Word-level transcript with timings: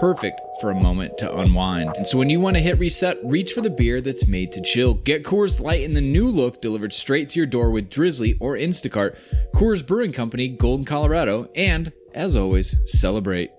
perfect 0.00 0.40
for 0.60 0.70
a 0.70 0.74
moment 0.74 1.18
to 1.18 1.36
unwind. 1.38 1.94
And 1.96 2.06
so 2.06 2.18
when 2.18 2.30
you 2.30 2.40
want 2.40 2.56
to 2.56 2.62
hit 2.62 2.78
reset, 2.78 3.18
reach 3.24 3.52
for 3.52 3.60
the 3.60 3.70
beer 3.70 4.00
that's 4.00 4.26
made 4.26 4.52
to 4.52 4.60
chill. 4.60 4.94
Get 4.94 5.24
Coors 5.24 5.60
Light 5.60 5.82
in 5.82 5.94
the 5.94 6.00
new 6.00 6.28
look 6.28 6.60
delivered 6.60 6.92
straight 6.92 7.28
to 7.30 7.40
your 7.40 7.46
door 7.46 7.70
with 7.70 7.90
Drizly 7.90 8.36
or 8.40 8.56
Instacart. 8.56 9.16
Coors 9.54 9.86
Brewing 9.86 10.12
Company, 10.12 10.48
Golden, 10.48 10.84
Colorado, 10.84 11.48
and 11.54 11.92
as 12.14 12.36
always, 12.36 12.76
celebrate. 12.86 13.50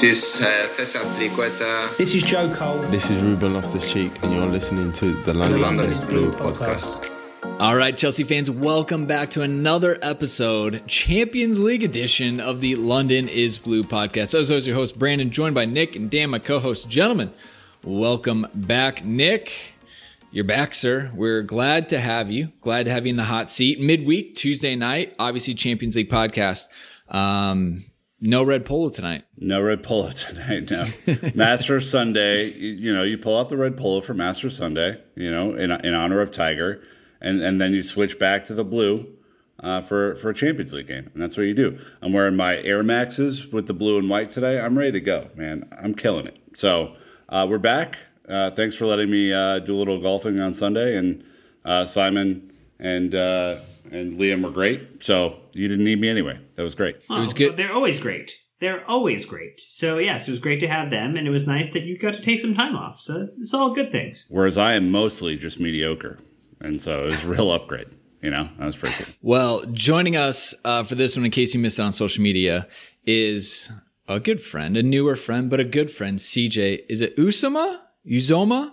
This 0.00 0.42
uh, 0.42 0.68
This 1.96 2.14
is 2.14 2.22
Joe 2.22 2.54
Cole. 2.54 2.78
This 2.90 3.10
is 3.10 3.22
Ruben 3.22 3.54
Loftus 3.54 3.90
Cheek, 3.90 4.12
and 4.22 4.34
you're 4.34 4.46
listening 4.46 4.92
to 4.92 5.06
the 5.06 5.32
the 5.32 5.34
London, 5.34 5.60
London 5.62 5.90
is 5.90 6.02
is 6.02 6.08
Blue 6.08 6.30
Blue 6.32 6.52
podcast. 6.52 7.00
podcast. 7.00 7.15
All 7.58 7.74
right, 7.74 7.96
Chelsea 7.96 8.22
fans, 8.22 8.50
welcome 8.50 9.06
back 9.06 9.30
to 9.30 9.40
another 9.40 9.98
episode, 10.02 10.86
Champions 10.86 11.58
League 11.58 11.82
edition 11.82 12.38
of 12.38 12.60
the 12.60 12.76
London 12.76 13.30
is 13.30 13.56
Blue 13.56 13.82
podcast. 13.82 14.28
So, 14.28 14.40
as 14.40 14.50
always, 14.50 14.66
your 14.66 14.76
host, 14.76 14.98
Brandon, 14.98 15.30
joined 15.30 15.54
by 15.54 15.64
Nick 15.64 15.96
and 15.96 16.10
Dan, 16.10 16.28
my 16.28 16.38
co 16.38 16.58
host. 16.58 16.86
Gentlemen, 16.90 17.32
welcome 17.82 18.46
back. 18.52 19.06
Nick, 19.06 19.52
you're 20.30 20.44
back, 20.44 20.74
sir. 20.74 21.10
We're 21.14 21.40
glad 21.40 21.88
to 21.88 21.98
have 21.98 22.30
you. 22.30 22.52
Glad 22.60 22.84
to 22.84 22.90
have 22.90 23.06
you 23.06 23.10
in 23.10 23.16
the 23.16 23.24
hot 23.24 23.50
seat. 23.50 23.80
Midweek, 23.80 24.34
Tuesday 24.34 24.76
night, 24.76 25.14
obviously, 25.18 25.54
Champions 25.54 25.96
League 25.96 26.10
podcast. 26.10 26.68
Um, 27.08 27.84
no 28.20 28.42
red 28.42 28.66
polo 28.66 28.90
tonight. 28.90 29.24
No 29.38 29.62
red 29.62 29.82
polo 29.82 30.10
tonight. 30.14 30.70
No 30.70 30.84
Master 31.34 31.80
Sunday. 31.80 32.50
You, 32.50 32.72
you 32.74 32.94
know, 32.94 33.02
you 33.02 33.16
pull 33.16 33.38
out 33.38 33.48
the 33.48 33.56
red 33.56 33.78
polo 33.78 34.02
for 34.02 34.12
Master 34.12 34.50
Sunday. 34.50 35.00
You 35.14 35.30
know, 35.30 35.54
in 35.54 35.70
in 35.70 35.94
honor 35.94 36.20
of 36.20 36.30
Tiger, 36.30 36.82
and 37.20 37.40
and 37.42 37.60
then 37.60 37.72
you 37.72 37.82
switch 37.82 38.18
back 38.18 38.44
to 38.46 38.54
the 38.54 38.64
blue 38.64 39.06
uh, 39.60 39.80
for 39.80 40.14
for 40.16 40.30
a 40.30 40.34
Champions 40.34 40.72
League 40.72 40.88
game, 40.88 41.10
and 41.14 41.22
that's 41.22 41.36
what 41.36 41.44
you 41.44 41.54
do. 41.54 41.78
I'm 42.02 42.12
wearing 42.12 42.36
my 42.36 42.56
Air 42.58 42.82
Maxes 42.82 43.46
with 43.48 43.66
the 43.66 43.74
blue 43.74 43.98
and 43.98 44.08
white 44.10 44.30
today. 44.30 44.60
I'm 44.60 44.76
ready 44.78 44.92
to 44.92 45.00
go, 45.00 45.30
man. 45.34 45.68
I'm 45.80 45.94
killing 45.94 46.26
it. 46.26 46.38
So 46.54 46.94
uh, 47.28 47.46
we're 47.48 47.58
back. 47.58 47.98
Uh, 48.28 48.50
thanks 48.50 48.74
for 48.74 48.86
letting 48.86 49.10
me 49.10 49.32
uh, 49.32 49.60
do 49.60 49.74
a 49.74 49.78
little 49.78 50.00
golfing 50.00 50.40
on 50.40 50.52
Sunday, 50.52 50.96
and 50.96 51.24
uh, 51.64 51.84
Simon 51.84 52.52
and 52.78 53.14
uh, 53.14 53.60
and 53.90 54.18
Liam 54.18 54.42
were 54.42 54.50
great. 54.50 55.02
So 55.02 55.36
you 55.52 55.68
didn't 55.68 55.84
need 55.84 56.00
me 56.00 56.08
anyway. 56.08 56.38
That 56.56 56.62
was 56.64 56.74
great. 56.74 56.96
It 56.96 57.08
was 57.08 57.32
Oh, 57.32 57.36
good. 57.36 57.56
They're 57.56 57.72
always 57.72 57.98
great. 58.00 58.34
They're 58.58 58.84
always 58.90 59.24
great. 59.26 59.60
So 59.66 59.98
yes, 59.98 60.26
it 60.26 60.30
was 60.30 60.40
great 60.40 60.60
to 60.60 60.66
have 60.68 60.90
them, 60.90 61.16
and 61.16 61.26
it 61.26 61.30
was 61.30 61.46
nice 61.46 61.68
that 61.70 61.82
you 61.84 61.96
got 61.98 62.14
to 62.14 62.22
take 62.22 62.40
some 62.40 62.54
time 62.54 62.74
off. 62.74 63.00
So 63.00 63.20
it's, 63.20 63.36
it's 63.38 63.54
all 63.54 63.70
good 63.74 63.92
things. 63.92 64.26
Whereas 64.30 64.56
I 64.58 64.72
am 64.74 64.90
mostly 64.90 65.36
just 65.36 65.60
mediocre. 65.60 66.18
And 66.60 66.80
so 66.80 67.02
it 67.02 67.06
was 67.06 67.24
a 67.24 67.28
real 67.28 67.50
upgrade. 67.50 67.88
You 68.22 68.30
know, 68.30 68.48
that 68.58 68.64
was 68.64 68.76
pretty 68.76 68.96
cool. 69.04 69.14
Well, 69.22 69.64
joining 69.66 70.16
us 70.16 70.54
uh, 70.64 70.82
for 70.82 70.94
this 70.94 71.16
one, 71.16 71.24
in 71.24 71.30
case 71.30 71.54
you 71.54 71.60
missed 71.60 71.78
it 71.78 71.82
on 71.82 71.92
social 71.92 72.22
media, 72.22 72.66
is 73.06 73.68
a 74.08 74.18
good 74.18 74.40
friend, 74.40 74.76
a 74.76 74.82
newer 74.82 75.16
friend, 75.16 75.48
but 75.50 75.60
a 75.60 75.64
good 75.64 75.90
friend, 75.90 76.18
CJ. 76.18 76.86
Is 76.88 77.00
it 77.02 77.16
Usama? 77.16 77.80
Uzoma? 78.06 78.72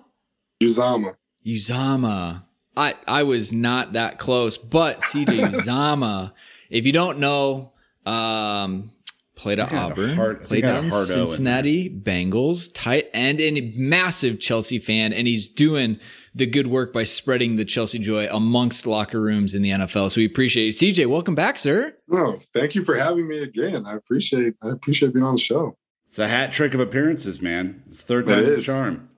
Uzama. 0.61 1.15
Uzama. 1.45 2.43
I, 2.75 2.95
I 3.07 3.23
was 3.23 3.53
not 3.53 3.93
that 3.93 4.17
close, 4.17 4.57
but 4.57 5.01
CJ 5.01 5.49
Uzomah, 5.51 6.31
if 6.69 6.85
you 6.85 6.91
don't 6.91 7.19
know, 7.19 7.73
um, 8.05 8.91
played 9.35 9.59
at 9.59 9.71
I 9.71 9.75
had 9.75 9.89
a 9.89 9.91
Auburn, 9.91 10.15
hard- 10.15 10.35
I 10.37 10.39
think 10.39 10.47
played 10.47 10.65
I 10.65 10.67
down 10.73 10.77
a 10.85 10.87
in 10.87 10.93
in 10.93 11.05
Cincinnati 11.05 11.89
Bengals, 11.89 12.71
tight 12.73 13.09
end, 13.13 13.39
and 13.39 13.57
a 13.57 13.73
massive 13.75 14.39
Chelsea 14.39 14.79
fan, 14.79 15.13
and 15.13 15.27
he's 15.27 15.47
doing 15.47 15.99
the 16.35 16.45
good 16.45 16.67
work 16.67 16.93
by 16.93 17.03
spreading 17.03 17.55
the 17.55 17.65
Chelsea 17.65 17.99
joy 17.99 18.27
amongst 18.31 18.87
locker 18.87 19.21
rooms 19.21 19.53
in 19.53 19.61
the 19.61 19.69
NFL. 19.69 20.11
So 20.11 20.19
we 20.19 20.25
appreciate 20.25 20.69
it. 20.69 20.71
CJ, 20.71 21.07
welcome 21.07 21.35
back, 21.35 21.57
sir. 21.57 21.95
No, 22.07 22.39
thank 22.53 22.75
you 22.75 22.83
for 22.83 22.95
having 22.95 23.27
me 23.27 23.39
again. 23.39 23.85
I 23.85 23.95
appreciate 23.95 24.55
I 24.61 24.69
appreciate 24.69 25.13
being 25.13 25.25
on 25.25 25.35
the 25.35 25.41
show. 25.41 25.77
It's 26.05 26.19
a 26.19 26.27
hat 26.27 26.51
trick 26.51 26.73
of 26.73 26.79
appearances, 26.79 27.41
man. 27.41 27.83
It's 27.87 28.03
third 28.03 28.29
It 28.29 28.35
time's 28.35 28.55
the 28.55 28.61
charm. 28.61 29.09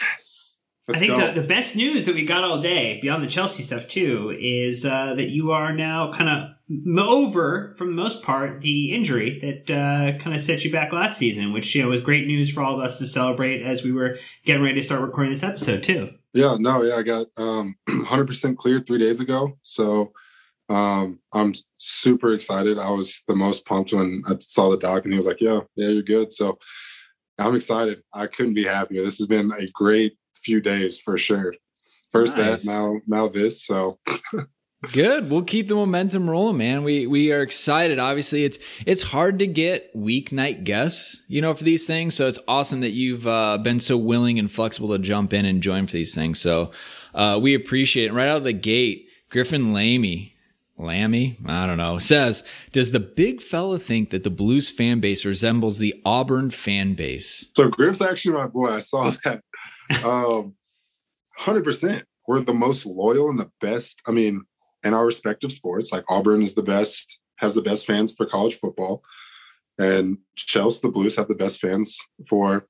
Yes. 0.00 0.56
Let's 0.88 1.02
I 1.02 1.06
think 1.06 1.18
the, 1.18 1.40
the 1.40 1.46
best 1.46 1.74
news 1.74 2.04
that 2.04 2.14
we 2.14 2.24
got 2.24 2.44
all 2.44 2.60
day, 2.60 3.00
beyond 3.02 3.24
the 3.24 3.28
Chelsea 3.28 3.64
stuff 3.64 3.88
too, 3.88 4.36
is 4.38 4.84
uh, 4.84 5.14
that 5.14 5.30
you 5.30 5.50
are 5.50 5.72
now 5.72 6.12
kind 6.12 6.30
of 6.30 6.50
over, 6.96 7.74
for 7.76 7.86
the 7.86 7.92
most 7.92 8.22
part, 8.22 8.60
the 8.60 8.94
injury 8.94 9.38
that 9.40 9.70
uh, 9.70 10.16
kind 10.18 10.34
of 10.34 10.40
set 10.40 10.64
you 10.64 10.70
back 10.70 10.92
last 10.92 11.18
season, 11.18 11.52
which 11.52 11.74
you 11.74 11.82
know 11.82 11.88
was 11.88 12.00
great 12.00 12.28
news 12.28 12.50
for 12.50 12.62
all 12.62 12.78
of 12.78 12.84
us 12.84 12.98
to 12.98 13.06
celebrate 13.06 13.62
as 13.62 13.82
we 13.82 13.90
were 13.90 14.18
getting 14.44 14.62
ready 14.62 14.76
to 14.76 14.82
start 14.82 15.00
recording 15.00 15.32
this 15.32 15.42
episode 15.42 15.82
too. 15.82 16.10
Yeah, 16.36 16.56
no, 16.60 16.82
yeah, 16.82 16.96
I 16.96 17.02
got 17.02 17.26
um 17.38 17.76
100% 17.88 18.56
cleared 18.58 18.86
3 18.86 18.98
days 18.98 19.20
ago. 19.20 19.58
So 19.62 20.12
um 20.68 21.18
I'm 21.32 21.54
super 21.76 22.34
excited. 22.34 22.78
I 22.78 22.90
was 22.90 23.22
the 23.26 23.34
most 23.34 23.64
pumped 23.64 23.92
when 23.92 24.22
I 24.26 24.36
saw 24.38 24.70
the 24.70 24.76
doc 24.76 25.04
and 25.04 25.12
he 25.12 25.16
was 25.16 25.26
like, 25.26 25.40
"Yeah, 25.40 25.60
yeah, 25.76 25.88
you're 25.88 26.02
good." 26.02 26.32
So 26.32 26.58
I'm 27.38 27.56
excited. 27.56 28.02
I 28.12 28.26
couldn't 28.26 28.54
be 28.54 28.64
happier. 28.64 29.02
This 29.02 29.18
has 29.18 29.26
been 29.26 29.50
a 29.52 29.66
great 29.72 30.16
few 30.44 30.60
days 30.60 31.00
for 31.00 31.16
sure. 31.16 31.54
First 32.12 32.36
Nice. 32.36 32.64
that, 32.64 32.70
now 32.70 33.00
now 33.06 33.28
this. 33.28 33.64
So 33.64 33.98
Good. 34.92 35.30
We'll 35.30 35.42
keep 35.42 35.68
the 35.68 35.74
momentum 35.74 36.28
rolling, 36.28 36.58
man. 36.58 36.84
We 36.84 37.06
we 37.06 37.32
are 37.32 37.42
excited. 37.42 37.98
Obviously, 37.98 38.44
it's 38.44 38.58
it's 38.84 39.02
hard 39.02 39.38
to 39.40 39.46
get 39.46 39.94
weeknight 39.96 40.64
guests, 40.64 41.22
you 41.28 41.40
know, 41.40 41.54
for 41.54 41.64
these 41.64 41.86
things. 41.86 42.14
So 42.14 42.26
it's 42.26 42.38
awesome 42.48 42.80
that 42.80 42.90
you've 42.90 43.26
uh, 43.26 43.58
been 43.58 43.80
so 43.80 43.96
willing 43.96 44.38
and 44.38 44.50
flexible 44.50 44.88
to 44.90 44.98
jump 44.98 45.32
in 45.32 45.44
and 45.44 45.62
join 45.62 45.86
for 45.86 45.92
these 45.92 46.14
things. 46.14 46.40
So 46.40 46.72
uh, 47.14 47.38
we 47.42 47.54
appreciate 47.54 48.06
it. 48.06 48.12
Right 48.12 48.28
out 48.28 48.38
of 48.38 48.44
the 48.44 48.52
gate, 48.52 49.08
Griffin 49.30 49.72
Lamy, 49.72 50.36
Lammy, 50.78 51.38
I 51.46 51.66
don't 51.66 51.78
know, 51.78 51.98
says, 51.98 52.44
"Does 52.72 52.92
the 52.92 53.00
big 53.00 53.40
fella 53.40 53.78
think 53.78 54.10
that 54.10 54.24
the 54.24 54.30
Blues 54.30 54.70
fan 54.70 55.00
base 55.00 55.24
resembles 55.24 55.78
the 55.78 55.94
Auburn 56.04 56.50
fan 56.50 56.94
base?" 56.94 57.46
So 57.54 57.68
Griff's 57.68 58.00
actually 58.00 58.34
my 58.34 58.46
boy. 58.46 58.70
I 58.70 58.80
saw 58.80 59.12
that. 59.24 59.42
Um, 60.04 60.54
hundred 61.36 61.64
percent. 61.64 62.04
We're 62.26 62.40
the 62.40 62.54
most 62.54 62.84
loyal 62.84 63.30
and 63.30 63.38
the 63.38 63.50
best. 63.60 64.02
I 64.04 64.10
mean, 64.10 64.42
in 64.84 64.94
our 64.94 65.04
respective 65.06 65.52
sports, 65.52 65.92
like 65.92 66.04
Auburn 66.08 66.42
is 66.42 66.54
the 66.54 66.62
best, 66.62 67.18
has 67.36 67.54
the 67.54 67.62
best 67.62 67.86
fans 67.86 68.12
for 68.14 68.26
college 68.26 68.54
football, 68.54 69.02
and 69.78 70.18
Chelsea, 70.36 70.80
the 70.82 70.88
Blues, 70.92 71.16
have 71.16 71.28
the 71.28 71.34
best 71.34 71.60
fans 71.60 71.98
for 72.28 72.66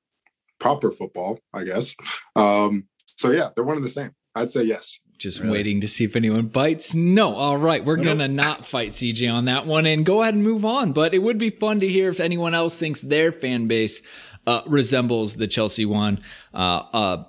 proper 0.58 0.90
football, 0.90 1.38
I 1.52 1.64
guess. 1.64 1.94
Um, 2.34 2.88
so 3.06 3.30
yeah, 3.30 3.50
they're 3.54 3.64
one 3.64 3.76
and 3.76 3.84
the 3.84 3.90
same. 3.90 4.12
I'd 4.34 4.50
say 4.50 4.64
yes. 4.64 4.98
Just 5.18 5.40
Really? 5.40 5.52
waiting 5.52 5.80
to 5.80 5.88
see 5.88 6.04
if 6.04 6.14
anyone 6.14 6.48
bites. 6.48 6.94
No. 6.94 7.34
All 7.34 7.56
right. 7.56 7.82
We're 7.82 7.96
going 7.96 8.18
to 8.18 8.28
not 8.28 8.66
fight 8.66 8.90
CJ 8.90 9.32
on 9.32 9.46
that 9.46 9.66
one 9.66 9.86
and 9.86 10.04
go 10.04 10.20
ahead 10.20 10.34
and 10.34 10.42
move 10.42 10.64
on. 10.66 10.92
But 10.92 11.14
it 11.14 11.20
would 11.20 11.38
be 11.38 11.48
fun 11.48 11.80
to 11.80 11.88
hear 11.88 12.10
if 12.10 12.20
anyone 12.20 12.54
else 12.54 12.78
thinks 12.78 13.00
their 13.00 13.32
fan 13.32 13.66
base 13.66 14.02
uh, 14.46 14.60
resembles 14.66 15.36
the 15.36 15.46
Chelsea 15.46 15.86
one. 15.86 16.20
Uh, 16.52 16.56
uh, 16.92 17.24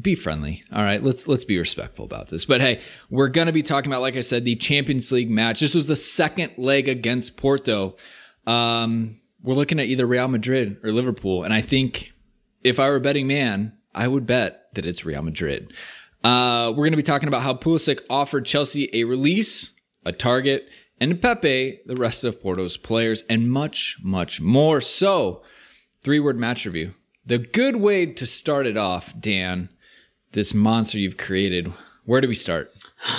be 0.00 0.14
friendly. 0.14 0.64
All 0.72 0.82
right. 0.82 1.02
Let's 1.02 1.28
let's 1.28 1.44
be 1.44 1.58
respectful 1.58 2.04
about 2.04 2.28
this. 2.28 2.44
But 2.44 2.60
hey, 2.60 2.80
we're 3.10 3.28
going 3.28 3.46
to 3.46 3.52
be 3.52 3.62
talking 3.62 3.90
about, 3.90 4.02
like 4.02 4.16
I 4.16 4.20
said, 4.20 4.44
the 4.44 4.56
Champions 4.56 5.10
League 5.12 5.30
match. 5.30 5.60
This 5.60 5.74
was 5.74 5.86
the 5.86 5.96
second 5.96 6.52
leg 6.56 6.88
against 6.88 7.36
Porto. 7.36 7.96
Um, 8.46 9.20
we're 9.42 9.54
looking 9.54 9.80
at 9.80 9.86
either 9.86 10.06
Real 10.06 10.28
Madrid 10.28 10.78
or 10.82 10.92
Liverpool. 10.92 11.44
And 11.44 11.52
I 11.54 11.60
think 11.60 12.12
if 12.62 12.78
I 12.78 12.88
were 12.88 12.96
a 12.96 13.00
betting 13.00 13.26
man, 13.26 13.72
I 13.94 14.06
would 14.06 14.26
bet 14.26 14.74
that 14.74 14.86
it's 14.86 15.04
Real 15.04 15.22
Madrid. 15.22 15.72
Uh, 16.22 16.70
we're 16.70 16.84
going 16.84 16.92
to 16.92 16.98
be 16.98 17.02
talking 17.02 17.28
about 17.28 17.42
how 17.42 17.54
Pulisic 17.54 18.04
offered 18.10 18.44
Chelsea 18.44 18.90
a 18.92 19.04
release, 19.04 19.72
a 20.04 20.12
target, 20.12 20.68
and 21.00 21.20
Pepe, 21.20 21.80
the 21.86 21.96
rest 21.96 22.24
of 22.24 22.42
Porto's 22.42 22.76
players, 22.76 23.24
and 23.30 23.50
much, 23.50 23.96
much 24.02 24.40
more. 24.40 24.82
So, 24.82 25.42
three 26.02 26.20
word 26.20 26.38
match 26.38 26.66
review. 26.66 26.94
The 27.24 27.38
good 27.38 27.76
way 27.76 28.06
to 28.06 28.26
start 28.26 28.66
it 28.66 28.76
off, 28.76 29.18
Dan, 29.18 29.70
this 30.32 30.54
monster 30.54 30.98
you've 30.98 31.16
created. 31.16 31.72
Where 32.04 32.20
do 32.20 32.28
we 32.28 32.34
start? 32.34 32.72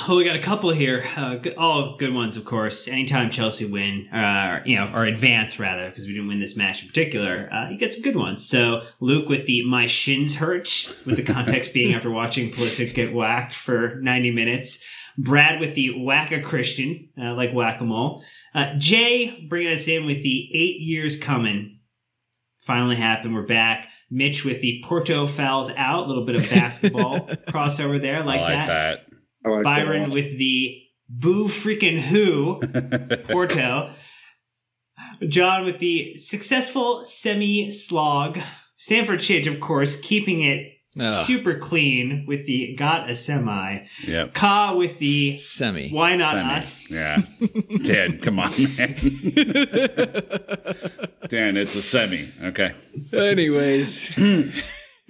Well, 0.07 0.17
we 0.17 0.25
got 0.25 0.35
a 0.35 0.41
couple 0.41 0.69
here. 0.71 1.07
Uh, 1.15 1.37
all 1.57 1.95
good 1.97 2.13
ones, 2.13 2.35
of 2.35 2.45
course. 2.45 2.87
Anytime 2.87 3.29
Chelsea 3.29 3.65
win, 3.65 4.07
uh, 4.09 4.61
you 4.65 4.75
know, 4.75 4.91
or 4.93 5.05
advance 5.05 5.59
rather, 5.59 5.89
because 5.89 6.05
we 6.05 6.13
didn't 6.13 6.27
win 6.27 6.39
this 6.39 6.57
match 6.57 6.81
in 6.81 6.87
particular, 6.87 7.49
uh, 7.53 7.69
you 7.69 7.77
get 7.77 7.93
some 7.93 8.01
good 8.01 8.15
ones. 8.15 8.45
So 8.45 8.83
Luke 8.99 9.29
with 9.29 9.45
the 9.45 9.63
"my 9.63 9.85
shins 9.85 10.35
hurt," 10.35 10.93
with 11.05 11.15
the 11.15 11.23
context 11.23 11.73
being 11.73 11.93
after 11.93 12.09
watching 12.09 12.51
Pulisic 12.51 12.93
get 12.93 13.13
whacked 13.13 13.53
for 13.53 13.95
ninety 14.01 14.31
minutes. 14.31 14.83
Brad 15.17 15.59
with 15.59 15.75
the 15.75 16.03
whack 16.03 16.31
a 16.31 16.41
Christian, 16.41 17.09
uh, 17.21 17.33
like 17.33 17.53
whack 17.53 17.81
a 17.81 17.83
mole. 17.83 18.23
Uh, 18.55 18.73
Jay 18.77 19.45
bringing 19.49 19.73
us 19.73 19.87
in 19.87 20.05
with 20.05 20.21
the 20.21 20.49
eight 20.53 20.79
years 20.79 21.17
coming. 21.17 21.79
Finally 22.63 22.95
happened. 22.95 23.35
We're 23.35 23.43
back. 23.43 23.87
Mitch 24.11 24.43
with 24.43 24.61
the 24.61 24.83
Porto 24.85 25.25
fouls 25.25 25.71
out. 25.71 26.05
A 26.05 26.07
little 26.07 26.25
bit 26.25 26.35
of 26.35 26.49
basketball 26.49 27.21
crossover 27.49 27.99
there, 27.99 28.23
like, 28.23 28.41
I 28.41 28.43
like 28.43 28.55
that. 28.55 28.67
that. 28.67 28.99
I 29.45 29.49
like 29.49 29.63
Byron 29.63 30.09
that. 30.09 30.13
with 30.13 30.37
the 30.37 30.77
boo 31.09 31.47
freaking 31.47 31.99
who 31.99 32.59
Porto. 33.31 33.93
John 35.27 35.65
with 35.65 35.79
the 35.79 36.17
successful 36.17 37.05
semi 37.05 37.71
slog. 37.71 38.39
Stanford 38.77 39.19
Chidge, 39.19 39.47
of 39.47 39.59
course, 39.59 39.95
keeping 39.99 40.41
it 40.41 40.67
Ugh. 40.99 41.25
super 41.25 41.57
clean 41.57 42.25
with 42.27 42.45
the 42.45 42.75
got 42.75 43.09
a 43.09 43.15
semi. 43.15 43.85
Yep. 44.05 44.33
Ka 44.33 44.75
with 44.75 44.97
the 44.97 45.38
Semi. 45.38 45.89
why 45.89 46.17
not 46.17 46.33
Semi. 46.33 46.53
us? 46.53 46.91
Yeah. 46.91 47.21
Dan, 47.83 48.19
come 48.19 48.39
on, 48.39 48.51
man. 48.77 48.95
Dan, 51.29 51.55
it's 51.57 51.75
a 51.75 51.81
semi. 51.81 52.31
Okay. 52.43 52.73
Anyways, 53.13 54.17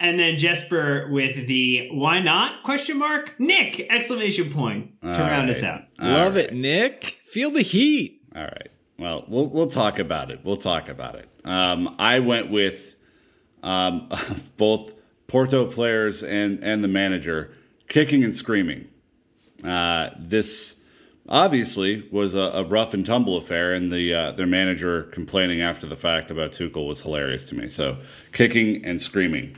And 0.04 0.20
then 0.20 0.40
Jesper 0.40 1.10
with 1.12 1.46
the 1.48 1.90
why 1.92 2.20
not 2.22 2.64
question 2.64 2.98
mark 2.98 3.40
Nick 3.40 3.86
exclamation 3.92 4.52
point 4.52 5.00
to 5.02 5.14
All 5.14 5.30
round 5.30 5.48
us 5.52 5.62
right. 5.62 5.74
out. 5.74 5.82
love 6.00 6.32
All 6.34 6.38
it, 6.38 6.54
Nick. 6.54 7.20
Feel 7.26 7.52
the 7.52 7.62
heat. 7.62 8.20
All 8.36 8.42
right. 8.44 8.70
Well, 8.98 9.26
we'll 9.28 9.48
we'll 9.48 9.70
talk 9.70 10.00
about 10.00 10.32
it. 10.32 10.40
We'll 10.44 10.58
talk 10.58 10.90
about 10.90 11.16
it. 11.16 11.30
Um, 11.46 11.96
I 12.00 12.20
went 12.20 12.50
with 12.50 12.96
um, 13.62 14.10
both 14.58 14.92
Porto 15.32 15.66
players 15.66 16.24
and 16.24 16.62
and 16.62 16.84
the 16.84 16.90
manager 16.90 17.54
kicking 17.88 18.22
and 18.22 18.36
screaming. 18.36 18.90
Uh, 19.64 20.10
this 20.20 20.82
obviously 21.30 22.06
was 22.12 22.36
a, 22.36 22.40
a 22.40 22.66
rough 22.66 22.94
and 22.94 23.06
tumble 23.06 23.38
affair, 23.38 23.74
and 23.74 23.94
the 23.94 24.14
uh, 24.14 24.32
their 24.34 24.46
manager 24.46 25.04
complaining 25.04 25.62
after 25.62 25.88
the 25.88 25.96
fact 25.96 26.32
about 26.32 26.52
Tuchel 26.52 26.86
was 26.86 27.04
hilarious 27.04 27.48
to 27.48 27.56
me. 27.56 27.70
So 27.70 28.00
kicking 28.34 28.84
and 28.84 29.02
screaming, 29.02 29.56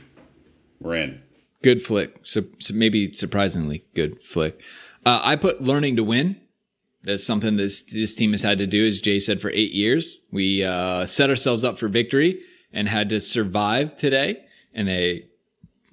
we're 0.80 0.94
in. 0.94 1.20
Good 1.60 1.82
flick. 1.82 2.20
So, 2.22 2.44
so 2.60 2.72
maybe 2.72 3.12
surprisingly 3.12 3.84
good 3.96 4.22
flick. 4.22 4.60
Uh, 5.04 5.20
I 5.24 5.34
put 5.34 5.60
learning 5.60 5.96
to 5.96 6.04
win. 6.04 6.40
That's 7.02 7.26
something 7.26 7.56
this 7.56 7.82
this 7.82 8.14
team 8.14 8.30
has 8.30 8.42
had 8.42 8.58
to 8.58 8.68
do, 8.68 8.86
as 8.86 9.00
Jay 9.00 9.18
said, 9.18 9.40
for 9.40 9.50
eight 9.50 9.72
years. 9.72 10.20
We 10.30 10.62
uh, 10.62 11.04
set 11.04 11.30
ourselves 11.30 11.64
up 11.64 11.78
for 11.78 11.88
victory 11.88 12.42
and 12.72 12.88
had 12.88 13.08
to 13.08 13.18
survive 13.18 13.96
today, 13.96 14.44
and 14.72 14.86
they 14.86 15.30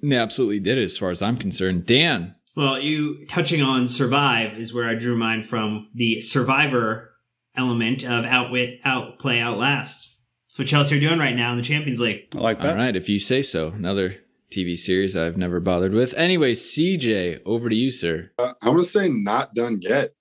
they 0.02 0.16
absolutely 0.16 0.60
did 0.60 0.78
it, 0.78 0.84
as 0.84 0.98
far 0.98 1.10
as 1.10 1.22
I'm 1.22 1.36
concerned. 1.36 1.86
Dan, 1.86 2.34
Well, 2.56 2.78
you 2.80 3.24
touching 3.26 3.62
on 3.62 3.88
survive 3.88 4.58
is 4.58 4.74
where 4.74 4.88
I 4.88 4.94
drew 4.94 5.16
mine 5.16 5.42
from 5.42 5.88
the 5.94 6.20
survivor 6.20 7.12
element 7.56 8.02
of 8.04 8.24
outwit, 8.24 8.80
outplay, 8.84 9.38
outlast. 9.40 10.16
That's 10.48 10.58
what 10.58 10.68
Chelsea 10.68 10.96
are 10.96 11.00
doing 11.00 11.18
right 11.18 11.36
now 11.36 11.52
in 11.52 11.56
the 11.56 11.62
Champions 11.64 12.00
League. 12.00 12.28
I 12.34 12.38
like 12.38 12.60
that. 12.60 12.70
all 12.70 12.76
right, 12.76 12.94
if 12.96 13.08
you 13.08 13.18
say 13.18 13.40
so. 13.42 13.68
Another 13.68 14.16
TV 14.50 14.76
series 14.76 15.16
I've 15.16 15.36
never 15.38 15.60
bothered 15.60 15.94
with. 15.94 16.12
Anyway, 16.14 16.52
CJ, 16.52 17.40
over 17.46 17.70
to 17.70 17.74
you, 17.74 17.88
sir. 17.88 18.30
Uh, 18.38 18.52
I'm 18.62 18.72
gonna 18.72 18.84
say 18.84 19.08
not 19.08 19.54
done 19.54 19.78
yet. 19.80 20.12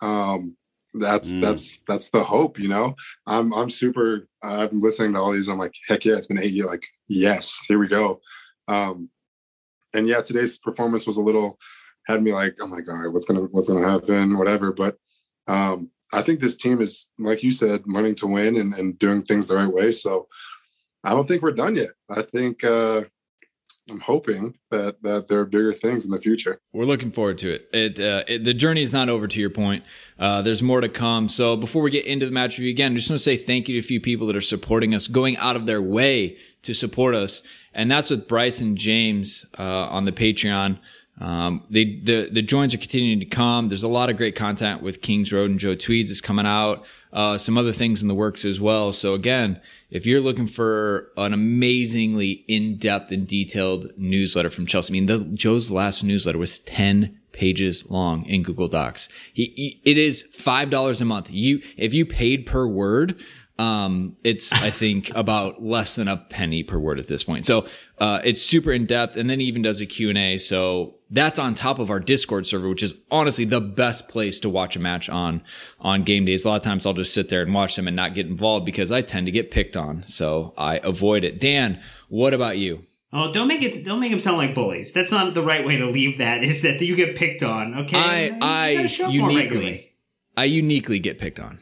Um, 0.00 0.56
that's 0.94 1.32
Mm. 1.32 1.40
that's 1.40 1.78
that's 1.88 2.10
the 2.10 2.22
hope, 2.22 2.58
you 2.58 2.68
know. 2.68 2.94
I'm 3.26 3.52
I'm 3.52 3.70
super. 3.70 4.28
I'm 4.42 4.78
listening 4.78 5.14
to 5.14 5.18
all 5.20 5.32
these. 5.32 5.48
I'm 5.48 5.58
like, 5.58 5.74
heck 5.88 6.04
yeah, 6.04 6.14
it's 6.16 6.26
been 6.28 6.38
eight 6.38 6.52
years. 6.52 6.68
Like, 6.68 6.84
yes, 7.08 7.64
here 7.66 7.78
we 7.80 7.88
go. 7.88 8.20
Um, 8.68 9.08
and 9.94 10.08
yeah, 10.08 10.20
today's 10.20 10.58
performance 10.58 11.06
was 11.06 11.16
a 11.16 11.22
little 11.22 11.58
had 12.06 12.22
me 12.22 12.32
like, 12.32 12.56
oh 12.60 12.66
my 12.66 12.80
god, 12.80 13.12
what's 13.12 13.24
gonna 13.24 13.42
what's 13.50 13.68
gonna 13.68 13.88
happen, 13.88 14.36
whatever. 14.36 14.72
But 14.72 14.96
um, 15.46 15.90
I 16.12 16.22
think 16.22 16.40
this 16.40 16.56
team 16.56 16.80
is, 16.80 17.08
like 17.18 17.42
you 17.42 17.52
said, 17.52 17.82
learning 17.86 18.16
to 18.16 18.26
win 18.26 18.56
and, 18.56 18.74
and 18.74 18.98
doing 18.98 19.22
things 19.22 19.46
the 19.46 19.56
right 19.56 19.72
way. 19.72 19.92
So 19.92 20.28
I 21.04 21.10
don't 21.10 21.28
think 21.28 21.42
we're 21.42 21.52
done 21.52 21.76
yet. 21.76 21.90
I 22.10 22.22
think 22.22 22.64
uh, 22.64 23.02
I'm 23.88 24.00
hoping 24.00 24.54
that 24.70 25.02
that 25.02 25.28
there 25.28 25.40
are 25.40 25.46
bigger 25.46 25.72
things 25.72 26.04
in 26.04 26.10
the 26.10 26.20
future. 26.20 26.60
We're 26.72 26.84
looking 26.84 27.12
forward 27.12 27.38
to 27.38 27.52
it. 27.52 27.68
It, 27.72 28.00
uh, 28.00 28.24
it 28.26 28.44
the 28.44 28.54
journey 28.54 28.82
is 28.82 28.92
not 28.92 29.08
over. 29.08 29.26
To 29.28 29.40
your 29.40 29.50
point, 29.50 29.84
uh, 30.18 30.42
there's 30.42 30.62
more 30.62 30.80
to 30.80 30.88
come. 30.88 31.28
So 31.28 31.56
before 31.56 31.82
we 31.82 31.90
get 31.90 32.06
into 32.06 32.26
the 32.26 32.32
match 32.32 32.58
review 32.58 32.70
again, 32.70 32.92
I 32.92 32.96
just 32.96 33.10
want 33.10 33.18
to 33.18 33.24
say 33.24 33.36
thank 33.36 33.68
you 33.68 33.74
to 33.74 33.78
a 33.78 33.86
few 33.86 34.00
people 34.00 34.26
that 34.28 34.36
are 34.36 34.40
supporting 34.40 34.94
us, 34.94 35.06
going 35.06 35.36
out 35.36 35.56
of 35.56 35.66
their 35.66 35.82
way 35.82 36.36
to 36.62 36.74
support 36.74 37.14
us, 37.14 37.42
and 37.74 37.90
that's 37.90 38.10
with 38.10 38.28
Bryce 38.28 38.60
and 38.60 38.76
James 38.76 39.46
uh, 39.58 39.62
on 39.62 40.04
the 40.04 40.12
Patreon. 40.12 40.78
Um, 41.20 41.64
they, 41.68 42.00
the 42.02 42.30
the 42.32 42.40
joins 42.40 42.74
are 42.74 42.78
continuing 42.78 43.20
to 43.20 43.26
come. 43.26 43.68
There's 43.68 43.82
a 43.82 43.88
lot 43.88 44.08
of 44.08 44.16
great 44.16 44.34
content 44.34 44.82
with 44.82 45.02
Kings 45.02 45.32
Road 45.32 45.50
and 45.50 45.60
Joe 45.60 45.74
Tweeds 45.74 46.10
is 46.10 46.20
coming 46.20 46.46
out. 46.46 46.84
Uh, 47.12 47.36
some 47.36 47.58
other 47.58 47.72
things 47.72 48.00
in 48.00 48.08
the 48.08 48.14
works 48.14 48.44
as 48.44 48.58
well. 48.58 48.92
So 48.92 49.14
again, 49.14 49.60
if 49.90 50.06
you're 50.06 50.20
looking 50.20 50.46
for 50.46 51.10
an 51.16 51.34
amazingly 51.34 52.44
in-depth 52.46 53.10
and 53.10 53.26
detailed 53.26 53.92
newsletter 53.96 54.48
from 54.48 54.64
Chelsea, 54.64 54.92
I 54.92 54.94
mean, 54.94 55.06
the 55.06 55.18
Joe's 55.34 55.70
last 55.70 56.04
newsletter 56.04 56.38
was 56.38 56.60
10 56.60 57.20
pages 57.32 57.88
long 57.90 58.24
in 58.26 58.42
Google 58.42 58.68
Docs. 58.68 59.08
He, 59.32 59.52
he 59.56 59.80
it 59.84 59.98
is 59.98 60.22
five 60.32 60.70
dollars 60.70 61.00
a 61.00 61.04
month. 61.04 61.30
You 61.30 61.60
if 61.76 61.92
you 61.92 62.06
paid 62.06 62.46
per 62.46 62.66
word, 62.66 63.20
um, 63.60 64.16
it's 64.24 64.52
I 64.54 64.70
think 64.70 65.10
about 65.14 65.62
less 65.62 65.96
than 65.96 66.08
a 66.08 66.16
penny 66.16 66.62
per 66.62 66.78
word 66.78 66.98
at 66.98 67.06
this 67.06 67.24
point. 67.24 67.44
So 67.44 67.66
uh, 67.98 68.20
it's 68.24 68.40
super 68.40 68.72
in 68.72 68.86
depth, 68.86 69.16
and 69.16 69.28
then 69.28 69.38
he 69.38 69.46
even 69.46 69.60
does 69.60 69.82
a 69.82 69.86
Q 69.86 70.08
and 70.08 70.16
A. 70.16 70.38
So 70.38 70.94
that's 71.10 71.38
on 71.38 71.54
top 71.54 71.78
of 71.78 71.90
our 71.90 72.00
Discord 72.00 72.46
server, 72.46 72.70
which 72.70 72.82
is 72.82 72.94
honestly 73.10 73.44
the 73.44 73.60
best 73.60 74.08
place 74.08 74.40
to 74.40 74.48
watch 74.48 74.76
a 74.76 74.78
match 74.78 75.10
on 75.10 75.42
on 75.78 76.04
game 76.04 76.24
days. 76.24 76.44
A 76.44 76.48
lot 76.48 76.56
of 76.56 76.62
times 76.62 76.86
I'll 76.86 76.94
just 76.94 77.12
sit 77.12 77.28
there 77.28 77.42
and 77.42 77.52
watch 77.52 77.76
them 77.76 77.86
and 77.86 77.94
not 77.94 78.14
get 78.14 78.26
involved 78.26 78.64
because 78.64 78.90
I 78.90 79.02
tend 79.02 79.26
to 79.26 79.32
get 79.32 79.50
picked 79.50 79.76
on, 79.76 80.04
so 80.06 80.54
I 80.56 80.78
avoid 80.78 81.22
it. 81.22 81.38
Dan, 81.38 81.82
what 82.08 82.32
about 82.32 82.56
you? 82.56 82.86
Oh, 83.12 83.30
don't 83.32 83.48
make 83.48 83.60
it! 83.60 83.84
Don't 83.84 84.00
make 84.00 84.10
them 84.10 84.20
sound 84.20 84.38
like 84.38 84.54
bullies. 84.54 84.92
That's 84.92 85.10
not 85.10 85.34
the 85.34 85.42
right 85.42 85.66
way 85.66 85.76
to 85.76 85.86
leave 85.86 86.16
that. 86.18 86.42
Is 86.50 86.62
that 86.62 86.80
you 86.80 86.96
get 86.96 87.14
picked 87.14 87.42
on? 87.42 87.74
Okay, 87.80 87.98
I 87.98 88.24
You 88.26 88.38
I 88.82 88.86
show 88.86 89.08
up 89.08 89.14
more 89.14 89.28
regularly. 89.28 89.66
uniquely 89.66 89.86
I 90.36 90.44
uniquely 90.44 90.98
get 91.00 91.18
picked 91.18 91.40
on. 91.40 91.58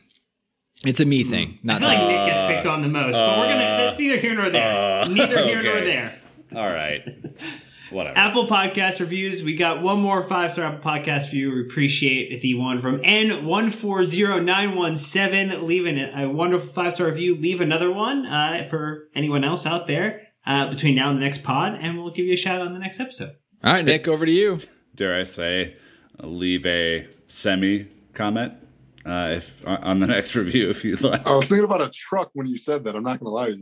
It's 0.85 1.01
a 1.01 1.05
me 1.05 1.25
thing, 1.25 1.59
I 1.63 1.67
not 1.67 1.81
feel 1.81 1.89
like 1.89 1.99
them. 1.99 2.09
Nick 2.09 2.27
gets 2.27 2.41
picked 2.53 2.67
on 2.67 2.83
the 2.83 2.89
most, 2.89 3.15
but 3.15 3.39
we're 3.39 3.49
gonna. 3.49 3.59
That's 3.59 3.99
neither 3.99 4.17
here 4.19 4.35
nor 4.35 4.51
there. 4.51 5.03
uh, 5.03 5.09
neither 5.09 5.39
here 5.43 5.63
nor 5.63 5.81
there. 5.81 6.15
All 6.55 6.71
right. 6.71 7.03
Whatever. 7.91 8.17
Apple 8.19 8.47
Podcast 8.47 9.01
reviews. 9.01 9.43
We 9.43 9.55
got 9.55 9.83
one 9.83 10.01
more 10.01 10.23
five 10.23 10.53
star 10.53 10.67
Apple 10.67 10.91
Podcast 10.91 11.25
review. 11.33 11.53
We 11.53 11.63
appreciate 11.63 12.41
the 12.43 12.55
one 12.55 12.81
from 12.81 13.01
N140917 13.01 15.63
leaving 15.63 15.97
it 15.99 16.13
a 16.17 16.29
wonderful 16.29 16.69
five 16.69 16.95
star 16.95 17.07
review. 17.07 17.35
Leave 17.35 17.61
another 17.61 17.91
one 17.91 18.27
uh, 18.27 18.67
for 18.69 19.09
anyone 19.15 19.45
else 19.45 19.67
out 19.67 19.87
there 19.87 20.29
uh, 20.47 20.69
between 20.71 20.95
now 20.95 21.11
and 21.11 21.19
the 21.19 21.25
next 21.25 21.43
pod, 21.43 21.79
and 21.81 21.99
we'll 21.99 22.11
give 22.13 22.27
you 22.27 22.35
a 22.35 22.37
shout 22.37 22.61
out 22.61 22.67
on 22.67 22.73
the 22.73 22.79
next 22.79 23.01
episode. 23.01 23.35
All 23.65 23.73
right, 23.73 23.85
Nick, 23.85 24.07
over 24.07 24.25
to 24.27 24.33
you. 24.33 24.59
dare 24.95 25.19
I 25.19 25.25
say, 25.25 25.77
leave 26.23 26.65
a 26.67 27.09
semi 27.27 27.87
comment 28.15 28.53
uh, 29.05 29.35
if 29.37 29.63
on 29.67 30.01
the 30.01 30.07
next 30.17 30.35
review 30.35 30.69
if 30.71 30.85
you'd 30.85 31.01
like. 31.03 31.27
I 31.27 31.35
was 31.37 31.49
thinking 31.49 31.65
about 31.65 31.81
a 31.83 31.91
truck 31.91 32.31
when 32.35 32.47
you 32.47 32.57
said 32.57 32.85
that. 32.85 32.97
I'm 32.97 33.03
not 33.05 33.21
going 33.21 33.31
to 33.31 33.35
lie 33.35 33.51
to 33.51 33.57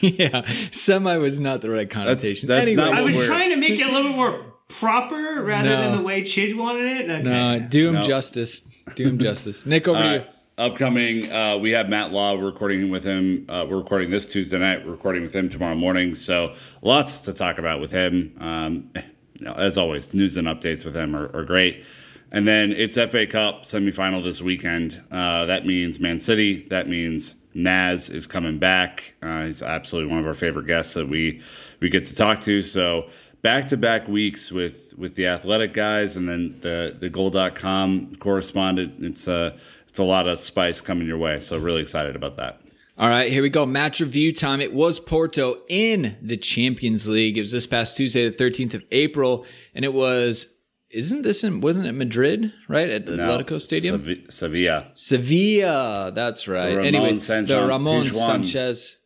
you. 0.00 0.08
yeah, 0.18 0.46
semi 0.70 1.16
was 1.16 1.40
not 1.40 1.60
the 1.60 1.70
right 1.70 1.88
connotation. 1.88 2.48
that's 2.48 2.62
Anyways, 2.68 2.76
not 2.90 2.98
I 3.00 3.04
was 3.04 3.14
we're- 3.14 3.26
trying 3.26 3.50
to 3.50 3.56
make 3.56 3.78
it 3.78 3.86
a 3.86 3.92
little 3.92 4.10
bit 4.10 4.16
more 4.16 4.44
proper 4.68 5.42
rather 5.42 5.68
No. 5.70 5.80
than 5.80 5.96
the 5.96 6.02
way 6.02 6.22
Chidge 6.22 6.56
wanted 6.56 6.98
it. 6.98 7.10
Okay. 7.10 7.22
no, 7.22 7.58
do 7.60 7.88
him 7.88 7.94
No. 7.94 8.02
justice. 8.02 8.60
Do 8.94 9.04
him 9.04 9.18
justice. 9.18 9.64
Nick, 9.66 9.88
over 9.88 9.98
All 9.98 10.04
to 10.08 10.14
you. 10.16 10.24
Upcoming, 10.58 11.30
uh, 11.30 11.56
we 11.56 11.70
have 11.70 11.88
Matt 11.88 12.10
Law. 12.10 12.34
We're 12.34 12.46
recording 12.46 12.90
with 12.90 13.04
him. 13.04 13.46
Uh, 13.48 13.64
we're 13.70 13.78
recording 13.78 14.10
this 14.10 14.26
Tuesday 14.26 14.58
night. 14.58 14.84
We're 14.84 14.90
recording 14.90 15.22
with 15.22 15.32
him 15.32 15.48
tomorrow 15.48 15.76
morning. 15.76 16.16
So 16.16 16.54
lots 16.82 17.18
to 17.20 17.32
talk 17.32 17.58
about 17.58 17.80
with 17.80 17.92
him. 17.92 18.34
Um, 18.40 18.90
you 19.38 19.46
know, 19.46 19.52
as 19.52 19.78
always, 19.78 20.12
news 20.12 20.36
and 20.36 20.48
updates 20.48 20.84
with 20.84 20.96
him 20.96 21.14
are, 21.14 21.30
are 21.34 21.44
great. 21.44 21.84
And 22.30 22.46
then 22.46 22.72
it's 22.72 22.94
FA 22.94 23.26
Cup 23.26 23.62
semifinal 23.62 24.22
this 24.22 24.42
weekend. 24.42 25.02
Uh, 25.10 25.46
that 25.46 25.64
means 25.66 25.98
Man 25.98 26.18
City. 26.18 26.66
That 26.68 26.88
means 26.88 27.36
Naz 27.54 28.10
is 28.10 28.26
coming 28.26 28.58
back. 28.58 29.14
Uh, 29.22 29.46
he's 29.46 29.62
absolutely 29.62 30.10
one 30.10 30.20
of 30.20 30.26
our 30.26 30.34
favorite 30.34 30.66
guests 30.66 30.94
that 30.94 31.08
we 31.08 31.40
we 31.80 31.88
get 31.88 32.04
to 32.04 32.14
talk 32.14 32.42
to. 32.42 32.62
So 32.62 33.08
back 33.42 33.66
to 33.68 33.76
back 33.76 34.08
weeks 34.08 34.52
with 34.52 34.94
with 34.98 35.14
the 35.14 35.26
athletic 35.26 35.72
guys 35.72 36.16
and 36.16 36.28
then 36.28 36.58
the 36.60 36.96
the 36.98 37.08
goal.com 37.08 38.16
correspondent. 38.16 39.04
It's 39.04 39.26
a 39.26 39.56
it's 39.88 39.98
it's 39.98 40.04
a 40.04 40.04
lot 40.04 40.28
of 40.28 40.38
spice 40.38 40.80
coming 40.80 41.08
your 41.08 41.18
way. 41.18 41.40
So 41.40 41.58
really 41.58 41.82
excited 41.82 42.14
about 42.14 42.36
that. 42.36 42.60
All 42.96 43.08
right, 43.08 43.30
here 43.30 43.42
we 43.42 43.48
go. 43.48 43.66
Match 43.66 44.00
review 44.00 44.32
time. 44.32 44.60
It 44.60 44.72
was 44.72 45.00
Porto 45.00 45.58
in 45.68 46.16
the 46.20 46.36
Champions 46.36 47.08
League. 47.08 47.36
It 47.36 47.40
was 47.40 47.52
this 47.52 47.66
past 47.66 47.96
Tuesday, 47.96 48.28
the 48.28 48.36
13th 48.36 48.74
of 48.74 48.84
April, 48.90 49.44
and 49.74 49.84
it 49.84 49.92
was 49.92 50.57
isn't 50.90 51.22
this 51.22 51.44
in 51.44 51.60
wasn't 51.60 51.86
it 51.86 51.92
Madrid, 51.92 52.52
right? 52.68 52.88
At 52.88 53.06
No, 53.06 53.16
Atletico 53.16 53.60
Stadium? 53.60 54.00
Sevi- 54.02 54.30
Sevilla. 54.32 54.90
Sevilla, 54.94 56.12
that's 56.14 56.48
right. 56.48 56.70
Ramon 56.76 56.84
Anyways, 56.86 57.22
Sanchez 57.24 57.48
the 57.50 57.66
Ramon. 57.66 58.04
Sanchez. 58.04 58.96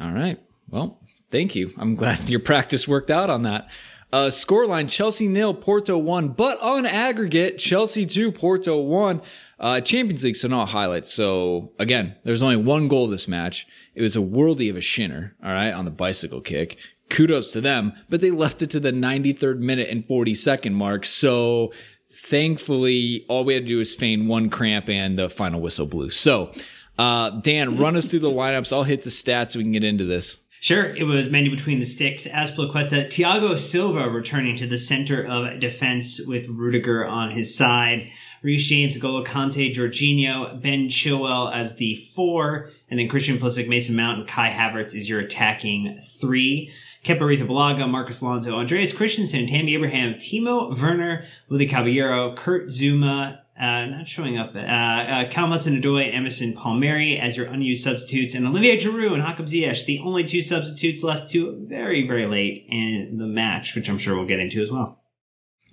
All 0.00 0.12
right. 0.12 0.40
Well, 0.68 1.00
thank 1.30 1.54
you. 1.54 1.70
I'm 1.78 1.94
glad 1.94 2.28
your 2.28 2.40
practice 2.40 2.86
worked 2.88 3.10
out 3.10 3.30
on 3.30 3.42
that. 3.44 3.68
Uh, 4.12 4.26
scoreline 4.26 4.90
Chelsea 4.90 5.28
nil, 5.28 5.54
Porto 5.54 5.96
one, 5.96 6.28
but 6.30 6.60
on 6.60 6.84
aggregate, 6.84 7.58
Chelsea 7.58 8.04
two, 8.06 8.32
Porto 8.32 8.80
one. 8.80 9.22
Uh, 9.60 9.80
Champions 9.80 10.24
League, 10.24 10.36
so 10.36 10.48
not 10.48 10.70
highlights. 10.70 11.12
So 11.12 11.70
again, 11.78 12.16
there's 12.24 12.42
only 12.42 12.56
one 12.56 12.88
goal 12.88 13.06
this 13.06 13.28
match. 13.28 13.66
It 13.94 14.02
was 14.02 14.16
a 14.16 14.20
worldy 14.20 14.70
of 14.70 14.76
a 14.76 14.80
shinner, 14.80 15.36
all 15.44 15.52
right, 15.52 15.70
on 15.72 15.84
the 15.84 15.90
bicycle 15.90 16.40
kick. 16.40 16.78
Kudos 17.10 17.52
to 17.52 17.60
them, 17.60 17.92
but 18.08 18.20
they 18.20 18.30
left 18.30 18.62
it 18.62 18.70
to 18.70 18.80
the 18.80 18.92
93rd 18.92 19.58
minute 19.58 19.88
and 19.88 20.06
42nd 20.06 20.72
mark. 20.72 21.04
So 21.04 21.72
thankfully, 22.10 23.26
all 23.28 23.44
we 23.44 23.54
had 23.54 23.64
to 23.64 23.68
do 23.68 23.78
was 23.78 23.94
feign 23.94 24.28
one 24.28 24.50
cramp 24.50 24.88
and 24.88 25.18
the 25.18 25.28
final 25.28 25.60
whistle 25.60 25.86
blew. 25.86 26.10
So, 26.10 26.52
uh, 26.98 27.30
Dan, 27.40 27.76
run 27.78 27.96
us 27.96 28.06
through 28.06 28.20
the 28.20 28.30
lineups. 28.30 28.72
I'll 28.72 28.84
hit 28.84 29.02
the 29.02 29.10
stats 29.10 29.52
so 29.52 29.58
we 29.58 29.64
can 29.64 29.72
get 29.72 29.84
into 29.84 30.04
this. 30.04 30.38
Sure, 30.62 30.94
it 30.94 31.04
was 31.04 31.28
Mendy 31.28 31.50
between 31.50 31.80
the 31.80 31.86
sticks, 31.86 32.26
Azpilicueta, 32.26 33.06
Thiago 33.06 33.58
Silva 33.58 34.10
returning 34.10 34.56
to 34.56 34.66
the 34.66 34.76
center 34.76 35.24
of 35.24 35.58
defense 35.58 36.20
with 36.26 36.46
Rudiger 36.50 37.06
on 37.06 37.30
his 37.30 37.56
side, 37.56 38.10
Reece 38.42 38.66
James, 38.66 38.98
Golo 38.98 39.24
Kante, 39.24 39.74
Jorginho, 39.74 40.60
Ben 40.60 40.88
Chilwell 40.88 41.50
as 41.50 41.76
the 41.76 41.96
four, 42.14 42.68
and 42.90 43.00
then 43.00 43.08
Christian 43.08 43.38
Pulisic, 43.38 43.68
Mason 43.68 43.96
Mount, 43.96 44.18
and 44.18 44.28
Kai 44.28 44.50
Havertz 44.50 44.94
is 44.94 45.08
your 45.08 45.20
attacking 45.20 45.98
three. 46.20 46.70
Kepa 47.04 47.46
Balaga, 47.46 47.88
Marcos 47.88 48.20
Alonso, 48.20 48.56
Andreas 48.56 48.92
Christensen, 48.92 49.46
Tammy 49.46 49.74
Abraham, 49.74 50.14
Timo 50.14 50.78
Werner, 50.78 51.24
Willy 51.48 51.66
Caballero, 51.66 52.34
Kurt 52.34 52.68
Zouma, 52.68 53.40
uh, 53.58 53.86
not 53.86 54.08
showing 54.08 54.38
up. 54.38 54.54
Uh, 54.54 54.58
uh, 54.58 55.28
Cal 55.28 55.52
Emerson 55.52 56.52
Palmieri 56.54 57.18
as 57.18 57.36
your 57.36 57.46
unused 57.46 57.84
substitutes, 57.84 58.34
and 58.34 58.46
Olivier 58.46 58.78
Giroud 58.78 59.14
and 59.14 59.22
Hakim 59.22 59.46
Ziyech, 59.46 59.84
the 59.84 60.00
only 60.00 60.24
two 60.24 60.42
substitutes 60.42 61.02
left 61.02 61.30
to 61.30 61.56
very, 61.68 62.06
very 62.06 62.26
late 62.26 62.66
in 62.68 63.18
the 63.18 63.26
match, 63.26 63.74
which 63.74 63.88
I'm 63.88 63.98
sure 63.98 64.16
we'll 64.16 64.26
get 64.26 64.40
into 64.40 64.62
as 64.62 64.70
well. 64.70 64.98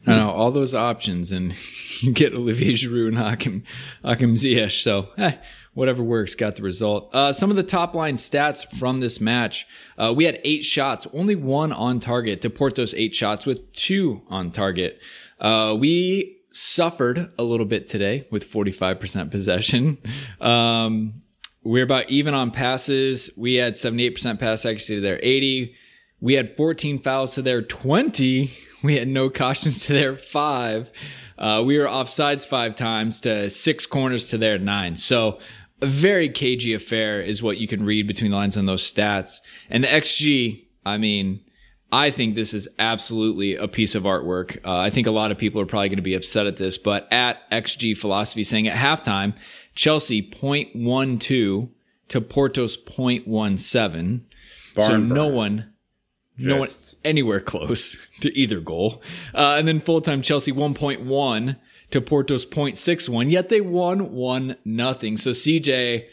I 0.05 0.15
know 0.15 0.29
all 0.29 0.51
those 0.51 0.73
options, 0.73 1.31
and 1.31 1.53
you 2.01 2.11
get 2.11 2.33
Olivier 2.33 2.73
Giroud 2.73 3.09
and 3.09 3.17
Hakim, 3.17 3.63
Hakim 4.03 4.35
Ziyech. 4.35 4.81
So, 4.81 5.09
eh, 5.17 5.35
whatever 5.77 6.01
works, 6.01 6.33
got 6.33 6.55
the 6.55 6.63
result. 6.63 7.09
Uh, 7.13 7.31
some 7.31 7.51
of 7.51 7.55
the 7.55 7.61
top 7.61 7.93
line 7.93 8.15
stats 8.15 8.69
from 8.77 8.99
this 8.99 9.21
match: 9.21 9.67
uh, 9.97 10.11
we 10.15 10.25
had 10.25 10.39
eight 10.43 10.63
shots, 10.63 11.05
only 11.13 11.35
one 11.35 11.71
on 11.71 11.99
target. 11.99 12.41
To 12.41 12.49
Porto's 12.49 12.95
eight 12.95 13.13
shots 13.13 13.45
with 13.45 13.71
two 13.73 14.21
on 14.27 14.51
target. 14.51 14.99
Uh, 15.39 15.75
we 15.79 16.37
suffered 16.49 17.31
a 17.37 17.43
little 17.43 17.67
bit 17.67 17.87
today 17.87 18.27
with 18.31 18.49
45% 18.51 19.31
possession. 19.31 19.97
Um, 20.41 21.21
we're 21.63 21.83
about 21.83 22.09
even 22.09 22.33
on 22.33 22.51
passes. 22.51 23.29
We 23.35 23.55
had 23.55 23.73
78% 23.73 24.39
pass 24.39 24.65
accuracy 24.65 24.95
to 24.95 25.01
their 25.01 25.19
80. 25.21 25.75
We 26.21 26.35
had 26.35 26.55
14 26.55 26.99
fouls 26.99 27.35
to 27.35 27.41
their 27.41 27.61
20. 27.61 28.51
We 28.83 28.95
had 28.95 29.07
no 29.07 29.31
cautions 29.31 29.87
to 29.87 29.93
their 29.93 30.15
five. 30.15 30.91
Uh, 31.37 31.63
we 31.65 31.79
were 31.79 31.87
offsides 31.87 32.45
five 32.47 32.75
times 32.75 33.19
to 33.21 33.49
six 33.49 33.87
corners 33.87 34.27
to 34.27 34.37
their 34.37 34.59
nine. 34.59 34.95
So 34.95 35.39
a 35.81 35.87
very 35.87 36.29
cagey 36.29 36.73
affair 36.73 37.21
is 37.21 37.43
what 37.43 37.57
you 37.57 37.67
can 37.67 37.85
read 37.85 38.07
between 38.07 38.31
the 38.31 38.37
lines 38.37 38.57
on 38.57 38.65
those 38.65 38.91
stats. 38.91 39.41
And 39.69 39.83
the 39.83 39.87
XG, 39.87 40.65
I 40.85 40.97
mean, 40.97 41.41
I 41.91 42.11
think 42.11 42.35
this 42.35 42.53
is 42.53 42.67
absolutely 42.79 43.55
a 43.55 43.67
piece 43.67 43.95
of 43.95 44.03
artwork. 44.03 44.57
Uh, 44.65 44.77
I 44.77 44.89
think 44.89 45.07
a 45.07 45.11
lot 45.11 45.31
of 45.31 45.37
people 45.37 45.61
are 45.61 45.65
probably 45.65 45.89
going 45.89 45.97
to 45.97 46.01
be 46.03 46.15
upset 46.15 46.47
at 46.47 46.57
this, 46.57 46.77
but 46.77 47.11
at 47.11 47.49
XG 47.51 47.95
Philosophy 47.95 48.43
saying 48.43 48.67
at 48.67 48.75
halftime, 48.75 49.35
Chelsea 49.75 50.21
0.12 50.21 51.69
to 52.09 52.21
Porto's 52.21 52.77
0.17. 52.77 54.21
so 54.73 54.87
Barn 54.87 55.09
no 55.09 55.27
one, 55.27 55.73
no 56.37 56.57
one 56.57 56.67
anywhere 57.05 57.39
close 57.39 57.95
to 58.21 58.35
either 58.37 58.59
goal. 58.59 59.01
Uh, 59.33 59.55
and 59.57 59.67
then 59.67 59.79
full 59.79 60.01
time 60.01 60.21
Chelsea 60.21 60.51
1.1 60.51 61.55
to 61.91 62.01
Porto's 62.01 62.45
0.61, 62.45 63.31
yet 63.31 63.49
they 63.49 63.61
won 63.61 64.11
1 64.11 64.57
nothing. 64.65 65.17
So 65.17 65.29
CJ, 65.31 66.05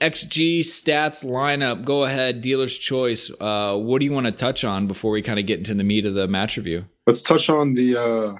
XG 0.00 0.60
stats 0.60 1.24
lineup, 1.24 1.84
go 1.84 2.04
ahead, 2.04 2.40
dealer's 2.40 2.76
choice. 2.78 3.30
Uh, 3.40 3.76
what 3.76 3.98
do 3.98 4.04
you 4.04 4.12
want 4.12 4.26
to 4.26 4.32
touch 4.32 4.62
on 4.64 4.86
before 4.86 5.10
we 5.10 5.22
kind 5.22 5.38
of 5.38 5.46
get 5.46 5.58
into 5.58 5.74
the 5.74 5.84
meat 5.84 6.06
of 6.06 6.14
the 6.14 6.28
match 6.28 6.56
review? 6.56 6.84
Let's 7.06 7.22
touch 7.22 7.48
on 7.48 7.74
the 7.74 7.96
uh 7.96 8.34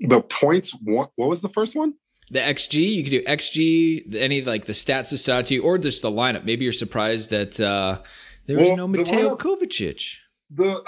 the 0.00 0.22
points. 0.22 0.74
What, 0.82 1.10
what 1.16 1.28
was 1.28 1.40
the 1.40 1.48
first 1.48 1.76
one? 1.76 1.94
The 2.30 2.38
XG, 2.38 2.74
you 2.94 3.02
could 3.02 3.10
do 3.10 3.22
XG, 3.24 4.14
any 4.14 4.40
like 4.42 4.64
the 4.66 4.72
stats 4.72 5.10
that 5.10 5.18
stood 5.18 5.46
to 5.46 5.54
you, 5.54 5.62
or 5.62 5.78
just 5.78 6.00
the 6.02 6.10
lineup. 6.10 6.44
Maybe 6.44 6.62
you're 6.64 6.72
surprised 6.72 7.30
that 7.30 7.60
uh, 7.60 8.00
there 8.46 8.56
was 8.56 8.68
Well, 8.68 8.76
no 8.76 8.86
the 8.86 8.98
Mateo 8.98 9.34
lineup- 9.36 9.38
Kovacic. 9.40 10.14
The 10.50 10.82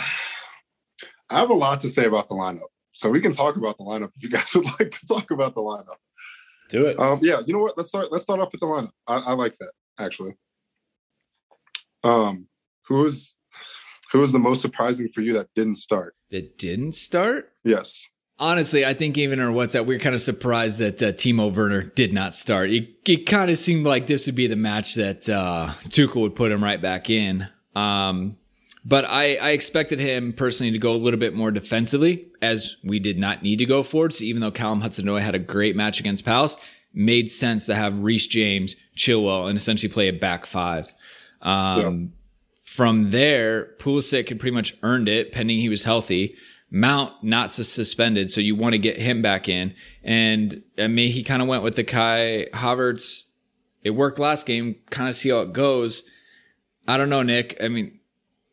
I 1.30 1.38
have 1.38 1.50
a 1.50 1.54
lot 1.54 1.80
to 1.80 1.88
say 1.88 2.04
about 2.04 2.28
the 2.28 2.36
lineup, 2.36 2.60
so 2.92 3.10
we 3.10 3.20
can 3.20 3.32
talk 3.32 3.56
about 3.56 3.78
the 3.78 3.84
lineup 3.84 4.10
if 4.16 4.22
you 4.22 4.30
guys 4.30 4.52
would 4.54 4.66
like 4.78 4.90
to 4.90 5.06
talk 5.06 5.30
about 5.30 5.54
the 5.54 5.60
lineup. 5.60 5.96
Do 6.68 6.86
it. 6.86 6.98
Um, 6.98 7.18
yeah, 7.22 7.40
you 7.46 7.52
know 7.52 7.60
what? 7.60 7.76
Let's 7.76 7.90
start. 7.90 8.10
Let's 8.10 8.24
start 8.24 8.40
off 8.40 8.52
with 8.52 8.60
the 8.60 8.66
lineup. 8.66 8.92
I, 9.06 9.22
I 9.28 9.32
like 9.34 9.56
that 9.58 9.72
actually. 9.98 10.34
Um, 12.04 12.48
who 12.86 13.04
is 13.04 13.36
who 14.12 14.18
was 14.18 14.32
the 14.32 14.38
most 14.38 14.60
surprising 14.60 15.08
for 15.14 15.20
you 15.20 15.32
that 15.34 15.48
didn't 15.54 15.74
start? 15.76 16.14
That 16.30 16.58
didn't 16.58 16.92
start. 16.92 17.52
Yes. 17.64 18.08
Honestly, 18.38 18.84
I 18.84 18.94
think 18.94 19.18
even 19.18 19.40
our 19.40 19.52
WhatsApp, 19.52 19.86
we 19.86 19.94
are 19.94 20.00
kind 20.00 20.14
of 20.14 20.20
surprised 20.20 20.80
that 20.80 21.02
uh, 21.02 21.12
Timo 21.12 21.54
Werner 21.54 21.82
did 21.82 22.12
not 22.12 22.34
start. 22.34 22.70
It, 22.70 22.88
it 23.06 23.26
kind 23.26 23.50
of 23.50 23.56
seemed 23.56 23.84
like 23.84 24.06
this 24.06 24.26
would 24.26 24.34
be 24.34 24.48
the 24.48 24.56
match 24.56 24.96
that 24.96 25.28
uh, 25.28 25.72
Tuchel 25.84 26.22
would 26.22 26.34
put 26.34 26.50
him 26.50 26.64
right 26.64 26.80
back 26.80 27.08
in. 27.08 27.46
Um, 27.76 28.36
but 28.84 29.04
I, 29.04 29.36
I 29.36 29.50
expected 29.50 29.98
him 29.98 30.32
personally 30.32 30.72
to 30.72 30.78
go 30.78 30.92
a 30.92 30.96
little 30.96 31.20
bit 31.20 31.34
more 31.34 31.50
defensively, 31.50 32.26
as 32.40 32.76
we 32.82 32.98
did 32.98 33.18
not 33.18 33.42
need 33.42 33.56
to 33.60 33.66
go 33.66 33.82
forward. 33.82 34.12
So 34.12 34.24
even 34.24 34.40
though 34.40 34.50
Callum 34.50 34.80
Hudson-Odoi 34.80 35.20
had 35.20 35.34
a 35.34 35.38
great 35.38 35.76
match 35.76 36.00
against 36.00 36.24
Palace, 36.24 36.56
made 36.92 37.30
sense 37.30 37.66
to 37.66 37.74
have 37.74 38.00
Reece 38.00 38.26
James, 38.26 38.76
Chilwell, 38.96 39.48
and 39.48 39.56
essentially 39.56 39.92
play 39.92 40.08
a 40.08 40.12
back 40.12 40.46
five. 40.46 40.92
Um, 41.40 42.12
From 42.64 43.10
there, 43.10 43.74
Pulisic 43.78 44.28
had 44.28 44.40
pretty 44.40 44.54
much 44.54 44.76
earned 44.82 45.08
it, 45.08 45.30
pending 45.30 45.58
he 45.58 45.68
was 45.68 45.84
healthy. 45.84 46.36
Mount 46.70 47.12
not 47.22 47.50
suspended, 47.50 48.30
so 48.30 48.40
you 48.40 48.56
want 48.56 48.72
to 48.72 48.78
get 48.78 48.96
him 48.96 49.20
back 49.20 49.46
in. 49.46 49.74
And 50.02 50.62
I 50.78 50.86
mean, 50.86 51.12
he 51.12 51.22
kind 51.22 51.42
of 51.42 51.48
went 51.48 51.62
with 51.62 51.76
the 51.76 51.84
Kai 51.84 52.46
Havertz. 52.54 53.26
It 53.84 53.90
worked 53.90 54.18
last 54.18 54.46
game. 54.46 54.76
Kind 54.88 55.08
of 55.08 55.14
see 55.14 55.28
how 55.28 55.40
it 55.40 55.52
goes. 55.52 56.02
I 56.88 56.96
don't 56.96 57.10
know, 57.10 57.22
Nick. 57.22 57.58
I 57.62 57.68
mean, 57.68 58.00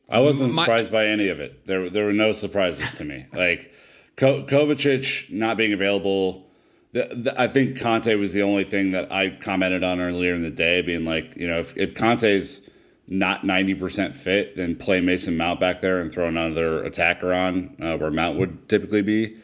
I 0.10 0.20
wasn't 0.20 0.54
My- 0.54 0.64
surprised 0.64 0.92
by 0.92 1.08
any 1.08 1.28
of 1.30 1.40
it. 1.40 1.66
There, 1.68 1.90
there 1.90 2.06
were 2.06 2.14
no 2.14 2.32
surprises 2.34 2.96
to 2.96 3.06
me. 3.06 3.26
Like 3.34 3.72
Ko- 4.16 4.44
Kovacic 4.44 5.32
not 5.32 5.56
being 5.58 5.74
available. 5.74 6.48
The, 6.92 7.08
the, 7.12 7.40
I 7.40 7.48
think 7.48 7.78
Kante 7.78 8.18
was 8.20 8.34
the 8.34 8.42
only 8.42 8.64
thing 8.64 8.92
that 8.92 9.12
I 9.12 9.30
commented 9.30 9.84
on 9.84 10.02
earlier 10.02 10.34
in 10.34 10.42
the 10.42 10.50
day, 10.50 10.82
being 10.82 11.06
like, 11.06 11.36
you 11.38 11.48
know, 11.48 11.60
if, 11.60 11.78
if 11.78 11.94
Kante's 11.94 12.62
not 13.08 13.44
ninety 13.44 13.74
percent 13.76 14.16
fit, 14.16 14.56
then 14.56 14.76
play 14.76 15.00
Mason 15.02 15.38
Mount 15.38 15.60
back 15.60 15.82
there 15.82 16.00
and 16.02 16.12
throw 16.12 16.28
another 16.28 16.84
attacker 16.84 17.34
on 17.34 17.76
uh, 17.82 17.96
where 17.98 18.12
Mount 18.12 18.38
would 18.40 18.68
typically 18.70 19.02
be. 19.04 19.38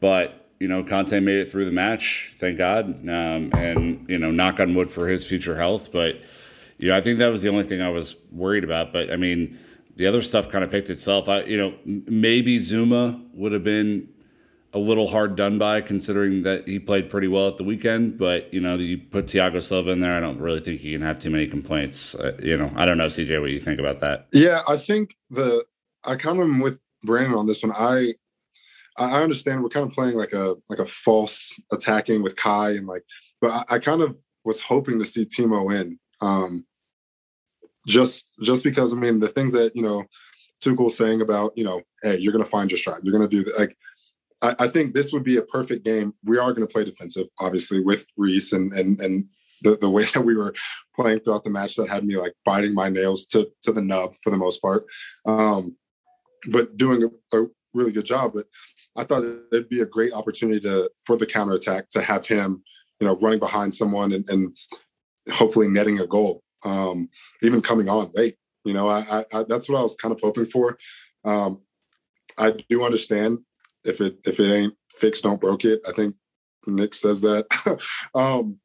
But 0.00 0.48
you 0.60 0.68
know, 0.68 0.82
Kante 0.84 1.22
made 1.22 1.38
it 1.38 1.50
through 1.50 1.64
the 1.64 1.70
match, 1.72 2.32
thank 2.38 2.58
God, 2.58 2.86
um, 3.08 3.50
and 3.52 4.08
you 4.08 4.18
know, 4.18 4.30
knock 4.30 4.58
on 4.60 4.74
wood 4.74 4.90
for 4.90 5.08
his 5.08 5.26
future 5.26 5.56
health. 5.56 5.90
But 5.92 6.20
you 6.78 6.88
know, 6.88 6.96
I 6.96 7.00
think 7.00 7.18
that 7.18 7.28
was 7.28 7.42
the 7.42 7.50
only 7.50 7.64
thing 7.64 7.82
I 7.82 7.88
was 7.90 8.16
worried 8.32 8.64
about. 8.64 8.92
But 8.92 9.12
I 9.12 9.16
mean, 9.16 9.58
the 9.96 10.06
other 10.06 10.22
stuff 10.22 10.50
kind 10.50 10.64
of 10.64 10.70
picked 10.70 10.90
itself. 10.90 11.28
I, 11.28 11.42
you 11.42 11.56
know, 11.56 11.74
maybe 11.84 12.58
Zouma 12.58 13.22
would 13.34 13.52
have 13.52 13.64
been 13.64 14.08
a 14.72 14.78
little 14.78 15.06
hard 15.06 15.36
done 15.36 15.56
by, 15.56 15.80
considering 15.80 16.42
that 16.42 16.66
he 16.66 16.80
played 16.80 17.08
pretty 17.08 17.28
well 17.28 17.46
at 17.46 17.56
the 17.56 17.64
weekend. 17.64 18.18
But 18.18 18.52
you 18.52 18.60
know, 18.60 18.74
you 18.74 18.98
put 18.98 19.26
Thiago 19.26 19.62
Silva 19.62 19.92
in 19.92 20.00
there, 20.00 20.16
I 20.16 20.20
don't 20.20 20.40
really 20.40 20.60
think 20.60 20.82
you 20.82 20.98
can 20.98 21.06
have 21.06 21.18
too 21.18 21.30
many 21.30 21.46
complaints. 21.46 22.14
Uh, 22.14 22.36
you 22.42 22.56
know, 22.56 22.70
I 22.74 22.84
don't 22.84 22.98
know, 22.98 23.06
CJ, 23.06 23.40
what 23.40 23.50
you 23.50 23.60
think 23.60 23.78
about 23.78 24.00
that? 24.00 24.26
Yeah, 24.32 24.62
I 24.68 24.76
think 24.76 25.16
the 25.30 25.64
I 26.04 26.16
kind 26.16 26.40
of 26.40 26.60
with 26.60 26.78
Brandon 27.04 27.38
on 27.38 27.46
this 27.46 27.62
one. 27.62 27.72
I 27.76 28.14
I 28.96 29.22
understand 29.22 29.62
we're 29.62 29.68
kind 29.68 29.86
of 29.86 29.92
playing 29.92 30.16
like 30.16 30.32
a 30.32 30.56
like 30.68 30.80
a 30.80 30.86
false 30.86 31.58
attacking 31.72 32.22
with 32.22 32.36
Kai 32.36 32.70
and 32.70 32.86
like, 32.86 33.04
but 33.40 33.50
I, 33.52 33.76
I 33.76 33.78
kind 33.78 34.02
of 34.02 34.16
was 34.44 34.60
hoping 34.60 34.98
to 34.98 35.04
see 35.04 35.24
Timo 35.24 35.72
in. 35.72 35.98
Um, 36.20 36.66
just 37.86 38.30
just 38.42 38.64
because 38.64 38.92
I 38.92 38.96
mean 38.96 39.20
the 39.20 39.28
things 39.28 39.52
that 39.52 39.74
you 39.74 39.82
know 39.82 40.04
Tuchel's 40.62 40.96
saying 40.96 41.20
about 41.20 41.52
you 41.56 41.64
know 41.64 41.82
hey 42.02 42.18
you're 42.18 42.32
gonna 42.32 42.44
find 42.44 42.70
your 42.70 42.78
stride 42.78 43.00
you're 43.02 43.12
gonna 43.12 43.28
do 43.28 43.44
that 43.44 43.58
like 43.58 43.76
I, 44.44 44.54
I 44.60 44.68
think 44.68 44.94
this 44.94 45.12
would 45.12 45.24
be 45.24 45.38
a 45.38 45.42
perfect 45.42 45.84
game. 45.84 46.14
We 46.24 46.38
are 46.38 46.52
going 46.52 46.66
to 46.66 46.72
play 46.72 46.84
defensive, 46.84 47.26
obviously, 47.40 47.80
with 47.80 48.06
Reece 48.16 48.52
and 48.52 48.72
and 48.72 49.00
and 49.00 49.26
the, 49.62 49.76
the 49.76 49.90
way 49.90 50.04
that 50.14 50.20
we 50.20 50.36
were 50.36 50.54
playing 50.94 51.20
throughout 51.20 51.44
the 51.44 51.50
match 51.50 51.74
that 51.76 51.88
had 51.88 52.04
me 52.04 52.16
like 52.16 52.34
biting 52.44 52.74
my 52.74 52.88
nails 52.88 53.24
to 53.26 53.48
to 53.62 53.72
the 53.72 53.82
nub 53.82 54.14
for 54.22 54.30
the 54.30 54.36
most 54.36 54.60
part. 54.62 54.84
Um, 55.26 55.76
but 56.50 56.76
doing 56.76 57.02
a, 57.02 57.38
a 57.38 57.46
really 57.72 57.90
good 57.90 58.04
job. 58.04 58.32
But 58.34 58.46
I 58.96 59.04
thought 59.04 59.24
it'd 59.52 59.68
be 59.68 59.80
a 59.80 59.86
great 59.86 60.12
opportunity 60.12 60.60
to 60.60 60.90
for 61.06 61.16
the 61.16 61.26
counterattack 61.26 61.88
to 61.90 62.02
have 62.02 62.26
him, 62.26 62.62
you 63.00 63.06
know, 63.06 63.16
running 63.16 63.40
behind 63.40 63.74
someone 63.74 64.12
and, 64.12 64.28
and 64.28 64.56
hopefully 65.32 65.68
netting 65.68 65.98
a 65.98 66.06
goal. 66.06 66.43
Um, 66.64 67.08
even 67.42 67.60
coming 67.60 67.88
on 67.88 68.10
late. 68.14 68.36
You 68.64 68.72
know, 68.72 68.88
I, 68.88 69.24
I, 69.32 69.44
that's 69.46 69.68
what 69.68 69.78
I 69.78 69.82
was 69.82 69.94
kind 69.96 70.12
of 70.14 70.20
hoping 70.22 70.46
for. 70.46 70.78
Um, 71.24 71.60
I 72.38 72.54
do 72.68 72.84
understand 72.84 73.38
if 73.84 74.00
it 74.00 74.18
if 74.26 74.40
it 74.40 74.52
ain't 74.52 74.74
fixed, 74.90 75.24
don't 75.24 75.40
broke 75.40 75.64
it. 75.64 75.80
I 75.86 75.92
think 75.92 76.14
Nick 76.66 76.94
says 76.94 77.20
that. 77.20 77.46
um, 78.14 78.58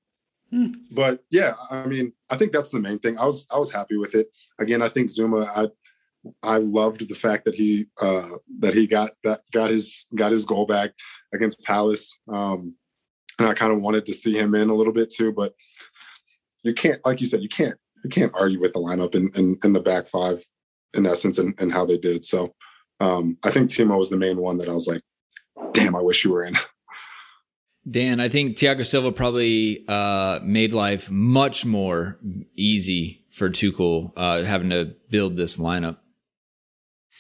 hmm. 0.49 0.71
But 0.91 1.23
yeah, 1.29 1.55
I 1.69 1.85
mean, 1.85 2.13
I 2.31 2.37
think 2.37 2.53
that's 2.53 2.69
the 2.69 2.79
main 2.79 2.99
thing. 2.99 3.17
I 3.19 3.25
was 3.25 3.45
I 3.51 3.57
was 3.57 3.71
happy 3.71 3.97
with 3.97 4.15
it. 4.15 4.27
Again, 4.59 4.81
I 4.81 4.89
think 4.89 5.11
Zouma. 5.11 5.47
I 5.55 5.67
I 6.43 6.57
loved 6.57 7.07
the 7.07 7.15
fact 7.15 7.45
that 7.45 7.55
he 7.55 7.87
uh, 8.01 8.29
that 8.59 8.73
he 8.73 8.87
got 8.87 9.11
that 9.23 9.41
got 9.51 9.69
his 9.69 10.05
got 10.15 10.31
his 10.31 10.45
goal 10.45 10.65
back 10.65 10.91
against 11.33 11.63
Palace. 11.63 12.17
Um, 12.31 12.75
and 13.37 13.47
I 13.47 13.53
kind 13.53 13.71
of 13.71 13.81
wanted 13.81 14.05
to 14.05 14.13
see 14.13 14.37
him 14.37 14.53
in 14.53 14.69
a 14.69 14.75
little 14.75 14.93
bit 14.93 15.11
too, 15.11 15.31
but 15.31 15.53
you 16.63 16.73
can't, 16.73 16.99
like 17.05 17.21
you 17.21 17.25
said, 17.25 17.41
you 17.41 17.47
can't 17.47 17.77
you 18.03 18.09
can't 18.09 18.33
argue 18.35 18.59
with 18.59 18.73
the 18.73 18.79
lineup 18.79 19.15
in 19.15 19.31
in, 19.35 19.57
in 19.63 19.73
the 19.73 19.79
back 19.79 20.07
five 20.07 20.43
in 20.93 21.05
essence 21.05 21.37
and, 21.37 21.53
and 21.59 21.71
how 21.71 21.85
they 21.85 21.97
did. 21.97 22.25
So 22.25 22.53
um, 22.99 23.37
I 23.43 23.51
think 23.51 23.69
Timo 23.69 23.97
was 23.97 24.09
the 24.09 24.17
main 24.17 24.37
one 24.37 24.57
that 24.57 24.69
I 24.69 24.73
was 24.73 24.87
like, 24.87 25.01
damn, 25.73 25.95
I 25.95 26.01
wish 26.01 26.23
you 26.23 26.31
were 26.31 26.43
in. 26.43 26.55
Dan, 27.89 28.19
I 28.19 28.29
think 28.29 28.51
Thiago 28.51 28.85
Silva 28.85 29.11
probably 29.11 29.85
uh, 29.87 30.39
made 30.43 30.73
life 30.73 31.09
much 31.09 31.65
more 31.65 32.19
easy 32.55 33.23
for 33.31 33.49
Tuchel 33.49 34.11
uh, 34.17 34.43
having 34.43 34.69
to 34.69 34.93
build 35.09 35.37
this 35.37 35.57
lineup. 35.57 35.97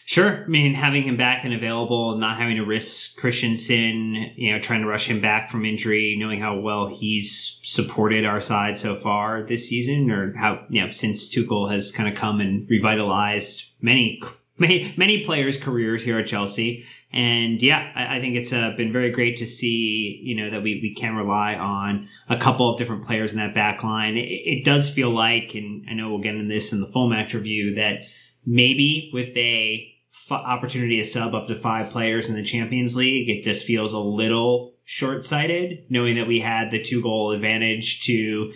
Sure. 0.09 0.43
I 0.43 0.47
mean, 0.47 0.73
having 0.73 1.03
him 1.03 1.17
back 1.17 1.45
and 1.45 1.53
available, 1.53 2.17
not 2.17 2.39
having 2.39 2.55
to 2.55 2.65
risk 2.65 3.15
Christensen, 3.15 4.15
you 4.35 4.51
know, 4.51 4.59
trying 4.59 4.81
to 4.81 4.87
rush 4.87 5.05
him 5.05 5.21
back 5.21 5.51
from 5.51 5.65
injury, 5.65 6.15
knowing 6.17 6.39
how 6.39 6.57
well 6.57 6.87
he's 6.87 7.59
supported 7.61 8.25
our 8.25 8.41
side 8.41 8.75
so 8.75 8.95
far 8.95 9.43
this 9.43 9.69
season, 9.69 10.09
or 10.09 10.33
how, 10.35 10.65
you 10.67 10.83
know, 10.83 10.89
since 10.89 11.29
Tuchel 11.29 11.71
has 11.71 11.91
kind 11.91 12.09
of 12.09 12.15
come 12.15 12.39
and 12.39 12.67
revitalized 12.67 13.71
many, 13.81 14.19
many, 14.57 14.95
many 14.97 15.23
players' 15.23 15.57
careers 15.57 16.03
here 16.03 16.17
at 16.17 16.25
Chelsea. 16.25 16.87
And 17.13 17.61
yeah, 17.61 17.91
I, 17.93 18.17
I 18.17 18.19
think 18.19 18.35
it's 18.35 18.51
uh, 18.51 18.71
been 18.75 18.91
very 18.91 19.11
great 19.11 19.37
to 19.37 19.45
see, 19.45 20.21
you 20.23 20.35
know, 20.35 20.49
that 20.49 20.63
we, 20.63 20.79
we 20.81 20.95
can 20.95 21.15
rely 21.17 21.53
on 21.53 22.07
a 22.27 22.35
couple 22.35 22.67
of 22.67 22.79
different 22.79 23.05
players 23.05 23.31
in 23.31 23.37
that 23.37 23.53
back 23.53 23.83
line. 23.83 24.17
It, 24.17 24.21
it 24.21 24.65
does 24.65 24.89
feel 24.89 25.11
like, 25.11 25.53
and 25.53 25.85
I 25.87 25.93
know 25.93 26.09
we'll 26.09 26.17
get 26.17 26.33
into 26.33 26.51
this 26.51 26.73
in 26.73 26.81
the 26.81 26.87
full 26.87 27.11
match 27.11 27.35
review, 27.35 27.75
that 27.75 28.05
maybe 28.43 29.11
with 29.13 29.37
a 29.37 29.85
f- 30.25 30.31
opportunity 30.31 30.97
to 30.97 31.03
sub 31.03 31.35
up 31.35 31.47
to 31.47 31.55
five 31.55 31.89
players 31.89 32.29
in 32.29 32.35
the 32.35 32.43
Champions 32.43 32.95
League, 32.95 33.29
it 33.29 33.43
just 33.43 33.65
feels 33.65 33.93
a 33.93 33.99
little 33.99 34.75
short 34.83 35.23
sighted, 35.23 35.85
knowing 35.89 36.15
that 36.15 36.27
we 36.27 36.39
had 36.39 36.71
the 36.71 36.81
two 36.81 37.01
goal 37.01 37.31
advantage 37.31 38.05
to 38.05 38.51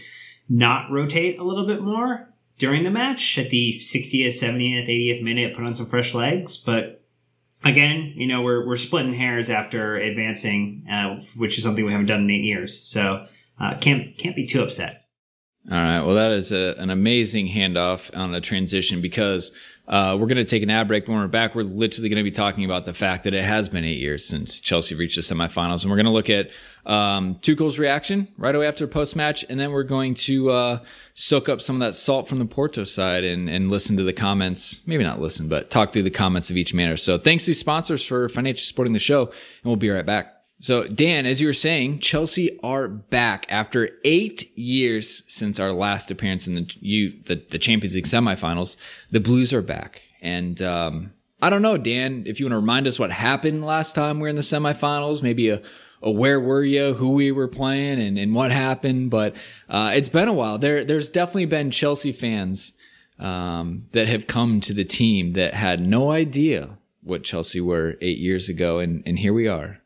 not 0.49 0.89
rotate 0.91 1.39
a 1.39 1.43
little 1.43 1.65
bit 1.65 1.81
more 1.81 2.33
during 2.57 2.83
the 2.83 2.91
match 2.91 3.37
at 3.37 3.49
the 3.49 3.79
60th, 3.79 4.27
70th, 4.27 4.87
80th 4.87 5.23
minute, 5.23 5.55
put 5.55 5.65
on 5.65 5.75
some 5.75 5.85
fresh 5.85 6.13
legs. 6.13 6.57
But 6.57 7.03
again, 7.63 8.13
you 8.15 8.27
know, 8.27 8.41
we're, 8.41 8.65
we're 8.65 8.75
splitting 8.75 9.13
hairs 9.13 9.49
after 9.49 9.97
advancing, 9.97 10.85
uh, 10.89 11.19
which 11.35 11.57
is 11.57 11.63
something 11.63 11.85
we 11.85 11.91
haven't 11.91 12.07
done 12.07 12.21
in 12.21 12.29
eight 12.29 12.43
years. 12.43 12.81
So, 12.87 13.25
uh, 13.59 13.77
can't, 13.79 14.17
can't 14.17 14.35
be 14.35 14.47
too 14.47 14.63
upset. 14.63 15.03
All 15.71 15.77
right. 15.77 16.01
Well, 16.01 16.15
that 16.15 16.31
is 16.31 16.51
a, 16.51 16.75
an 16.77 16.89
amazing 16.89 17.47
handoff 17.47 18.15
on 18.17 18.33
a 18.33 18.41
transition 18.41 19.01
because 19.01 19.51
uh, 19.87 20.17
we're 20.19 20.27
going 20.27 20.37
to 20.37 20.45
take 20.45 20.63
an 20.63 20.69
ad 20.69 20.87
break. 20.87 21.07
When 21.07 21.17
we're 21.17 21.27
back, 21.27 21.55
we're 21.55 21.63
literally 21.63 22.07
going 22.07 22.17
to 22.17 22.23
be 22.23 22.31
talking 22.31 22.63
about 22.63 22.85
the 22.85 22.93
fact 22.93 23.23
that 23.23 23.33
it 23.33 23.43
has 23.43 23.67
been 23.67 23.83
eight 23.83 23.99
years 23.99 24.25
since 24.25 24.61
Chelsea 24.61 24.95
reached 24.95 25.15
the 25.15 25.21
semifinals. 25.21 25.83
And 25.83 25.91
we're 25.91 25.97
going 25.97 26.05
to 26.05 26.11
look 26.11 26.29
at 26.29 26.51
um, 26.85 27.35
Tuchel's 27.35 27.77
reaction 27.77 28.29
right 28.37 28.55
away 28.55 28.65
after 28.65 28.87
post 28.87 29.15
match. 29.15 29.43
And 29.49 29.59
then 29.59 29.71
we're 29.71 29.83
going 29.83 30.13
to 30.13 30.51
uh, 30.51 30.79
soak 31.15 31.49
up 31.49 31.61
some 31.61 31.75
of 31.75 31.79
that 31.81 31.95
salt 31.95 32.29
from 32.29 32.39
the 32.39 32.45
Porto 32.45 32.85
side 32.85 33.25
and, 33.25 33.49
and 33.49 33.69
listen 33.69 33.97
to 33.97 34.03
the 34.03 34.13
comments. 34.13 34.79
Maybe 34.85 35.03
not 35.03 35.19
listen, 35.19 35.49
but 35.49 35.69
talk 35.69 35.91
through 35.91 36.03
the 36.03 36.11
comments 36.11 36.49
of 36.49 36.55
each 36.55 36.73
manner. 36.73 36.95
So 36.95 37.17
thanks 37.17 37.45
to 37.45 37.53
sponsors 37.53 38.03
for 38.03 38.29
financially 38.29 38.63
supporting 38.63 38.93
the 38.93 38.99
show. 38.99 39.23
And 39.25 39.33
we'll 39.65 39.75
be 39.75 39.89
right 39.89 40.05
back. 40.05 40.42
So, 40.59 40.87
Dan, 40.87 41.25
as 41.25 41.41
you 41.41 41.47
were 41.47 41.53
saying, 41.53 41.99
Chelsea 41.99 42.57
are 42.63 42.87
back 42.87 43.45
after 43.49 43.89
eight 44.05 44.57
years 44.57 45.23
since 45.27 45.59
our 45.59 45.73
last 45.73 46.09
appearance 46.09 46.47
in 46.47 46.53
the 46.55 46.71
you 46.79 47.19
the, 47.25 47.43
the 47.49 47.59
Champions 47.59 47.95
League 47.95 48.05
semifinals. 48.05 48.77
The 49.09 49.19
Blues 49.19 49.51
are 49.53 49.61
back, 49.61 50.01
and 50.21 50.61
um, 50.61 51.11
I 51.43 51.49
don't 51.49 51.61
know, 51.61 51.75
Dan, 51.75 52.23
if 52.25 52.39
you 52.39 52.45
want 52.45 52.53
to 52.53 52.57
remind 52.59 52.87
us 52.87 52.97
what 52.97 53.11
happened 53.11 53.65
last 53.65 53.95
time 53.95 54.19
we 54.19 54.21
were 54.21 54.27
in 54.29 54.37
the 54.37 54.41
semifinals, 54.41 55.21
maybe 55.21 55.49
a, 55.49 55.61
a 56.01 56.09
where 56.09 56.39
were 56.39 56.63
you, 56.63 56.93
who 56.93 57.09
we 57.09 57.33
were 57.33 57.49
playing, 57.49 57.99
and, 57.99 58.17
and 58.17 58.33
what 58.33 58.53
happened. 58.53 59.09
But 59.09 59.35
uh, 59.67 59.91
it's 59.93 60.07
been 60.07 60.29
a 60.29 60.33
while. 60.33 60.57
There, 60.57 60.85
there's 60.85 61.09
definitely 61.09 61.47
been 61.47 61.69
Chelsea 61.69 62.13
fans 62.13 62.71
um, 63.19 63.87
that 63.91 64.07
have 64.07 64.27
come 64.27 64.61
to 64.61 64.73
the 64.73 64.85
team 64.85 65.33
that 65.33 65.53
had 65.53 65.85
no 65.85 66.11
idea 66.11 66.77
what 67.01 67.23
Chelsea 67.23 67.59
were 67.59 67.97
eight 67.99 68.19
years 68.19 68.47
ago, 68.47 68.79
and, 68.79 69.03
and 69.05 69.19
here 69.19 69.33
we 69.33 69.45
are. 69.45 69.81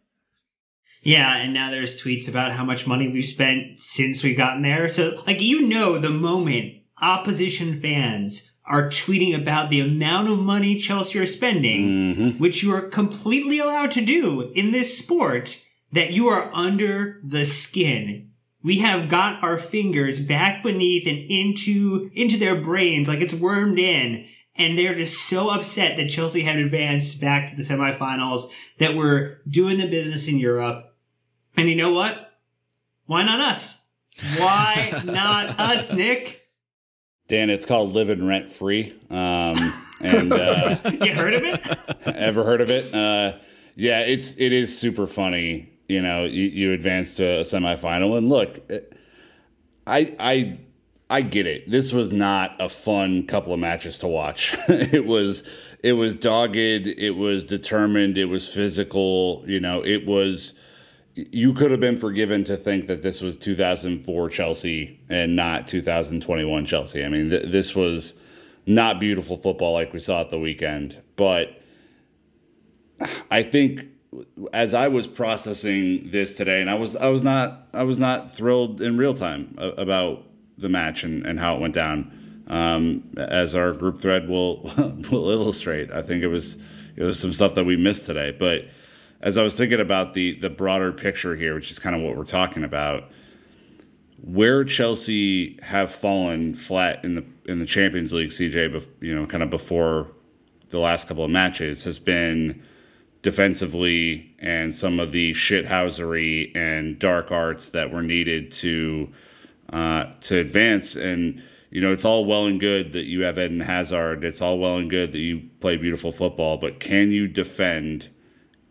Yeah, 1.08 1.38
and 1.38 1.54
now 1.54 1.72
there's 1.72 1.96
tweets 1.96 2.28
about 2.28 2.52
how 2.52 2.66
much 2.66 2.86
money 2.86 3.08
we've 3.08 3.24
spent 3.24 3.80
since 3.80 4.24
we've 4.24 4.36
gotten 4.36 4.62
there. 4.62 4.90
So, 4.90 5.24
like, 5.26 5.40
you 5.40 5.62
know, 5.62 5.98
the 5.98 6.10
moment 6.10 6.82
opposition 7.02 7.80
fans 7.80 8.52
are 8.66 8.90
tweeting 8.90 9.34
about 9.34 9.70
the 9.70 9.80
amount 9.80 10.28
of 10.28 10.38
money 10.38 10.78
Chelsea 10.78 11.18
are 11.18 11.26
spending, 11.26 11.88
mm-hmm. 11.88 12.30
which 12.40 12.62
you 12.62 12.76
are 12.76 12.82
completely 12.82 13.58
allowed 13.58 13.92
to 13.92 14.04
do 14.04 14.52
in 14.54 14.74
this 14.74 14.98
sport, 14.98 15.58
that 15.94 16.12
you 16.12 16.28
are 16.28 16.52
under 16.54 17.22
the 17.24 17.46
skin. 17.46 18.32
We 18.62 18.80
have 18.80 19.08
got 19.08 19.42
our 19.42 19.58
fingers 19.58 20.20
back 20.20 20.62
beneath 20.62 21.08
and 21.08 21.20
into, 21.20 22.12
into 22.16 22.38
their 22.38 22.60
brains 22.60 23.08
like 23.08 23.22
it's 23.22 23.34
wormed 23.34 23.80
in. 23.80 24.28
And 24.58 24.78
they're 24.78 24.96
just 24.96 25.26
so 25.26 25.52
upset 25.52 25.96
that 25.96 26.10
Chelsea 26.10 26.42
had 26.42 26.58
advanced 26.58 27.22
back 27.22 27.50
to 27.50 27.56
the 27.56 27.64
semifinals, 27.64 28.50
that 28.80 28.96
we're 28.96 29.38
doing 29.48 29.78
the 29.78 29.88
business 29.88 30.28
in 30.28 30.38
Europe, 30.38 30.84
and 31.58 31.68
you 31.68 31.76
know 31.76 31.92
what? 31.92 32.34
Why 33.08 33.24
not 33.24 33.40
us? 33.40 33.84
Why 34.38 35.02
not 35.06 35.60
us, 35.60 35.92
Nick? 35.92 36.44
Dan, 37.28 37.50
it's 37.50 37.66
called 37.66 37.94
living 37.94 38.26
rent 38.26 38.52
free. 38.52 38.96
Um, 39.10 39.74
and 40.00 40.32
uh, 40.32 40.78
you 41.02 41.14
heard 41.14 41.34
of 41.34 41.44
it? 41.44 41.78
ever 42.06 42.44
heard 42.44 42.62
of 42.62 42.70
it? 42.70 42.94
Uh, 42.94 43.38
yeah, 43.76 44.00
it's 44.00 44.34
it 44.38 44.54
is 44.54 44.78
super 44.78 45.08
funny. 45.08 45.74
You 45.90 46.02
know, 46.02 46.26
you, 46.26 46.44
you 46.46 46.74
advance 46.74 47.16
to 47.16 47.26
a 47.26 47.42
semifinal, 47.42 48.18
and 48.18 48.30
look, 48.30 48.60
I 49.86 50.16
I 50.20 50.60
I 51.10 51.22
get 51.22 51.48
it. 51.48 51.70
This 51.70 51.94
was 51.94 52.12
not 52.12 52.56
a 52.60 52.70
fun 52.70 53.26
couple 53.26 53.54
of 53.54 53.60
matches 53.60 54.00
to 54.00 54.08
watch. 54.08 54.56
it 54.68 55.06
was 55.06 55.44
it 55.84 55.94
was 55.94 56.18
dogged. 56.18 56.56
It 56.56 57.12
was 57.12 57.46
determined. 57.46 58.18
It 58.18 58.26
was 58.26 58.52
physical. 58.52 59.44
You 59.48 59.60
know, 59.60 59.84
it 59.84 60.06
was 60.06 60.54
you 61.18 61.54
could 61.54 61.72
have 61.72 61.80
been 61.80 61.98
forgiven 61.98 62.44
to 62.44 62.56
think 62.56 62.88
that 62.88 63.02
this 63.02 63.22
was 63.22 63.38
2004 63.38 64.30
Chelsea 64.30 65.00
and 65.10 65.36
not 65.36 65.68
2021 65.68 66.66
Chelsea. 66.66 67.04
I 67.04 67.10
mean, 67.10 67.30
th- 67.30 67.52
this 67.52 67.76
was 67.76 68.14
not 68.66 69.00
beautiful 69.00 69.38
football 69.38 69.74
like 69.74 69.94
we 69.94 70.00
saw 70.00 70.22
at 70.22 70.30
the 70.30 70.40
weekend. 70.40 71.02
But 71.16 71.62
I 73.32 73.42
think 73.42 73.86
as 74.54 74.74
I 74.74 74.88
was 74.90 75.08
processing 75.08 76.12
this 76.12 76.36
today, 76.36 76.62
and 76.62 76.70
I 76.70 76.76
was 76.76 76.96
I 76.96 77.10
was 77.10 77.24
not 77.24 77.68
I 77.74 77.84
was 77.84 78.00
not 78.00 78.32
thrilled 78.32 78.82
in 78.82 78.98
real 78.98 79.14
time 79.14 79.56
about 79.58 80.24
the 80.58 80.70
match 80.70 81.04
and, 81.04 81.26
and 81.26 81.40
how 81.40 81.56
it 81.56 81.62
went 81.62 81.74
down. 81.74 82.14
Um, 82.48 83.14
as 83.18 83.56
our 83.56 83.74
group 83.74 84.02
thread 84.02 84.30
will 84.30 84.62
will 85.12 85.30
illustrate, 85.30 85.92
I 85.92 86.02
think 86.02 86.24
it 86.24 86.28
was 86.28 86.58
it 86.96 87.04
was 87.04 87.20
some 87.20 87.34
stuff 87.34 87.56
that 87.56 87.66
we 87.66 87.76
missed 87.76 88.06
today, 88.06 88.36
but 88.38 88.66
as 89.22 89.38
I 89.38 89.44
was 89.44 89.58
thinking 89.58 89.80
about 89.80 90.14
the 90.14 90.40
the 90.40 90.50
broader 90.50 90.92
picture 90.92 91.36
here, 91.36 91.56
which 91.56 91.72
is 91.72 91.80
kind 91.80 91.96
of 91.96 92.02
what 92.02 92.16
we're 92.16 92.24
talking 92.24 92.64
about, 92.64 93.12
where 94.22 94.64
Chelsea 94.64 95.60
have 95.64 95.92
fallen 95.92 96.54
flat 96.54 97.04
in 97.04 97.16
the 97.16 97.26
in 97.46 97.60
the 97.60 97.66
Champions 97.66 98.14
League, 98.14 98.30
CJ, 98.30 98.86
you 99.02 99.16
know, 99.16 99.26
kind 99.26 99.44
of 99.44 99.50
before 99.50 100.12
the 100.70 100.80
last 100.80 101.08
couple 101.08 101.24
of 101.24 101.32
matches 101.32 101.84
has 101.86 101.98
been 101.98 102.62
defensively 103.22 104.36
and 104.40 104.74
some 104.74 105.00
of 105.00 105.12
the 105.12 105.32
shithousery 105.32 106.56
and 106.56 107.00
dark 107.00 107.32
arts 107.32 107.70
that 107.70 107.92
were 107.92 108.02
needed 108.02 108.52
to 108.52 109.12
uh, 109.72 110.06
to 110.22 110.38
advance. 110.40 110.96
And 110.96 111.42
you 111.70 111.82
know, 111.82 111.92
it's 111.92 112.06
all 112.06 112.26
well 112.26 112.46
and 112.46 112.60
good 112.60 112.94
that 112.94 113.06
you 113.06 113.24
have 113.24 113.38
Eden 113.38 113.62
Hazard. 113.62 114.24
It's 114.24 114.42
all 114.42 114.60
well 114.60 114.78
and 114.78 114.90
good 114.90 115.12
that 115.12 115.20
you 115.20 115.50
play 115.60 115.78
beautiful 115.78 116.12
football, 116.12 116.58
but 116.58 116.80
can 116.80 117.12
you 117.12 117.28
defend? 117.28 118.10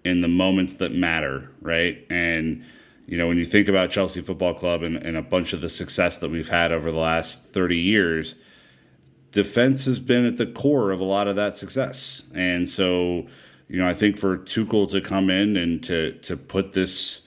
In 0.06 0.20
the 0.20 0.28
moments 0.28 0.74
that 0.74 0.92
matter, 0.92 1.50
right? 1.60 2.06
And 2.08 2.64
you 3.06 3.16
know, 3.16 3.28
when 3.28 3.38
you 3.38 3.44
think 3.44 3.68
about 3.68 3.90
Chelsea 3.90 4.20
Football 4.20 4.54
Club 4.54 4.82
and, 4.82 4.96
and 4.96 5.16
a 5.16 5.22
bunch 5.22 5.52
of 5.52 5.60
the 5.60 5.68
success 5.68 6.18
that 6.18 6.30
we've 6.30 6.48
had 6.48 6.72
over 6.72 6.90
the 6.90 6.98
last 6.98 7.52
30 7.52 7.76
years, 7.76 8.34
defense 9.30 9.84
has 9.84 10.00
been 10.00 10.24
at 10.26 10.38
the 10.38 10.46
core 10.46 10.90
of 10.90 10.98
a 10.98 11.04
lot 11.04 11.28
of 11.28 11.36
that 11.36 11.54
success. 11.54 12.24
And 12.34 12.68
so, 12.68 13.26
you 13.68 13.78
know, 13.78 13.86
I 13.86 13.94
think 13.94 14.18
for 14.18 14.38
Tuchel 14.38 14.90
to 14.90 15.00
come 15.00 15.30
in 15.30 15.56
and 15.56 15.82
to 15.84 16.12
to 16.22 16.36
put 16.36 16.72
this, 16.72 17.22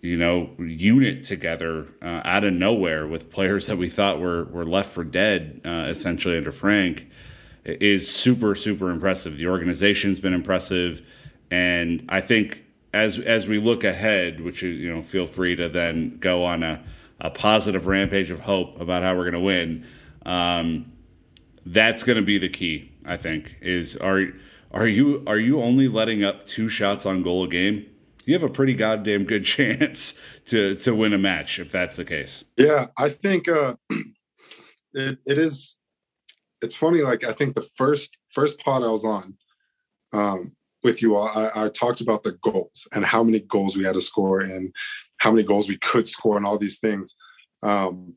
you 0.00 0.16
know, 0.16 0.50
unit 0.58 1.22
together 1.22 1.88
uh, 2.02 2.22
out 2.24 2.44
of 2.44 2.52
nowhere 2.54 3.06
with 3.06 3.30
players 3.30 3.66
that 3.68 3.76
we 3.76 3.88
thought 3.88 4.20
were 4.20 4.44
were 4.44 4.64
left 4.64 4.90
for 4.90 5.04
dead, 5.04 5.60
uh, 5.64 5.86
essentially 5.88 6.36
under 6.36 6.52
Frank, 6.52 7.06
is 7.64 8.10
super 8.10 8.54
super 8.54 8.90
impressive. 8.90 9.36
The 9.36 9.46
organization's 9.46 10.18
been 10.20 10.34
impressive, 10.34 11.02
and 11.52 12.06
I 12.08 12.22
think 12.22 12.64
as 12.94 13.18
as 13.18 13.46
we 13.46 13.58
look 13.58 13.84
ahead, 13.84 14.40
which 14.40 14.62
you 14.62 14.90
know, 14.90 15.02
feel 15.02 15.26
free 15.26 15.54
to 15.56 15.68
then 15.68 16.16
go 16.18 16.44
on 16.44 16.62
a, 16.62 16.82
a 17.20 17.28
positive 17.28 17.86
rampage 17.86 18.30
of 18.30 18.40
hope 18.40 18.80
about 18.80 19.02
how 19.02 19.14
we're 19.14 19.30
going 19.30 19.34
to 19.34 19.40
win. 19.40 19.86
Um, 20.24 20.90
that's 21.66 22.04
going 22.04 22.16
to 22.16 22.22
be 22.22 22.38
the 22.38 22.48
key. 22.48 22.90
I 23.04 23.18
think 23.18 23.56
is 23.60 23.98
are 23.98 24.28
are 24.70 24.86
you 24.86 25.22
are 25.26 25.36
you 25.36 25.60
only 25.60 25.88
letting 25.88 26.24
up 26.24 26.46
two 26.46 26.70
shots 26.70 27.04
on 27.04 27.22
goal 27.22 27.44
a 27.44 27.48
game? 27.48 27.84
You 28.24 28.32
have 28.32 28.42
a 28.42 28.48
pretty 28.48 28.72
goddamn 28.72 29.24
good 29.24 29.44
chance 29.56 30.14
to 30.46 30.74
to 30.76 30.94
win 30.94 31.12
a 31.12 31.18
match 31.18 31.58
if 31.58 31.70
that's 31.70 31.96
the 31.96 32.06
case. 32.06 32.44
Yeah, 32.56 32.86
I 32.98 33.10
think 33.10 33.46
uh, 33.46 33.76
it 34.94 35.18
it 35.26 35.38
is. 35.38 35.76
It's 36.62 36.76
funny. 36.76 37.02
Like 37.02 37.24
I 37.24 37.32
think 37.32 37.52
the 37.52 37.68
first 37.76 38.16
first 38.30 38.58
pod 38.58 38.82
I 38.82 38.88
was 38.88 39.04
on 39.04 39.36
um, 40.14 40.52
with 40.82 41.02
you 41.02 41.16
all, 41.16 41.28
I, 41.28 41.64
I 41.64 41.68
talked 41.68 42.00
about 42.00 42.22
the 42.22 42.32
goals 42.42 42.86
and 42.92 43.04
how 43.04 43.22
many 43.22 43.40
goals 43.40 43.76
we 43.76 43.84
had 43.84 43.94
to 43.94 44.00
score 44.00 44.40
and 44.40 44.72
how 45.18 45.30
many 45.30 45.44
goals 45.44 45.68
we 45.68 45.78
could 45.78 46.08
score 46.08 46.36
and 46.36 46.44
all 46.44 46.58
these 46.58 46.78
things. 46.78 47.14
Um, 47.62 48.14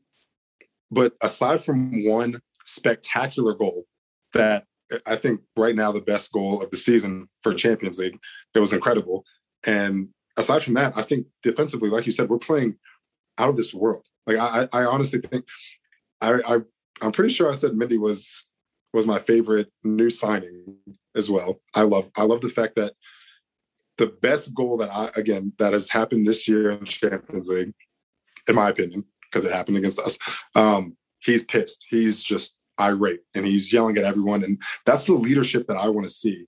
but 0.90 1.14
aside 1.22 1.64
from 1.64 2.04
one 2.04 2.40
spectacular 2.64 3.54
goal 3.54 3.84
that 4.32 4.64
I 5.06 5.16
think 5.16 5.40
right 5.56 5.74
now 5.74 5.92
the 5.92 6.00
best 6.00 6.32
goal 6.32 6.62
of 6.62 6.70
the 6.70 6.76
season 6.76 7.26
for 7.40 7.54
Champions 7.54 7.98
League. 7.98 8.18
That 8.54 8.60
was 8.60 8.72
incredible. 8.72 9.24
And 9.66 10.08
aside 10.36 10.62
from 10.62 10.74
that, 10.74 10.96
I 10.96 11.02
think 11.02 11.26
defensively, 11.42 11.90
like 11.90 12.06
you 12.06 12.12
said, 12.12 12.28
we're 12.28 12.38
playing 12.38 12.76
out 13.38 13.48
of 13.48 13.56
this 13.56 13.74
world. 13.74 14.04
Like 14.26 14.38
I, 14.38 14.68
I 14.72 14.84
honestly 14.84 15.20
think 15.20 15.44
I, 16.20 16.40
I 16.46 16.58
I'm 17.02 17.12
pretty 17.12 17.32
sure 17.32 17.48
I 17.48 17.52
said 17.52 17.72
Mendy 17.72 17.98
was 17.98 18.46
was 18.92 19.06
my 19.06 19.18
favorite 19.18 19.68
new 19.84 20.10
signing 20.10 20.76
as 21.16 21.30
well. 21.30 21.60
I 21.74 21.82
love 21.82 22.10
I 22.16 22.22
love 22.22 22.40
the 22.40 22.48
fact 22.48 22.76
that 22.76 22.94
the 23.98 24.06
best 24.06 24.54
goal 24.54 24.76
that 24.78 24.90
I 24.90 25.10
again 25.18 25.52
that 25.58 25.72
has 25.72 25.88
happened 25.88 26.26
this 26.26 26.46
year 26.46 26.70
in 26.70 26.84
Champions 26.84 27.48
League, 27.48 27.74
in 28.48 28.54
my 28.54 28.68
opinion, 28.68 29.04
because 29.22 29.44
it 29.44 29.52
happened 29.52 29.78
against 29.78 29.98
us. 29.98 30.18
Um, 30.54 30.96
he's 31.20 31.44
pissed. 31.44 31.84
He's 31.90 32.22
just 32.22 32.56
irate 32.78 33.20
and 33.34 33.46
he's 33.46 33.72
yelling 33.72 33.96
at 33.96 34.04
everyone. 34.04 34.44
And 34.44 34.60
that's 34.84 35.06
the 35.06 35.14
leadership 35.14 35.66
that 35.68 35.76
I 35.76 35.88
want 35.88 36.06
to 36.06 36.12
see 36.12 36.46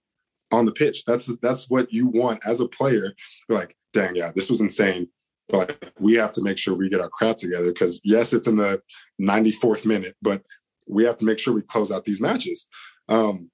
on 0.53 0.65
the 0.65 0.73
pitch. 0.73 1.05
That's 1.05 1.27
that's 1.43 1.69
what 1.69 1.93
you 1.93 2.07
want 2.07 2.41
as 2.47 2.61
a 2.61 2.69
player. 2.69 3.15
You're 3.49 3.59
like, 3.59 3.77
dang, 3.93 4.17
yeah, 4.17 4.31
this 4.35 4.51
was 4.51 4.61
insane. 4.61 5.09
But 5.49 5.59
like, 5.59 5.93
we 5.99 6.15
have 6.15 6.33
to 6.33 6.43
make 6.43 6.59
sure 6.59 6.75
we 6.75 6.91
get 6.91 7.01
our 7.01 7.09
crap 7.09 7.39
together 7.39 7.69
because 7.73 8.01
yes, 8.05 8.33
it's 8.33 8.47
in 8.47 8.57
the 8.57 8.83
94th 9.21 9.87
minute, 9.87 10.15
but 10.21 10.43
we 10.87 11.05
have 11.05 11.17
to 11.19 11.25
make 11.25 11.39
sure 11.39 11.55
we 11.55 11.63
close 11.63 11.91
out 11.91 12.05
these 12.05 12.21
matches. 12.21 12.69
Um, 13.09 13.51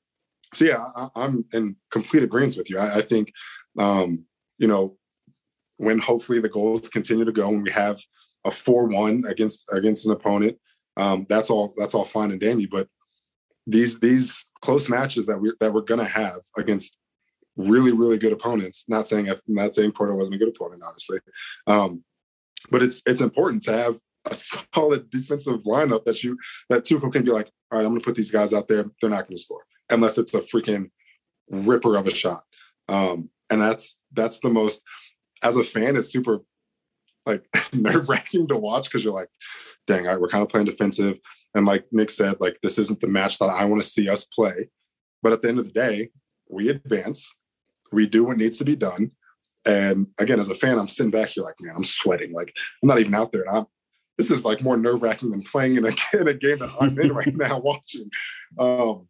so 0.55 0.65
yeah, 0.65 0.85
I, 0.97 1.25
am 1.25 1.45
in 1.53 1.77
complete 1.91 2.23
agreement 2.23 2.57
with 2.57 2.71
you. 2.71 2.79
I, 2.79 2.97
I 2.97 3.01
think, 3.03 3.33
um, 3.79 4.25
you 4.59 4.69
know, 4.69 4.97
when 5.77 5.99
hopefully 5.99 6.41
the 6.41 6.49
goals 6.49 6.89
continue 6.89 7.25
to 7.25 7.33
go 7.33 7.49
and 7.49 7.63
we 7.63 7.71
have 7.71 8.01
a 8.45 8.51
4-1 8.51 9.29
against 9.29 9.65
against 9.73 10.07
an 10.07 10.13
opponent 10.13 10.57
um, 10.97 11.27
that's 11.29 11.51
all 11.51 11.75
that's 11.77 11.95
all 11.95 12.05
fine 12.05 12.31
and 12.31 12.41
dandy. 12.41 12.67
But 12.67 12.89
these 13.67 13.99
these 13.99 14.47
close 14.63 14.89
matches 14.89 15.27
that 15.27 15.39
we 15.39 15.53
that 15.61 15.73
we're 15.73 15.83
gonna 15.83 16.05
have 16.05 16.41
against 16.57 16.99
really 17.57 17.93
really 17.93 18.19
good 18.19 18.33
opponents. 18.33 18.85
Not 18.89 19.07
saying 19.07 19.33
not 19.47 19.75
saying 19.75 19.93
Porto 19.93 20.15
wasn't 20.15 20.37
a 20.37 20.45
good 20.45 20.55
opponent, 20.55 20.83
obviously, 20.85 21.19
um, 21.67 22.05
but 22.71 22.83
it's 22.83 23.03
it's 23.07 23.21
important 23.21 23.63
to 23.65 23.73
have 23.73 23.99
a 24.31 24.35
solid 24.35 25.11
defensive 25.11 25.63
lineup 25.65 26.05
that 26.05 26.23
you 26.23 26.39
that 26.71 26.85
Tuchel 26.85 27.13
can 27.13 27.25
be 27.25 27.33
like, 27.33 27.51
all 27.71 27.79
right, 27.79 27.85
I'm 27.85 27.93
gonna 27.93 28.01
put 28.01 28.15
these 28.15 28.31
guys 28.31 28.53
out 28.53 28.69
there. 28.69 28.85
They're 29.01 29.11
not 29.11 29.27
gonna 29.27 29.39
score 29.39 29.65
unless 29.91 30.19
it's 30.19 30.35
a 30.35 30.41
freaking 30.41 30.91
ripper 31.51 31.97
of 31.97 32.07
a 32.07 32.15
shot. 32.15 32.45
Um, 32.89 33.31
and 33.51 33.61
that's 33.61 34.01
that's 34.13 34.41
the 34.41 34.51
most 34.51 34.81
as 35.43 35.57
a 35.57 35.65
fan, 35.65 35.97
it's 35.97 36.11
super 36.11 36.41
like 37.27 37.45
nerve 37.73 38.09
wracking 38.09 38.49
to 38.49 38.57
watch 38.57 38.85
because 38.85 39.05
you're 39.05 39.15
like, 39.15 39.29
dang, 39.87 40.07
right, 40.07 40.21
we're 40.21 40.29
kind 40.29 40.43
of 40.43 40.49
playing 40.49 40.67
defensive. 40.67 41.19
And 41.55 41.67
like 41.67 41.87
Nick 41.93 42.11
said, 42.11 42.37
like 42.41 42.59
this 42.63 42.79
isn't 42.79 43.01
the 43.01 43.07
match 43.07 43.39
that 43.39 43.51
I 43.51 43.65
want 43.65 43.83
to 43.83 43.89
see 43.89 44.09
us 44.09 44.25
play. 44.25 44.69
But 45.23 45.33
at 45.33 45.43
the 45.43 45.49
end 45.49 45.59
of 45.59 45.67
the 45.67 45.73
day, 45.73 46.11
we 46.49 46.69
advance, 46.69 47.35
we 47.93 48.07
do 48.07 48.25
what 48.25 48.39
needs 48.39 48.59
to 48.59 48.65
be 48.65 48.77
done. 48.77 49.13
And 49.67 50.09
again, 50.19 50.41
as 50.41 50.51
a 50.51 50.55
fan, 50.55 50.79
I'm 50.79 50.89
sitting 50.89 51.11
back 51.11 51.31
here 51.31 51.45
like, 51.45 51.55
man, 51.61 51.75
I'm 51.77 51.85
sweating. 51.85 52.33
Like 52.33 52.53
I'm 52.83 52.89
not 52.89 52.99
even 52.99 53.15
out 53.15 53.33
there. 53.33 53.43
And 53.43 53.59
I'm 53.59 53.67
this 54.17 54.31
is 54.31 54.45
like 54.45 54.63
more 54.63 54.77
nerve 54.77 55.03
wracking 55.03 55.31
than 55.31 55.43
playing 55.43 55.77
in 55.77 55.87
a, 55.87 55.93
in 56.21 56.29
a 56.29 56.35
game 56.35 56.59
that 56.59 56.71
I'm 56.81 56.99
in 56.99 57.13
right 57.13 57.35
now 57.37 57.59
watching. 57.59 58.11
Um, 58.59 59.09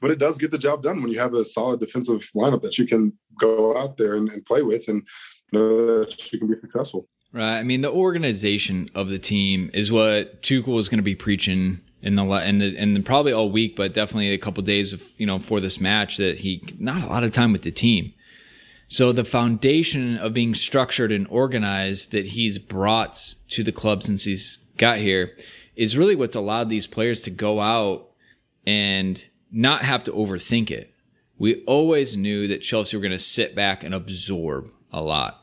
but 0.00 0.10
it 0.10 0.18
does 0.18 0.38
get 0.38 0.50
the 0.50 0.58
job 0.58 0.82
done 0.82 1.02
when 1.02 1.10
you 1.10 1.18
have 1.18 1.34
a 1.34 1.44
solid 1.44 1.80
defensive 1.80 2.30
lineup 2.34 2.62
that 2.62 2.78
you 2.78 2.86
can 2.86 3.12
go 3.38 3.76
out 3.76 3.96
there 3.96 4.14
and, 4.14 4.30
and 4.30 4.44
play 4.44 4.62
with 4.62 4.88
and 4.88 5.06
know 5.52 6.00
that 6.00 6.32
you 6.32 6.38
can 6.38 6.48
be 6.48 6.54
successful. 6.54 7.08
Right. 7.32 7.58
I 7.58 7.62
mean, 7.62 7.82
the 7.82 7.90
organization 7.90 8.88
of 8.94 9.08
the 9.08 9.18
team 9.18 9.70
is 9.74 9.92
what 9.92 10.42
Tuchel 10.42 10.78
is 10.78 10.88
going 10.88 10.98
to 10.98 11.02
be 11.02 11.14
preaching 11.14 11.80
in 12.00 12.14
the 12.14 12.24
and 12.24 12.62
and 12.62 13.04
probably 13.04 13.32
all 13.32 13.50
week, 13.50 13.76
but 13.76 13.92
definitely 13.92 14.32
a 14.32 14.38
couple 14.38 14.60
of 14.60 14.66
days 14.66 14.92
of 14.92 15.02
you 15.18 15.26
know 15.26 15.38
for 15.38 15.60
this 15.60 15.80
match 15.80 16.16
that 16.16 16.38
he 16.38 16.62
not 16.78 17.02
a 17.02 17.06
lot 17.06 17.24
of 17.24 17.30
time 17.30 17.52
with 17.52 17.62
the 17.62 17.70
team. 17.70 18.14
So 18.90 19.12
the 19.12 19.24
foundation 19.24 20.16
of 20.16 20.32
being 20.32 20.54
structured 20.54 21.12
and 21.12 21.26
organized 21.28 22.12
that 22.12 22.26
he's 22.28 22.58
brought 22.58 23.34
to 23.48 23.62
the 23.62 23.72
club 23.72 24.02
since 24.02 24.24
he's 24.24 24.58
got 24.78 24.96
here 24.96 25.36
is 25.76 25.96
really 25.96 26.16
what's 26.16 26.36
allowed 26.36 26.70
these 26.70 26.86
players 26.86 27.20
to 27.22 27.30
go 27.30 27.60
out 27.60 28.08
and 28.66 29.26
not 29.50 29.82
have 29.82 30.04
to 30.04 30.12
overthink 30.12 30.70
it. 30.70 30.94
We 31.38 31.62
always 31.64 32.16
knew 32.16 32.48
that 32.48 32.62
Chelsea 32.62 32.96
were 32.96 33.02
going 33.02 33.12
to 33.12 33.18
sit 33.18 33.54
back 33.54 33.84
and 33.84 33.94
absorb 33.94 34.70
a 34.92 35.00
lot 35.00 35.42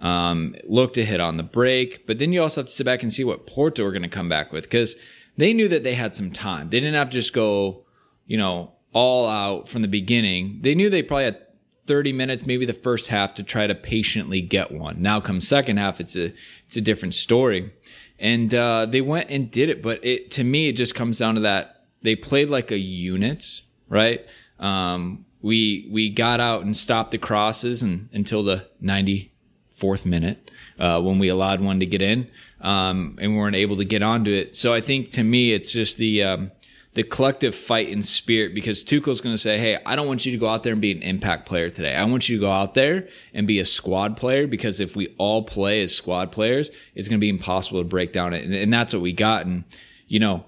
um, 0.00 0.54
look 0.64 0.92
to 0.94 1.04
hit 1.04 1.20
on 1.20 1.36
the 1.36 1.42
break. 1.42 2.06
But 2.06 2.18
then 2.18 2.32
you 2.32 2.42
also 2.42 2.62
have 2.62 2.68
to 2.68 2.74
sit 2.74 2.84
back 2.84 3.02
and 3.02 3.12
see 3.12 3.24
what 3.24 3.46
Porto 3.46 3.84
are 3.84 3.92
going 3.92 4.02
to 4.02 4.08
come 4.08 4.28
back 4.28 4.52
with 4.52 4.64
because 4.64 4.96
they 5.36 5.52
knew 5.52 5.68
that 5.68 5.84
they 5.84 5.94
had 5.94 6.14
some 6.14 6.30
time. 6.30 6.70
They 6.70 6.80
didn't 6.80 6.94
have 6.94 7.10
to 7.10 7.14
just 7.14 7.32
go, 7.32 7.84
you 8.26 8.36
know, 8.36 8.72
all 8.92 9.28
out 9.28 9.68
from 9.68 9.82
the 9.82 9.88
beginning. 9.88 10.60
They 10.62 10.74
knew 10.74 10.90
they 10.90 11.02
probably 11.02 11.24
had 11.24 11.42
30 11.86 12.12
minutes, 12.12 12.46
maybe 12.46 12.66
the 12.66 12.72
first 12.74 13.08
half, 13.08 13.34
to 13.34 13.42
try 13.42 13.66
to 13.66 13.74
patiently 13.74 14.40
get 14.40 14.72
one. 14.72 15.00
Now, 15.00 15.20
come 15.20 15.40
second 15.40 15.76
half, 15.76 16.00
it's 16.00 16.16
a 16.16 16.32
it's 16.66 16.76
a 16.76 16.80
different 16.80 17.14
story. 17.14 17.72
And 18.18 18.54
uh, 18.54 18.86
they 18.86 19.02
went 19.02 19.28
and 19.28 19.50
did 19.50 19.68
it, 19.68 19.82
but 19.82 20.02
it 20.04 20.30
to 20.32 20.44
me 20.44 20.68
it 20.68 20.72
just 20.72 20.94
comes 20.94 21.18
down 21.18 21.34
to 21.34 21.42
that 21.42 21.75
they 22.02 22.16
played 22.16 22.50
like 22.50 22.70
a 22.70 22.78
unit, 22.78 23.62
right? 23.88 24.24
Um, 24.58 25.24
we 25.42 25.88
we 25.90 26.10
got 26.10 26.40
out 26.40 26.62
and 26.62 26.76
stopped 26.76 27.10
the 27.10 27.18
crosses 27.18 27.82
and 27.82 28.08
until 28.12 28.42
the 28.42 28.66
94th 28.82 30.04
minute 30.04 30.50
uh, 30.78 31.00
when 31.00 31.18
we 31.18 31.28
allowed 31.28 31.60
one 31.60 31.80
to 31.80 31.86
get 31.86 32.02
in 32.02 32.28
um, 32.60 33.16
and 33.20 33.32
we 33.32 33.38
weren't 33.38 33.56
able 33.56 33.76
to 33.76 33.84
get 33.84 34.02
onto 34.02 34.30
it. 34.30 34.56
So 34.56 34.72
I 34.74 34.80
think 34.80 35.10
to 35.12 35.22
me, 35.22 35.52
it's 35.52 35.72
just 35.72 35.98
the 35.98 36.22
um, 36.22 36.50
the 36.94 37.02
collective 37.02 37.54
fight 37.54 37.90
in 37.90 38.02
spirit 38.02 38.54
because 38.54 38.82
Tuchel's 38.82 39.20
going 39.20 39.34
to 39.34 39.40
say, 39.40 39.58
"Hey, 39.58 39.78
I 39.84 39.96
don't 39.96 40.06
want 40.06 40.24
you 40.24 40.32
to 40.32 40.38
go 40.38 40.48
out 40.48 40.62
there 40.62 40.72
and 40.72 40.80
be 40.80 40.92
an 40.92 41.02
impact 41.02 41.46
player 41.46 41.68
today. 41.68 41.94
I 41.94 42.04
want 42.04 42.28
you 42.28 42.36
to 42.38 42.40
go 42.40 42.50
out 42.50 42.74
there 42.74 43.08
and 43.34 43.46
be 43.46 43.58
a 43.58 43.64
squad 43.64 44.16
player 44.16 44.46
because 44.46 44.80
if 44.80 44.96
we 44.96 45.14
all 45.18 45.42
play 45.44 45.82
as 45.82 45.94
squad 45.94 46.32
players, 46.32 46.70
it's 46.94 47.06
going 47.06 47.20
to 47.20 47.24
be 47.24 47.28
impossible 47.28 47.80
to 47.80 47.88
break 47.88 48.12
down 48.12 48.32
it." 48.32 48.44
And, 48.44 48.54
and 48.54 48.72
that's 48.72 48.94
what 48.94 49.02
we 49.02 49.12
got. 49.12 49.46
And 49.46 49.64
you 50.08 50.18
know, 50.18 50.44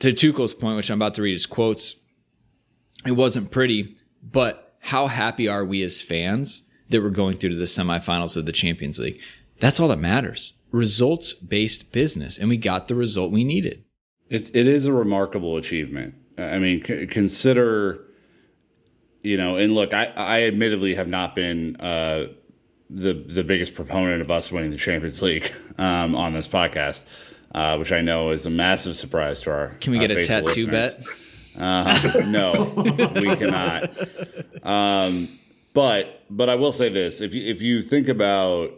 to 0.00 0.12
Tuchel's 0.12 0.54
point, 0.54 0.76
which 0.76 0.90
I'm 0.90 0.98
about 0.98 1.14
to 1.14 1.22
read 1.22 1.32
his 1.32 1.46
quotes, 1.46 1.96
it 3.06 3.12
wasn't 3.12 3.50
pretty, 3.50 3.96
but 4.22 4.76
how 4.80 5.06
happy 5.06 5.48
are 5.48 5.64
we 5.64 5.82
as 5.82 6.02
fans? 6.02 6.64
that 6.90 7.02
we're 7.02 7.10
going 7.10 7.36
through 7.38 7.50
to 7.50 7.56
the 7.56 7.64
semifinals 7.64 8.36
of 8.36 8.46
the 8.46 8.52
Champions 8.52 8.98
League. 8.98 9.20
That's 9.60 9.80
all 9.80 9.88
that 9.88 9.98
matters. 9.98 10.54
Results 10.70 11.32
based 11.32 11.92
business. 11.92 12.36
And 12.36 12.48
we 12.48 12.56
got 12.56 12.88
the 12.88 12.94
result 12.94 13.32
we 13.32 13.44
needed. 13.44 13.84
It's, 14.28 14.50
it 14.50 14.66
is 14.66 14.86
a 14.86 14.92
remarkable 14.92 15.56
achievement. 15.56 16.14
I 16.38 16.58
mean, 16.58 16.84
c- 16.84 17.06
consider, 17.06 18.04
you 19.22 19.36
know, 19.36 19.56
and 19.56 19.74
look, 19.74 19.92
I, 19.92 20.12
I 20.16 20.42
admittedly 20.42 20.94
have 20.94 21.08
not 21.08 21.34
been 21.34 21.76
uh, 21.76 22.26
the, 22.88 23.12
the 23.12 23.44
biggest 23.44 23.74
proponent 23.74 24.22
of 24.22 24.30
us 24.30 24.52
winning 24.52 24.70
the 24.70 24.76
Champions 24.76 25.20
League 25.22 25.50
um, 25.78 26.14
on 26.14 26.32
this 26.32 26.48
podcast, 26.48 27.04
uh, 27.54 27.76
which 27.76 27.92
I 27.92 28.00
know 28.00 28.30
is 28.30 28.46
a 28.46 28.50
massive 28.50 28.96
surprise 28.96 29.40
to 29.42 29.50
our. 29.50 29.68
Can 29.80 29.92
we 29.92 29.98
get 29.98 30.10
a 30.10 30.22
tattoo 30.22 30.66
listeners. 30.66 30.94
bet? 30.94 31.62
Uh, 31.62 32.22
no, 32.26 32.72
we 33.14 33.36
cannot. 33.36 33.90
Um, 34.64 35.28
But 35.72 36.24
but 36.28 36.48
I 36.48 36.56
will 36.56 36.72
say 36.72 36.88
this: 36.88 37.20
if 37.20 37.34
you 37.34 37.46
if 37.46 37.62
you 37.62 37.82
think 37.82 38.08
about, 38.08 38.72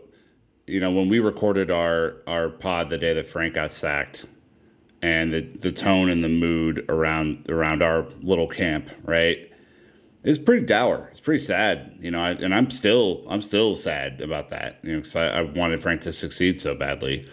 you 0.66 0.80
know, 0.80 0.90
when 0.90 1.08
we 1.08 1.20
recorded 1.20 1.70
our 1.70 2.16
our 2.26 2.48
pod 2.48 2.90
the 2.90 2.98
day 2.98 3.14
that 3.14 3.26
Frank 3.26 3.54
got 3.54 3.72
sacked, 3.72 4.26
and 5.00 5.32
the 5.32 5.40
the 5.40 5.72
tone 5.72 6.10
and 6.10 6.22
the 6.22 6.28
mood 6.28 6.84
around 6.88 7.48
around 7.48 7.82
our 7.82 8.06
little 8.20 8.46
camp, 8.46 8.90
right? 9.04 9.50
It's 10.24 10.38
pretty 10.38 10.64
dour. 10.66 11.08
It's 11.10 11.18
pretty 11.18 11.42
sad, 11.42 11.96
you 12.00 12.10
know. 12.10 12.20
I, 12.20 12.32
and 12.32 12.54
I'm 12.54 12.70
still 12.70 13.24
I'm 13.28 13.42
still 13.42 13.74
sad 13.74 14.20
about 14.20 14.50
that, 14.50 14.78
you 14.82 14.92
know, 14.92 14.98
because 14.98 15.16
I, 15.16 15.28
I, 15.28 15.42
wanted 15.42 15.82
Frank 15.82 16.02
to 16.02 16.12
succeed 16.12 16.60
so 16.60 16.76
badly. 16.76 17.26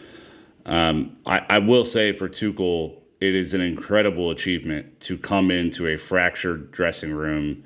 Um, 0.65 1.17
I, 1.26 1.39
I 1.50 1.60
will 1.60 1.86
say 1.86 2.12
for 2.12 2.30
Tuchel, 2.30 2.98
it 3.19 3.36
is 3.36 3.54
an 3.54 3.62
incredible 3.62 4.32
achievement 4.32 5.00
to 5.02 5.17
come 5.17 5.52
into 5.52 5.88
a 5.88 5.98
fractured 5.98 6.72
dressing 6.72 7.13
room, 7.13 7.63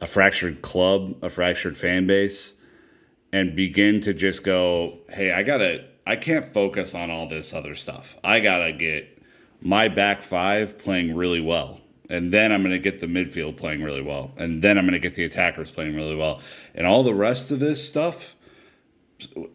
a 0.00 0.06
fractured 0.06 0.62
club, 0.62 1.16
a 1.22 1.30
fractured 1.30 1.76
fan 1.76 2.06
base, 2.06 2.54
and 3.32 3.56
begin 3.56 4.00
to 4.02 4.14
just 4.14 4.44
go, 4.44 4.98
hey, 5.10 5.32
I 5.32 5.42
gotta, 5.42 5.84
I 6.06 6.16
can't 6.16 6.52
focus 6.52 6.94
on 6.94 7.10
all 7.10 7.28
this 7.28 7.52
other 7.52 7.74
stuff. 7.74 8.16
I 8.22 8.40
gotta 8.40 8.72
get 8.72 9.14
my 9.60 9.88
back 9.88 10.22
five 10.22 10.78
playing 10.78 11.16
really 11.16 11.40
well. 11.40 11.80
And 12.10 12.32
then 12.32 12.52
I'm 12.52 12.62
going 12.62 12.72
to 12.72 12.78
get 12.78 13.00
the 13.00 13.06
midfield 13.06 13.56
playing 13.56 13.82
really 13.82 14.02
well. 14.02 14.32
And 14.36 14.62
then 14.62 14.76
I'm 14.76 14.84
going 14.84 14.92
to 14.92 14.98
get 14.98 15.14
the 15.14 15.24
attackers 15.24 15.70
playing 15.70 15.96
really 15.96 16.14
well. 16.14 16.40
And 16.74 16.86
all 16.86 17.02
the 17.02 17.14
rest 17.14 17.50
of 17.50 17.60
this 17.60 17.86
stuff 17.86 18.36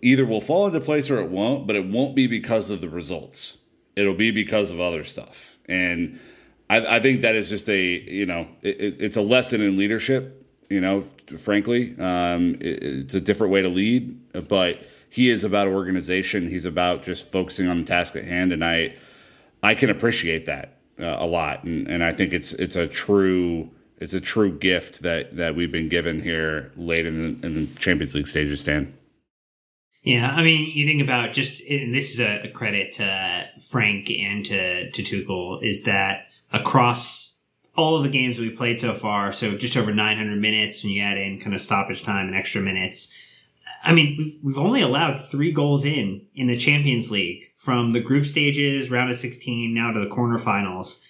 either 0.01 0.25
will 0.25 0.41
fall 0.41 0.65
into 0.67 0.79
place 0.79 1.09
or 1.09 1.19
it 1.19 1.29
won't, 1.29 1.67
but 1.67 1.75
it 1.75 1.85
won't 1.85 2.15
be 2.15 2.27
because 2.27 2.69
of 2.69 2.81
the 2.81 2.89
results 2.89 3.57
it'll 3.99 4.13
be 4.13 4.31
because 4.31 4.71
of 4.71 4.79
other 4.79 5.03
stuff. 5.03 5.57
And 5.67 6.19
I, 6.69 6.97
I 6.97 6.99
think 7.01 7.21
that 7.21 7.35
is 7.35 7.49
just 7.49 7.69
a, 7.69 7.77
you 7.77 8.25
know, 8.25 8.47
it, 8.61 9.01
it's 9.01 9.17
a 9.17 9.21
lesson 9.21 9.61
in 9.61 9.75
leadership, 9.75 10.45
you 10.69 10.79
know, 10.79 11.05
frankly. 11.37 11.95
Um, 11.99 12.55
it, 12.61 12.83
it's 12.83 13.13
a 13.13 13.21
different 13.21 13.51
way 13.51 13.61
to 13.61 13.67
lead, 13.67 14.47
but 14.47 14.79
he 15.09 15.29
is 15.29 15.43
about 15.43 15.67
organization. 15.67 16.47
He's 16.47 16.65
about 16.65 17.03
just 17.03 17.29
focusing 17.29 17.67
on 17.67 17.79
the 17.79 17.83
task 17.83 18.15
at 18.15 18.23
hand. 18.23 18.53
And 18.53 18.63
I, 18.63 18.95
I 19.61 19.75
can 19.75 19.89
appreciate 19.89 20.45
that 20.45 20.77
uh, 20.97 21.17
a 21.19 21.25
lot. 21.25 21.65
And, 21.65 21.87
and 21.87 22.01
I 22.01 22.13
think 22.13 22.31
it's, 22.31 22.53
it's 22.53 22.77
a 22.77 22.87
true, 22.87 23.69
it's 23.97 24.13
a 24.13 24.21
true 24.21 24.57
gift 24.57 25.01
that, 25.01 25.35
that 25.35 25.55
we've 25.55 25.71
been 25.71 25.89
given 25.89 26.21
here 26.21 26.71
late 26.77 27.05
in 27.05 27.41
the, 27.41 27.47
in 27.47 27.55
the 27.55 27.79
Champions 27.79 28.15
League 28.15 28.27
stages, 28.27 28.61
Stan. 28.61 28.93
Yeah, 30.01 30.31
I 30.31 30.43
mean, 30.43 30.71
you 30.73 30.85
think 30.85 31.01
about 31.01 31.33
just, 31.33 31.61
and 31.61 31.93
this 31.93 32.13
is 32.13 32.19
a, 32.19 32.49
credit 32.53 32.93
to 32.93 33.49
Frank 33.61 34.09
and 34.09 34.45
to, 34.45 34.89
to 34.91 35.03
Tuchel, 35.03 35.61
is 35.61 35.83
that 35.83 36.27
across 36.53 37.37
all 37.75 37.95
of 37.95 38.03
the 38.03 38.09
games 38.09 38.37
that 38.37 38.43
we 38.43 38.49
played 38.49 38.79
so 38.79 38.93
far, 38.93 39.31
so 39.31 39.57
just 39.57 39.75
over 39.75 39.93
900 39.93 40.39
minutes 40.39 40.83
when 40.83 40.93
you 40.93 41.01
add 41.01 41.17
in 41.17 41.39
kind 41.39 41.53
of 41.53 41.61
stoppage 41.61 42.03
time 42.03 42.27
and 42.27 42.35
extra 42.35 42.61
minutes, 42.61 43.13
I 43.83 43.93
mean, 43.93 44.15
we've, 44.17 44.37
we've 44.43 44.57
only 44.57 44.81
allowed 44.81 45.13
three 45.13 45.51
goals 45.51 45.85
in 45.85 46.25
in 46.33 46.47
the 46.47 46.57
Champions 46.57 47.11
League 47.11 47.51
from 47.55 47.91
the 47.93 47.99
group 47.99 48.25
stages, 48.25 48.89
round 48.89 49.09
of 49.09 49.17
16, 49.17 49.73
now 49.73 49.91
to 49.91 49.99
the 49.99 50.13
quarterfinals. 50.13 51.01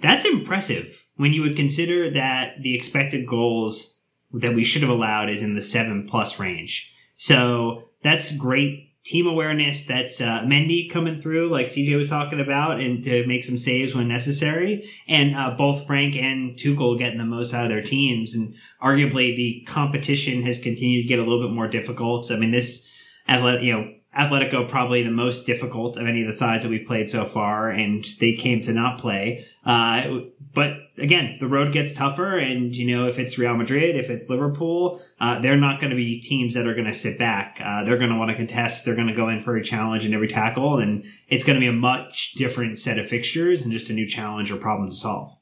That's 0.00 0.24
impressive 0.24 1.06
when 1.16 1.32
you 1.32 1.42
would 1.42 1.56
consider 1.56 2.10
that 2.10 2.62
the 2.62 2.74
expected 2.74 3.26
goals 3.26 3.98
that 4.32 4.54
we 4.54 4.64
should 4.64 4.82
have 4.82 4.90
allowed 4.90 5.30
is 5.30 5.42
in 5.42 5.54
the 5.54 5.62
seven 5.62 6.06
plus 6.06 6.38
range. 6.38 6.92
So 7.16 7.87
that's 8.02 8.36
great 8.36 8.88
team 9.04 9.26
awareness. 9.26 9.84
That's 9.84 10.20
uh, 10.20 10.40
Mendy 10.40 10.90
coming 10.90 11.20
through, 11.20 11.50
like 11.50 11.66
CJ 11.66 11.96
was 11.96 12.08
talking 12.08 12.40
about, 12.40 12.80
and 12.80 13.02
to 13.04 13.26
make 13.26 13.42
some 13.42 13.56
saves 13.56 13.94
when 13.94 14.06
necessary. 14.06 14.88
And 15.08 15.34
uh, 15.34 15.54
both 15.56 15.86
Frank 15.86 16.14
and 16.14 16.56
Tuchel 16.56 16.98
getting 16.98 17.18
the 17.18 17.24
most 17.24 17.54
out 17.54 17.64
of 17.64 17.70
their 17.70 17.82
teams. 17.82 18.34
And 18.34 18.54
arguably, 18.82 19.34
the 19.34 19.64
competition 19.66 20.42
has 20.42 20.58
continued 20.58 21.02
to 21.02 21.08
get 21.08 21.18
a 21.18 21.22
little 21.22 21.46
bit 21.46 21.54
more 21.54 21.68
difficult. 21.68 22.30
I 22.30 22.36
mean, 22.36 22.50
this 22.50 22.86
athletic, 23.26 23.62
you 23.62 23.72
know, 23.72 23.94
Atletico 24.16 24.66
probably 24.66 25.02
the 25.02 25.10
most 25.10 25.46
difficult 25.46 25.96
of 25.96 26.06
any 26.06 26.22
of 26.22 26.26
the 26.26 26.32
sides 26.32 26.62
that 26.62 26.70
we've 26.70 26.86
played 26.86 27.10
so 27.10 27.24
far, 27.24 27.70
and 27.70 28.06
they 28.20 28.32
came 28.32 28.62
to 28.62 28.72
not 28.72 28.98
play. 28.98 29.46
Uh, 29.64 30.20
but 30.54 30.78
again, 30.96 31.36
the 31.40 31.46
road 31.46 31.72
gets 31.72 31.92
tougher, 31.92 32.38
and 32.38 32.74
you 32.74 32.86
know 32.86 33.06
if 33.06 33.18
it's 33.18 33.36
Real 33.36 33.54
Madrid, 33.54 33.96
if 33.96 34.08
it's 34.08 34.30
Liverpool, 34.30 35.00
uh, 35.20 35.38
they're 35.40 35.58
not 35.58 35.78
going 35.78 35.90
to 35.90 35.96
be 35.96 36.20
teams 36.20 36.54
that 36.54 36.66
are 36.66 36.74
going 36.74 36.86
to 36.86 36.94
sit 36.94 37.18
back. 37.18 37.60
Uh, 37.62 37.84
they're 37.84 37.98
going 37.98 38.10
to 38.10 38.16
want 38.16 38.30
to 38.30 38.36
contest. 38.36 38.84
They're 38.84 38.94
going 38.94 39.08
to 39.08 39.14
go 39.14 39.28
in 39.28 39.40
for 39.40 39.56
a 39.56 39.62
challenge 39.62 40.06
in 40.06 40.14
every 40.14 40.28
tackle, 40.28 40.78
and 40.78 41.04
it's 41.28 41.44
going 41.44 41.56
to 41.56 41.60
be 41.60 41.68
a 41.68 41.72
much 41.72 42.32
different 42.32 42.78
set 42.78 42.98
of 42.98 43.06
fixtures 43.06 43.62
and 43.62 43.70
just 43.70 43.90
a 43.90 43.92
new 43.92 44.06
challenge 44.06 44.50
or 44.50 44.56
problem 44.56 44.88
to 44.88 44.96
solve. 44.96 45.36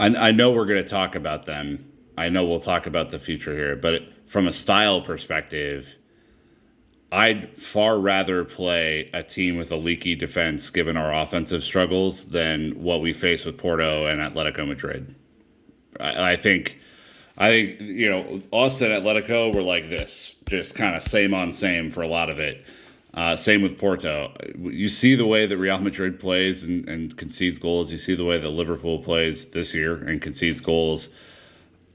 I, 0.00 0.06
I 0.06 0.32
know 0.32 0.50
we're 0.50 0.66
going 0.66 0.82
to 0.82 0.90
talk 0.90 1.14
about 1.14 1.44
them. 1.44 1.86
I 2.16 2.30
know 2.30 2.44
we'll 2.44 2.60
talk 2.60 2.86
about 2.86 3.10
the 3.10 3.18
future 3.18 3.54
here, 3.54 3.76
but 3.76 4.02
from 4.26 4.48
a 4.48 4.52
style 4.52 5.02
perspective 5.02 5.96
I'd 7.12 7.58
far 7.58 7.98
rather 7.98 8.44
play 8.44 9.10
a 9.12 9.22
team 9.22 9.56
with 9.56 9.72
a 9.72 9.76
leaky 9.76 10.14
defense, 10.14 10.70
given 10.70 10.96
our 10.96 11.12
offensive 11.12 11.62
struggles, 11.62 12.26
than 12.26 12.82
what 12.82 13.00
we 13.00 13.12
face 13.12 13.44
with 13.44 13.58
Porto 13.58 14.06
and 14.06 14.20
Atletico 14.20 14.66
Madrid. 14.66 15.14
I, 15.98 16.32
I 16.32 16.36
think, 16.36 16.78
I 17.36 17.48
think 17.50 17.80
you 17.80 18.08
know, 18.08 18.42
us 18.52 18.80
and 18.80 18.92
Atletico 18.92 19.52
were 19.54 19.62
like 19.62 19.90
this, 19.90 20.36
just 20.48 20.76
kind 20.76 20.94
of 20.94 21.02
same 21.02 21.34
on 21.34 21.50
same 21.50 21.90
for 21.90 22.02
a 22.02 22.08
lot 22.08 22.30
of 22.30 22.38
it. 22.38 22.64
Uh, 23.12 23.34
same 23.34 23.60
with 23.60 23.76
Porto. 23.76 24.32
You 24.56 24.88
see 24.88 25.16
the 25.16 25.26
way 25.26 25.46
that 25.46 25.58
Real 25.58 25.80
Madrid 25.80 26.20
plays 26.20 26.62
and, 26.62 26.88
and 26.88 27.16
concedes 27.16 27.58
goals. 27.58 27.90
You 27.90 27.98
see 27.98 28.14
the 28.14 28.24
way 28.24 28.38
that 28.38 28.48
Liverpool 28.48 29.00
plays 29.00 29.46
this 29.46 29.74
year 29.74 29.96
and 29.96 30.22
concedes 30.22 30.60
goals. 30.60 31.08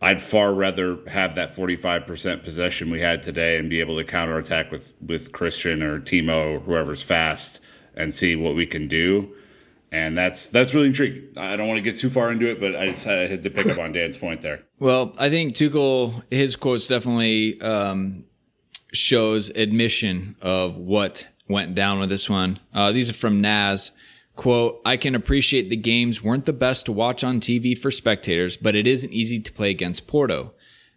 I'd 0.01 0.21
far 0.21 0.53
rather 0.53 0.99
have 1.07 1.35
that 1.35 1.55
45% 1.55 2.43
possession 2.43 2.89
we 2.89 2.99
had 2.99 3.23
today 3.23 3.57
and 3.57 3.69
be 3.69 3.79
able 3.79 3.97
to 3.97 4.03
counterattack 4.03 4.71
with, 4.71 4.93
with 5.05 5.31
Christian 5.31 5.81
or 5.81 5.99
Timo 5.99 6.55
or 6.55 6.59
whoever's 6.59 7.01
fast 7.01 7.61
and 7.95 8.13
see 8.13 8.35
what 8.35 8.55
we 8.55 8.65
can 8.65 8.87
do. 8.87 9.33
And 9.91 10.17
that's 10.17 10.47
that's 10.47 10.73
really 10.73 10.87
intriguing. 10.87 11.29
I 11.37 11.55
don't 11.55 11.67
want 11.67 11.77
to 11.77 11.81
get 11.81 11.95
too 11.95 12.09
far 12.09 12.29
into 12.29 12.47
it, 12.47 12.59
but 12.59 12.75
I 12.75 12.87
just 12.87 13.05
had 13.05 13.43
to 13.43 13.49
pick 13.49 13.67
up 13.67 13.77
on 13.77 13.93
Dan's 13.93 14.17
point 14.17 14.41
there. 14.41 14.63
Well, 14.77 15.15
I 15.17 15.29
think 15.29 15.53
Tuchel, 15.53 16.21
his 16.29 16.57
quotes 16.57 16.87
definitely 16.87 17.61
um, 17.61 18.25
shows 18.91 19.51
admission 19.51 20.35
of 20.41 20.75
what 20.75 21.27
went 21.47 21.75
down 21.75 21.99
with 21.99 22.09
this 22.09 22.29
one. 22.29 22.59
Uh, 22.73 22.91
these 22.91 23.09
are 23.09 23.13
from 23.13 23.39
Naz. 23.39 23.91
Quote, 24.35 24.81
I 24.83 24.97
can 24.97 25.15
appreciate 25.15 25.69
the 25.69 25.77
games 25.77 26.21
weren't 26.21 26.45
the 26.45 26.53
best 26.53 26.85
to 26.85 26.91
watch 26.91 27.23
on 27.23 27.39
TV 27.39 27.77
for 27.77 27.89
spectators, 27.89 28.57
but 28.57 28.75
it 28.75 28.85
isn't 28.85 29.13
easy 29.13 29.39
to 29.39 29.51
play 29.51 29.69
against 29.69 30.07
Porto. 30.07 30.51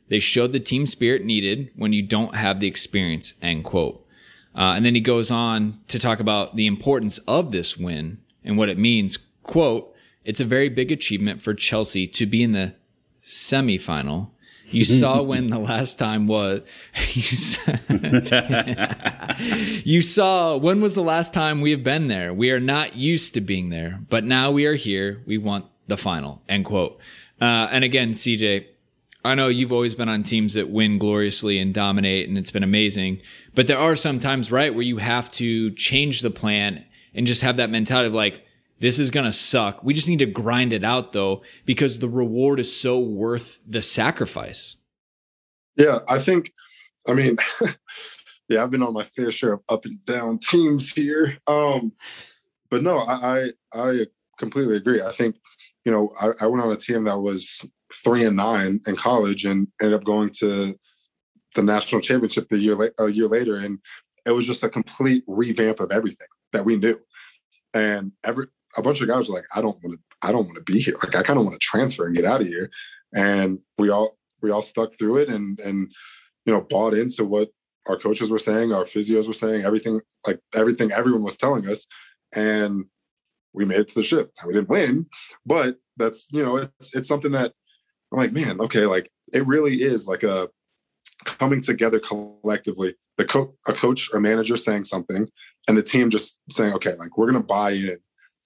They 0.09 0.19
showed 0.19 0.53
the 0.53 0.61
team 0.61 0.87
spirit 0.87 1.25
needed 1.25 1.71
when 1.77 1.93
you 1.93 2.03
don't 2.03 2.35
have 2.35 2.59
the 2.59 2.67
experience, 2.67 3.35
end 3.41 3.65
quote. 3.65 4.05
Uh, 4.57 4.75
and 4.75 4.85
then 4.85 4.95
he 4.95 5.01
goes 5.01 5.31
on 5.31 5.79
to 5.87 5.99
talk 5.99 6.19
about 6.19 6.57
the 6.57 6.67
importance 6.67 7.19
of 7.29 7.53
this 7.53 7.77
win 7.77 8.19
and 8.43 8.59
what 8.59 8.69
it 8.69 8.79
means. 8.79 9.19
Quote, 9.45 9.95
it's 10.25 10.41
a 10.41 10.45
very 10.45 10.69
big 10.69 10.91
achievement 10.91 11.41
for 11.41 11.55
Chelsea 11.55 12.07
to 12.09 12.27
be 12.27 12.43
in 12.43 12.53
the 12.53 12.75
semifinal 13.23 14.31
you 14.71 14.85
saw 14.85 15.23
when 15.23 15.49
the 15.49 15.59
last 15.59 15.99
time 15.99 16.27
was. 16.27 16.63
you 19.85 20.03
saw 20.03 20.57
when 20.57 20.81
was 20.81 20.95
the 20.95 21.03
last 21.03 21.35
time 21.35 21.61
we 21.61 21.71
have 21.71 21.85
been 21.85 22.09
there. 22.09 22.33
We 22.33 22.51
are 22.51 22.61
not 22.61 22.97
used 22.97 23.35
to 23.35 23.41
being 23.41 23.71
there, 23.71 24.01
but 24.09 24.25
now 24.25 24.51
we 24.51 24.67
are 24.67 24.75
here. 24.75 25.23
We 25.27 25.39
want 25.39 25.67
the 25.87 25.97
final. 25.97 26.43
End 26.49 26.65
quote. 26.65 26.99
Uh, 27.41 27.69
and 27.71 27.85
again, 27.85 28.11
CJ, 28.11 28.67
I 29.25 29.35
know 29.35 29.49
you've 29.49 29.73
always 29.73 29.95
been 29.95 30.09
on 30.09 30.23
teams 30.23 30.55
that 30.55 30.71
win 30.71 30.99
gloriously 30.99 31.59
and 31.59 31.75
dominate, 31.75 32.29
and 32.29 32.39
it's 32.39 32.51
been 32.51 32.63
amazing. 32.63 33.21
But 33.55 33.67
there 33.67 33.79
are 33.79 33.97
some 33.97 34.21
times, 34.21 34.53
right, 34.53 34.73
where 34.73 34.83
you 34.83 34.99
have 34.99 35.31
to 35.33 35.73
change 35.73 36.21
the 36.21 36.31
plan 36.31 36.85
and 37.15 37.27
just 37.27 37.43
have 37.43 37.57
that 37.57 37.71
mentality 37.71 38.09
of 38.09 38.15
like, 38.15 38.45
this 38.81 38.99
is 38.99 39.11
going 39.11 39.27
to 39.27 39.33
suck. 39.33 39.83
We 39.83 39.95
just 39.95 40.09
need 40.09 40.21
to 40.21 40.27
grind 40.27 40.73
it 40.73 40.85
out 40.85 41.13
though, 41.13 41.43
because 41.65 41.99
the 41.99 42.09
reward 42.09 42.61
is 42.61 42.75
so 42.75 42.99
worth 42.99 43.61
the 43.67 43.83
sacrifice. 43.83 44.77
Yeah, 45.77 46.01
I 46.09 46.19
think, 46.19 46.53
I 47.07 47.13
mean, 47.13 47.37
yeah, 48.49 48.63
I've 48.63 48.71
been 48.71 48.83
on 48.83 48.95
my 48.95 49.05
fair 49.05 49.31
share 49.31 49.55
of 49.55 49.61
up 49.69 49.85
and 49.85 50.05
down 50.05 50.39
teams 50.39 50.93
here. 50.93 51.39
Um, 51.47 51.93
but 52.71 52.83
no, 52.83 52.99
I, 52.99 53.51
I, 53.73 53.81
I 53.81 54.07
completely 54.39 54.77
agree. 54.77 55.03
I 55.03 55.13
think, 55.13 55.37
you 55.85 55.93
know, 55.93 56.11
I, 56.21 56.45
I 56.45 56.47
went 56.47 56.65
on 56.65 56.73
a 56.73 56.77
team 56.77 57.05
that 57.05 57.19
was 57.19 57.69
three 58.05 58.25
and 58.25 58.37
nine 58.37 58.81
in 58.87 58.97
college 58.97 59.45
and 59.45 59.69
ended 59.81 59.99
up 59.99 60.05
going 60.05 60.31
to 60.41 60.79
the 61.55 61.63
national 61.63 62.01
championship 62.01 62.47
a 62.53 62.59
year, 62.59 62.75
la- 62.75 63.05
a 63.05 63.09
year 63.09 63.27
later. 63.27 63.57
And 63.57 63.79
it 64.27 64.33
was 64.33 64.47
just 64.47 64.63
a 64.63 64.69
complete 64.69 65.25
revamp 65.27 65.81
of 65.81 65.91
everything 65.91 66.27
that 66.53 66.65
we 66.65 66.77
knew. 66.77 66.99
And 67.73 68.13
every 68.25 68.47
a 68.77 68.83
bunch 68.83 69.01
of 69.01 69.09
guys 69.09 69.29
were 69.29 69.35
like, 69.35 69.47
I 69.55 69.61
don't 69.61 69.83
want 69.83 69.99
to, 69.99 70.29
I 70.29 70.33
don't 70.33 70.45
want 70.45 70.57
to 70.57 70.73
be 70.73 70.81
here. 70.81 70.95
Like 71.03 71.17
I 71.17 71.23
kind 71.23 71.39
of 71.39 71.45
want 71.45 71.59
to 71.59 71.65
transfer 71.65 72.07
and 72.07 72.15
get 72.15 72.25
out 72.25 72.41
of 72.41 72.47
here. 72.47 72.71
And 73.15 73.59
we 73.79 73.91
all 73.91 74.19
we 74.43 74.51
all 74.51 74.63
stuck 74.63 74.95
through 74.95 75.19
it 75.19 75.29
and 75.29 75.59
and 75.61 75.91
you 76.45 76.53
know 76.53 76.61
bought 76.61 76.95
into 76.95 77.25
what 77.25 77.51
our 77.87 77.97
coaches 77.97 78.31
were 78.31 78.39
saying, 78.39 78.73
our 78.73 78.85
physios 78.85 79.27
were 79.27 79.33
saying, 79.33 79.63
everything 79.63 80.01
like 80.27 80.41
everything 80.55 80.93
everyone 80.93 81.23
was 81.23 81.37
telling 81.37 81.67
us, 81.69 81.87
and 82.35 82.85
we 83.55 83.65
made 83.65 83.81
it 83.81 83.89
to 83.89 83.95
the 83.95 84.03
ship. 84.03 84.31
We 84.47 84.53
didn't 84.53 84.69
win, 84.69 85.07
but 85.47 85.77
that's 85.97 86.27
you 86.31 86.45
know 86.45 86.57
it's 86.57 86.95
it's 86.95 87.09
something 87.09 87.33
that 87.33 87.53
I'm 88.13 88.19
like, 88.19 88.33
man, 88.33 88.61
okay, 88.61 88.87
like 88.87 89.11
it 89.33 89.47
really 89.47 89.77
is 89.77 90.07
like 90.07 90.23
a 90.23 90.49
coming 91.25 91.63
together 91.63 91.99
collectively. 91.99 92.95
The 93.17 93.25
co- 93.25 93.55
a 93.67 93.73
coach 93.73 94.11
or 94.13 94.21
manager 94.21 94.57
saying 94.57 94.85
something, 94.85 95.29
and 95.67 95.77
the 95.77 95.83
team 95.83 96.11
just 96.11 96.41
saying, 96.53 96.75
"Okay, 96.75 96.95
like 96.95 97.17
we're 97.17 97.33
to 97.33 97.41
buy 97.41 97.73
in 97.73 97.97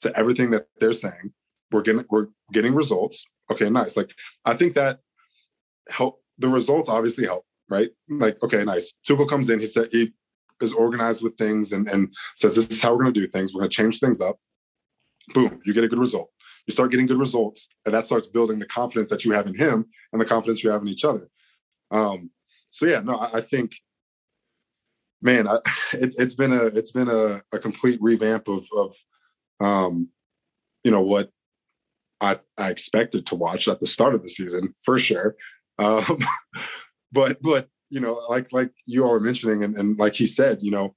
to 0.02 0.16
everything 0.18 0.50
that 0.50 0.66
they're 0.80 0.92
saying. 0.92 1.32
We're 1.70 1.82
getting 1.82 2.04
we're 2.10 2.28
getting 2.52 2.74
results. 2.74 3.24
Okay, 3.50 3.70
nice. 3.70 3.96
Like 3.96 4.10
I 4.44 4.54
think 4.54 4.74
that 4.74 5.00
help. 5.88 6.20
The 6.38 6.48
results 6.48 6.88
obviously 6.88 7.24
help, 7.24 7.44
right? 7.68 7.90
Like 8.08 8.42
okay, 8.42 8.64
nice. 8.64 8.92
Tuchel 9.08 9.28
comes 9.28 9.48
in. 9.48 9.60
He 9.60 9.66
said 9.66 9.88
he 9.90 10.12
is 10.60 10.72
organized 10.72 11.22
with 11.22 11.36
things 11.36 11.72
and 11.72 11.88
and 11.88 12.14
says 12.36 12.54
this 12.54 12.66
is 12.66 12.82
how 12.82 12.94
we're 12.94 13.04
to 13.04 13.12
do 13.12 13.26
things. 13.26 13.54
We're 13.54 13.62
to 13.62 13.68
change 13.68 14.00
things 14.00 14.20
up. 14.20 14.38
Boom, 15.34 15.60
you 15.64 15.72
get 15.72 15.84
a 15.84 15.88
good 15.88 15.98
result. 15.98 16.30
You 16.66 16.72
start 16.72 16.90
getting 16.90 17.06
good 17.06 17.18
results, 17.18 17.68
and 17.84 17.94
that 17.94 18.04
starts 18.04 18.28
building 18.28 18.58
the 18.58 18.66
confidence 18.66 19.10
that 19.10 19.24
you 19.24 19.32
have 19.32 19.46
in 19.46 19.54
him 19.54 19.86
and 20.12 20.20
the 20.20 20.26
confidence 20.26 20.62
you 20.62 20.70
have 20.70 20.82
in 20.82 20.88
each 20.88 21.04
other. 21.04 21.28
Um, 21.90 22.30
so 22.70 22.86
yeah, 22.86 23.00
no, 23.00 23.16
I, 23.16 23.38
I 23.38 23.40
think, 23.40 23.72
man, 25.20 25.48
I, 25.48 25.58
it's 25.92 26.16
it's 26.16 26.34
been 26.34 26.52
a 26.52 26.66
it's 26.66 26.90
been 26.90 27.08
a, 27.08 27.40
a 27.52 27.58
complete 27.58 27.98
revamp 28.02 28.48
of 28.48 28.66
of 28.76 28.94
um, 29.60 30.08
you 30.84 30.90
know 30.90 31.00
what 31.00 31.30
I, 32.20 32.38
I 32.56 32.70
expected 32.70 33.26
to 33.26 33.34
watch 33.34 33.68
at 33.68 33.80
the 33.80 33.86
start 33.86 34.14
of 34.14 34.22
the 34.22 34.28
season 34.28 34.74
for 34.80 34.98
sure. 34.98 35.36
Um, 35.78 36.18
but 37.12 37.42
but 37.42 37.68
you 37.90 38.00
know, 38.00 38.14
like 38.28 38.52
like 38.52 38.70
you 38.86 39.04
all 39.04 39.14
are 39.14 39.20
mentioning, 39.20 39.62
and, 39.62 39.76
and 39.76 39.98
like 39.98 40.14
he 40.14 40.26
said, 40.26 40.58
you 40.62 40.70
know, 40.70 40.94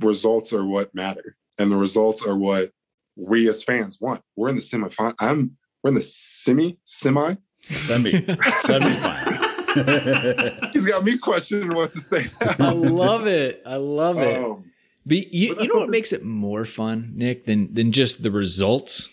results 0.00 0.52
are 0.52 0.64
what 0.64 0.94
matter, 0.94 1.36
and 1.58 1.70
the 1.70 1.76
results 1.76 2.26
are 2.26 2.36
what 2.36 2.70
we 3.16 3.48
as 3.48 3.62
fans 3.62 3.98
want. 4.00 4.22
We're 4.34 4.48
in 4.48 4.56
the 4.56 4.62
semi. 4.62 4.88
I'm 5.20 5.56
we're 5.82 5.88
in 5.88 5.94
the 5.94 6.02
semi 6.02 6.78
semi 6.84 7.36
semi 7.60 8.26
semi 8.50 8.90
final. 8.96 10.70
He's 10.72 10.86
got 10.86 11.04
me 11.04 11.18
questioning 11.18 11.74
what 11.76 11.92
to 11.92 12.00
say. 12.00 12.28
I 12.58 12.72
love 12.72 13.26
it. 13.26 13.62
I 13.66 13.76
love 13.76 14.18
it. 14.18 14.42
Um, 14.42 14.64
but 15.06 15.32
you, 15.32 15.54
but 15.54 15.62
you 15.62 15.72
know 15.72 15.80
what 15.80 15.90
makes 15.90 16.12
it 16.12 16.24
more 16.24 16.64
fun, 16.64 17.12
Nick, 17.14 17.46
than 17.46 17.72
than 17.72 17.92
just 17.92 18.24
the 18.24 18.30
results 18.30 19.08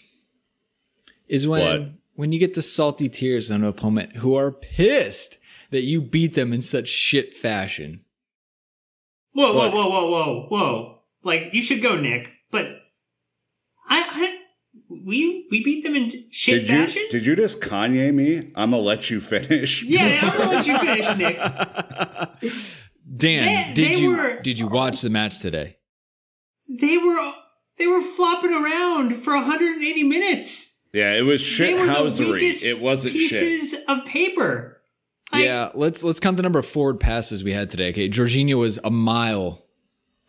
is 1.27 1.47
when 1.47 1.81
what? 1.81 1.91
when 2.15 2.31
you 2.31 2.39
get 2.39 2.55
the 2.55 2.63
salty 2.63 3.07
tears 3.09 3.51
on 3.51 3.61
an 3.61 3.67
opponent 3.67 4.17
who 4.17 4.35
are 4.35 4.51
pissed 4.51 5.37
that 5.69 5.83
you 5.83 6.01
beat 6.01 6.33
them 6.33 6.51
in 6.51 6.61
such 6.61 6.87
shit 6.87 7.33
fashion. 7.33 8.03
Whoa, 9.33 9.53
whoa, 9.53 9.69
whoa, 9.69 9.89
whoa, 9.89 10.09
whoa, 10.09 10.47
whoa! 10.49 10.99
Like 11.23 11.53
you 11.53 11.61
should 11.61 11.81
go, 11.81 11.95
Nick. 11.95 12.31
But 12.49 12.65
I, 13.87 14.03
I 14.09 14.39
we 14.89 15.47
we 15.51 15.63
beat 15.63 15.83
them 15.83 15.95
in 15.95 16.25
shit 16.31 16.61
did 16.61 16.69
fashion. 16.69 17.03
You, 17.03 17.09
did 17.09 17.25
you 17.25 17.35
just 17.35 17.61
Kanye 17.61 18.11
me? 18.11 18.51
I'm 18.55 18.71
gonna 18.71 18.77
let 18.77 19.11
you 19.11 19.21
finish. 19.21 19.83
Yeah, 19.83 20.19
I'm 20.23 20.37
gonna 20.37 20.51
let 20.55 20.67
you 20.67 20.77
finish, 20.79 21.17
Nick. 21.17 22.51
Dan, 23.15 23.43
they, 23.43 23.73
did 23.73 23.85
they 23.85 23.95
you 23.95 24.15
were, 24.15 24.41
did 24.41 24.57
you 24.57 24.67
watch 24.67 25.01
the 25.01 25.09
match 25.09 25.39
today? 25.39 25.77
They 26.69 26.97
were 26.97 27.33
they 27.77 27.87
were 27.87 28.01
flopping 28.01 28.53
around 28.53 29.17
for 29.17 29.33
180 29.35 30.03
minutes. 30.03 30.77
Yeah, 30.93 31.13
it 31.13 31.21
was 31.21 31.41
shit 31.41 31.75
housery. 31.75 32.63
It 32.63 32.79
wasn't 32.79 33.13
pieces 33.13 33.71
shit. 33.71 33.83
of 33.89 34.05
paper. 34.05 34.81
Like, 35.31 35.45
yeah, 35.45 35.71
let's 35.73 36.03
let's 36.03 36.19
count 36.19 36.37
the 36.37 36.43
number 36.43 36.59
of 36.59 36.67
forward 36.67 36.99
passes 36.99 37.43
we 37.43 37.51
had 37.51 37.71
today. 37.71 37.89
Okay, 37.89 38.09
Jorginho 38.09 38.59
was 38.59 38.79
a 38.83 38.91
mile 38.91 39.63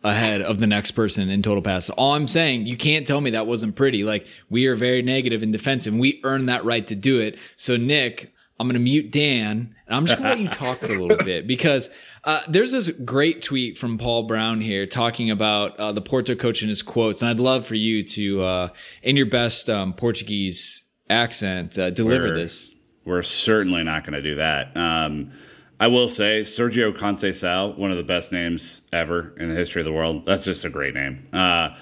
ahead 0.03 0.41
of 0.41 0.59
the 0.59 0.67
next 0.67 0.91
person 0.91 1.29
in 1.29 1.41
total 1.41 1.61
passes. 1.61 1.91
All 1.91 2.13
I'm 2.13 2.27
saying, 2.27 2.65
you 2.65 2.77
can't 2.77 3.05
tell 3.05 3.21
me 3.21 3.31
that 3.31 3.47
wasn't 3.47 3.75
pretty. 3.75 4.03
Like 4.03 4.27
we 4.49 4.65
are 4.65 4.75
very 4.75 5.03
negative 5.03 5.43
and 5.43 5.51
defensive. 5.51 5.93
We 5.93 6.19
earned 6.23 6.49
that 6.49 6.65
right 6.65 6.85
to 6.87 6.95
do 6.95 7.19
it. 7.19 7.37
So 7.55 7.77
Nick, 7.77 8.33
I'm 8.59 8.67
going 8.67 8.75
to 8.75 8.79
mute 8.79 9.11
Dan 9.11 9.75
and 9.85 9.95
I'm 9.95 10.05
just 10.05 10.17
going 10.17 10.29
to 10.29 10.35
let 10.35 10.39
you 10.39 10.47
talk 10.65 10.79
for 10.79 10.93
a 10.93 10.99
little 10.99 11.25
bit 11.25 11.45
because 11.45 11.89
uh, 12.23 12.41
there's 12.47 12.71
this 12.71 12.89
great 12.89 13.41
tweet 13.41 13.77
from 13.77 13.97
Paul 13.97 14.23
Brown 14.23 14.61
here 14.61 14.85
talking 14.85 15.29
about 15.29 15.77
uh, 15.77 15.91
the 15.91 16.01
Porto 16.01 16.35
coach 16.35 16.61
and 16.61 16.69
his 16.69 16.81
quotes. 16.81 17.21
And 17.21 17.29
I'd 17.29 17.39
love 17.39 17.67
for 17.67 17.75
you 17.75 18.01
to, 18.03 18.41
uh, 18.41 18.69
in 19.03 19.15
your 19.15 19.25
best 19.27 19.69
um, 19.69 19.93
Portuguese 19.93 20.83
accent, 21.09 21.77
uh, 21.77 21.89
deliver 21.89 22.29
we're, 22.29 22.35
this. 22.35 22.73
We're 23.05 23.21
certainly 23.23 23.83
not 23.83 24.03
going 24.03 24.13
to 24.13 24.21
do 24.21 24.35
that. 24.35 24.75
Um, 24.75 25.31
I 25.79 25.87
will 25.87 26.07
say 26.07 26.41
Sergio 26.41 26.95
Conceição, 26.95 27.77
one 27.77 27.91
of 27.91 27.97
the 27.97 28.03
best 28.03 28.31
names 28.31 28.81
ever 28.93 29.35
in 29.37 29.49
the 29.49 29.55
history 29.55 29.81
of 29.81 29.85
the 29.85 29.91
world. 29.91 30.25
That's 30.25 30.45
just 30.45 30.63
a 30.63 30.69
great 30.69 30.93
name. 30.93 31.27
Uh, 31.33 31.75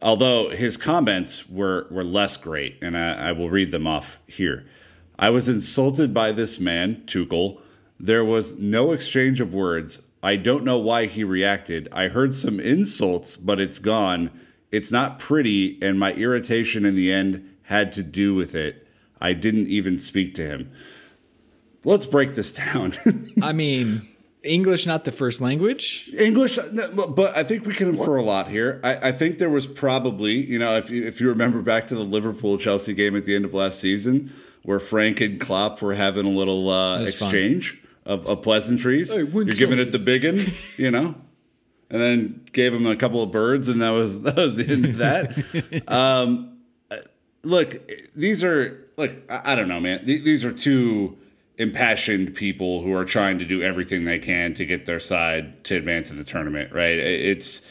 although 0.00 0.50
his 0.50 0.76
comments 0.76 1.48
were 1.48 1.86
were 1.90 2.04
less 2.04 2.36
great, 2.36 2.76
and 2.80 2.96
I, 2.96 3.28
I, 3.28 3.32
will 3.32 3.50
read 3.50 3.72
them 3.72 3.86
off 3.86 4.20
here. 4.26 4.64
I 5.22 5.30
was 5.30 5.48
insulted 5.48 6.12
by 6.12 6.32
this 6.32 6.60
man, 6.60 7.04
Tuchel. 7.06 7.60
There 7.98 8.24
was 8.24 8.58
no 8.58 8.92
exchange 8.92 9.40
of 9.40 9.54
words. 9.54 10.02
I 10.22 10.36
don't 10.36 10.64
know 10.64 10.78
why 10.78 11.06
he 11.06 11.24
reacted. 11.24 11.88
I 11.92 12.08
heard 12.08 12.34
some 12.34 12.60
insults, 12.60 13.36
but 13.36 13.60
it's 13.60 13.78
gone. 13.78 14.30
It's 14.70 14.90
not 14.90 15.18
pretty, 15.18 15.78
and 15.80 15.98
my 15.98 16.12
irritation 16.12 16.84
in 16.84 16.96
the 16.96 17.12
end 17.12 17.48
had 17.62 17.92
to 17.94 18.02
do 18.02 18.34
with 18.34 18.54
it. 18.54 18.86
I 19.20 19.32
didn't 19.32 19.68
even 19.68 19.98
speak 19.98 20.34
to 20.34 20.46
him 20.46 20.72
let's 21.84 22.06
break 22.06 22.34
this 22.34 22.52
down. 22.52 22.94
I 23.42 23.52
mean, 23.52 24.02
English 24.42 24.86
not 24.86 25.04
the 25.04 25.12
first 25.12 25.40
language. 25.40 26.10
English, 26.18 26.56
but 26.56 27.36
I 27.36 27.44
think 27.44 27.66
we 27.66 27.74
can 27.74 27.88
infer 27.88 28.16
a 28.16 28.22
lot 28.22 28.48
here. 28.48 28.80
I, 28.82 29.08
I, 29.08 29.12
think 29.12 29.38
there 29.38 29.50
was 29.50 29.66
probably, 29.66 30.32
you 30.32 30.58
know, 30.58 30.76
if 30.76 30.90
you, 30.90 31.04
if 31.06 31.20
you 31.20 31.28
remember 31.28 31.62
back 31.62 31.86
to 31.88 31.94
the 31.94 32.04
Liverpool 32.04 32.58
Chelsea 32.58 32.94
game 32.94 33.16
at 33.16 33.26
the 33.26 33.34
end 33.34 33.44
of 33.44 33.54
last 33.54 33.80
season, 33.80 34.32
where 34.62 34.78
Frank 34.78 35.20
and 35.20 35.40
Klopp 35.40 35.82
were 35.82 35.94
having 35.94 36.26
a 36.26 36.30
little 36.30 36.68
uh, 36.70 37.02
exchange 37.02 37.82
of, 38.06 38.28
of, 38.28 38.42
pleasantries. 38.42 39.12
Hey, 39.12 39.24
You're 39.24 39.44
giving 39.44 39.78
it 39.78 39.92
the 39.92 39.98
big 39.98 40.24
one, 40.24 40.52
you 40.76 40.90
know, 40.90 41.14
and 41.90 42.00
then 42.00 42.46
gave 42.52 42.72
him 42.72 42.86
a 42.86 42.96
couple 42.96 43.22
of 43.22 43.30
birds, 43.30 43.68
and 43.68 43.80
that 43.82 43.90
was 43.90 44.20
that 44.22 44.36
was 44.36 44.56
the 44.56 44.68
end 44.68 44.84
of 44.86 44.96
that. 44.98 45.84
um, 45.88 46.58
uh, 46.90 46.96
look, 47.42 47.90
these 48.14 48.42
are 48.44 48.88
look. 48.96 49.12
I, 49.28 49.52
I 49.52 49.54
don't 49.54 49.68
know, 49.68 49.80
man. 49.80 50.04
These 50.04 50.44
are 50.44 50.52
two 50.52 51.18
impassioned 51.58 52.34
people 52.34 52.82
who 52.82 52.94
are 52.94 53.04
trying 53.04 53.38
to 53.38 53.44
do 53.44 53.62
everything 53.62 54.04
they 54.04 54.18
can 54.18 54.54
to 54.54 54.64
get 54.64 54.86
their 54.86 54.98
side 54.98 55.62
to 55.64 55.76
advance 55.76 56.10
in 56.10 56.16
the 56.16 56.24
tournament, 56.24 56.72
right? 56.72 56.98
It's 56.98 57.62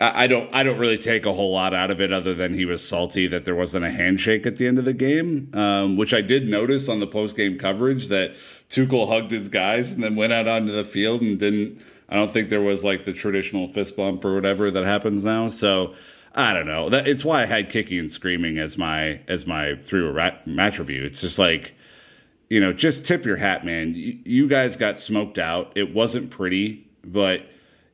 I 0.00 0.26
don't 0.28 0.48
I 0.54 0.62
don't 0.62 0.78
really 0.78 0.96
take 0.96 1.26
a 1.26 1.32
whole 1.32 1.52
lot 1.52 1.74
out 1.74 1.90
of 1.90 2.00
it 2.00 2.10
other 2.10 2.34
than 2.34 2.54
he 2.54 2.64
was 2.64 2.86
salty 2.86 3.26
that 3.26 3.44
there 3.44 3.54
wasn't 3.54 3.84
a 3.84 3.90
handshake 3.90 4.46
at 4.46 4.56
the 4.56 4.66
end 4.66 4.78
of 4.78 4.86
the 4.86 4.94
game, 4.94 5.50
um, 5.52 5.98
which 5.98 6.14
I 6.14 6.22
did 6.22 6.48
notice 6.48 6.88
on 6.88 7.00
the 7.00 7.06
post 7.06 7.36
game 7.36 7.58
coverage 7.58 8.08
that 8.08 8.34
Tuchel 8.70 9.08
hugged 9.08 9.30
his 9.30 9.50
guys 9.50 9.90
and 9.90 10.02
then 10.02 10.16
went 10.16 10.32
out 10.32 10.48
onto 10.48 10.72
the 10.72 10.84
field 10.84 11.20
and 11.20 11.38
didn't. 11.38 11.82
I 12.08 12.16
don't 12.16 12.32
think 12.32 12.48
there 12.48 12.62
was 12.62 12.82
like 12.82 13.04
the 13.04 13.12
traditional 13.12 13.70
fist 13.72 13.94
bump 13.94 14.24
or 14.24 14.34
whatever 14.34 14.70
that 14.70 14.84
happens 14.84 15.22
now. 15.22 15.48
So 15.48 15.94
I 16.34 16.54
don't 16.54 16.66
know. 16.66 16.88
That, 16.88 17.06
it's 17.06 17.24
why 17.24 17.42
I 17.42 17.46
had 17.46 17.68
kicking 17.68 17.98
and 17.98 18.10
screaming 18.10 18.58
as 18.58 18.78
my 18.78 19.20
as 19.28 19.46
my 19.46 19.74
through 19.82 20.14
match 20.46 20.78
review. 20.78 21.04
It's 21.04 21.20
just 21.20 21.38
like 21.38 21.74
you 22.48 22.58
know, 22.58 22.72
just 22.72 23.06
tip 23.06 23.24
your 23.24 23.36
hat, 23.36 23.64
man. 23.64 23.94
You, 23.94 24.18
you 24.24 24.48
guys 24.48 24.76
got 24.76 24.98
smoked 24.98 25.38
out. 25.38 25.72
It 25.76 25.94
wasn't 25.94 26.30
pretty, 26.30 26.88
but 27.04 27.42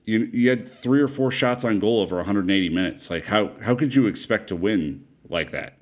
you 0.07 0.31
you 0.33 0.49
had 0.49 0.67
three 0.67 1.03
or 1.03 1.09
four 1.09 1.31
shots 1.31 1.65
on 1.65 1.81
goal 1.81 2.01
over 2.01 2.17
180 2.17 2.69
minutes. 2.71 3.11
Like 3.11 3.27
how 3.27 3.51
how 3.61 3.75
could 3.75 3.95
you 3.95 4.07
expect 4.07 4.49
to 4.49 4.57
win 4.57 5.05
like 5.29 5.51
that? 5.51 5.79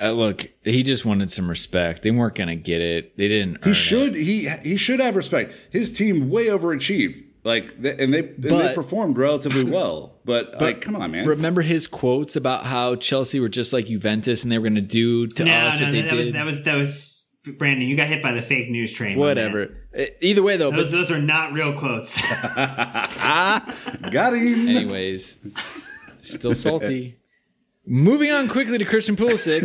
Uh, 0.00 0.12
look, 0.12 0.50
he 0.64 0.82
just 0.82 1.04
wanted 1.04 1.30
some 1.30 1.48
respect. 1.48 2.02
They 2.02 2.10
weren't 2.10 2.34
going 2.34 2.48
to 2.48 2.56
get 2.56 2.80
it. 2.80 3.16
They 3.18 3.28
didn't. 3.28 3.62
He 3.64 3.74
should. 3.74 4.16
It. 4.16 4.24
He 4.24 4.48
he 4.62 4.76
should 4.76 5.00
have 5.00 5.16
respect. 5.16 5.52
His 5.70 5.92
team 5.92 6.30
way 6.30 6.46
overachieved. 6.46 7.26
Like 7.44 7.74
and 7.74 8.14
they 8.14 8.20
and 8.20 8.42
but, 8.42 8.58
they 8.58 8.74
performed 8.74 9.18
relatively 9.18 9.64
well. 9.70 10.18
But, 10.24 10.52
but, 10.52 10.60
like, 10.60 10.80
come 10.80 10.94
on, 10.94 11.10
man. 11.10 11.26
Remember 11.26 11.60
his 11.60 11.88
quotes 11.88 12.36
about 12.36 12.64
how 12.64 12.94
Chelsea 12.94 13.40
were 13.40 13.48
just 13.48 13.72
like 13.72 13.86
Juventus 13.86 14.44
and 14.44 14.52
they 14.52 14.58
were 14.58 14.68
going 14.68 14.76
to 14.76 14.80
do 14.80 15.26
to 15.26 15.44
no, 15.44 15.52
us 15.52 15.80
no, 15.80 15.86
what 15.86 15.92
no, 15.92 15.92
they 15.92 16.02
that 16.02 16.10
did. 16.10 16.16
Was, 16.16 16.32
that 16.32 16.44
was 16.44 16.62
that 16.62 16.76
was 16.76 17.11
Brandon, 17.44 17.88
you 17.88 17.96
got 17.96 18.06
hit 18.06 18.22
by 18.22 18.32
the 18.32 18.42
fake 18.42 18.70
news 18.70 18.92
train. 18.92 19.18
Whatever. 19.18 19.74
Either 20.20 20.42
way, 20.42 20.56
though, 20.56 20.70
those, 20.70 20.90
but, 20.90 20.96
those 20.96 21.10
are 21.10 21.18
not 21.18 21.52
real 21.52 21.72
quotes. 21.72 22.20
got 22.56 24.32
him. 24.34 24.68
Anyways, 24.68 25.38
still 26.20 26.54
salty. 26.54 27.18
Moving 27.84 28.30
on 28.30 28.48
quickly 28.48 28.78
to 28.78 28.84
Christian 28.84 29.16
Pulisic. 29.16 29.62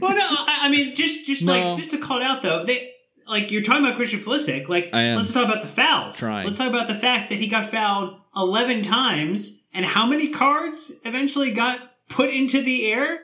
well, 0.00 0.14
no, 0.14 0.22
I, 0.22 0.60
I, 0.64 0.68
mean, 0.68 0.94
just 0.94 1.26
just 1.26 1.42
no. 1.44 1.52
like 1.52 1.76
just 1.78 1.92
to 1.92 1.98
call 1.98 2.18
it 2.18 2.24
out 2.24 2.42
though, 2.42 2.64
they 2.64 2.92
like 3.26 3.50
you're 3.50 3.62
talking 3.62 3.86
about 3.86 3.96
Christian 3.96 4.20
Pulisic. 4.20 4.68
Like, 4.68 4.90
let's 4.92 5.32
talk 5.32 5.46
about 5.46 5.62
the 5.62 5.68
fouls. 5.68 6.18
Trying. 6.18 6.44
Let's 6.44 6.58
talk 6.58 6.68
about 6.68 6.88
the 6.88 6.94
fact 6.94 7.30
that 7.30 7.36
he 7.36 7.46
got 7.46 7.70
fouled 7.70 8.20
11 8.36 8.82
times, 8.82 9.62
and 9.72 9.86
how 9.86 10.04
many 10.04 10.28
cards 10.28 10.92
eventually 11.06 11.52
got 11.52 11.78
put 12.10 12.28
into 12.28 12.60
the 12.60 12.92
air 12.92 13.20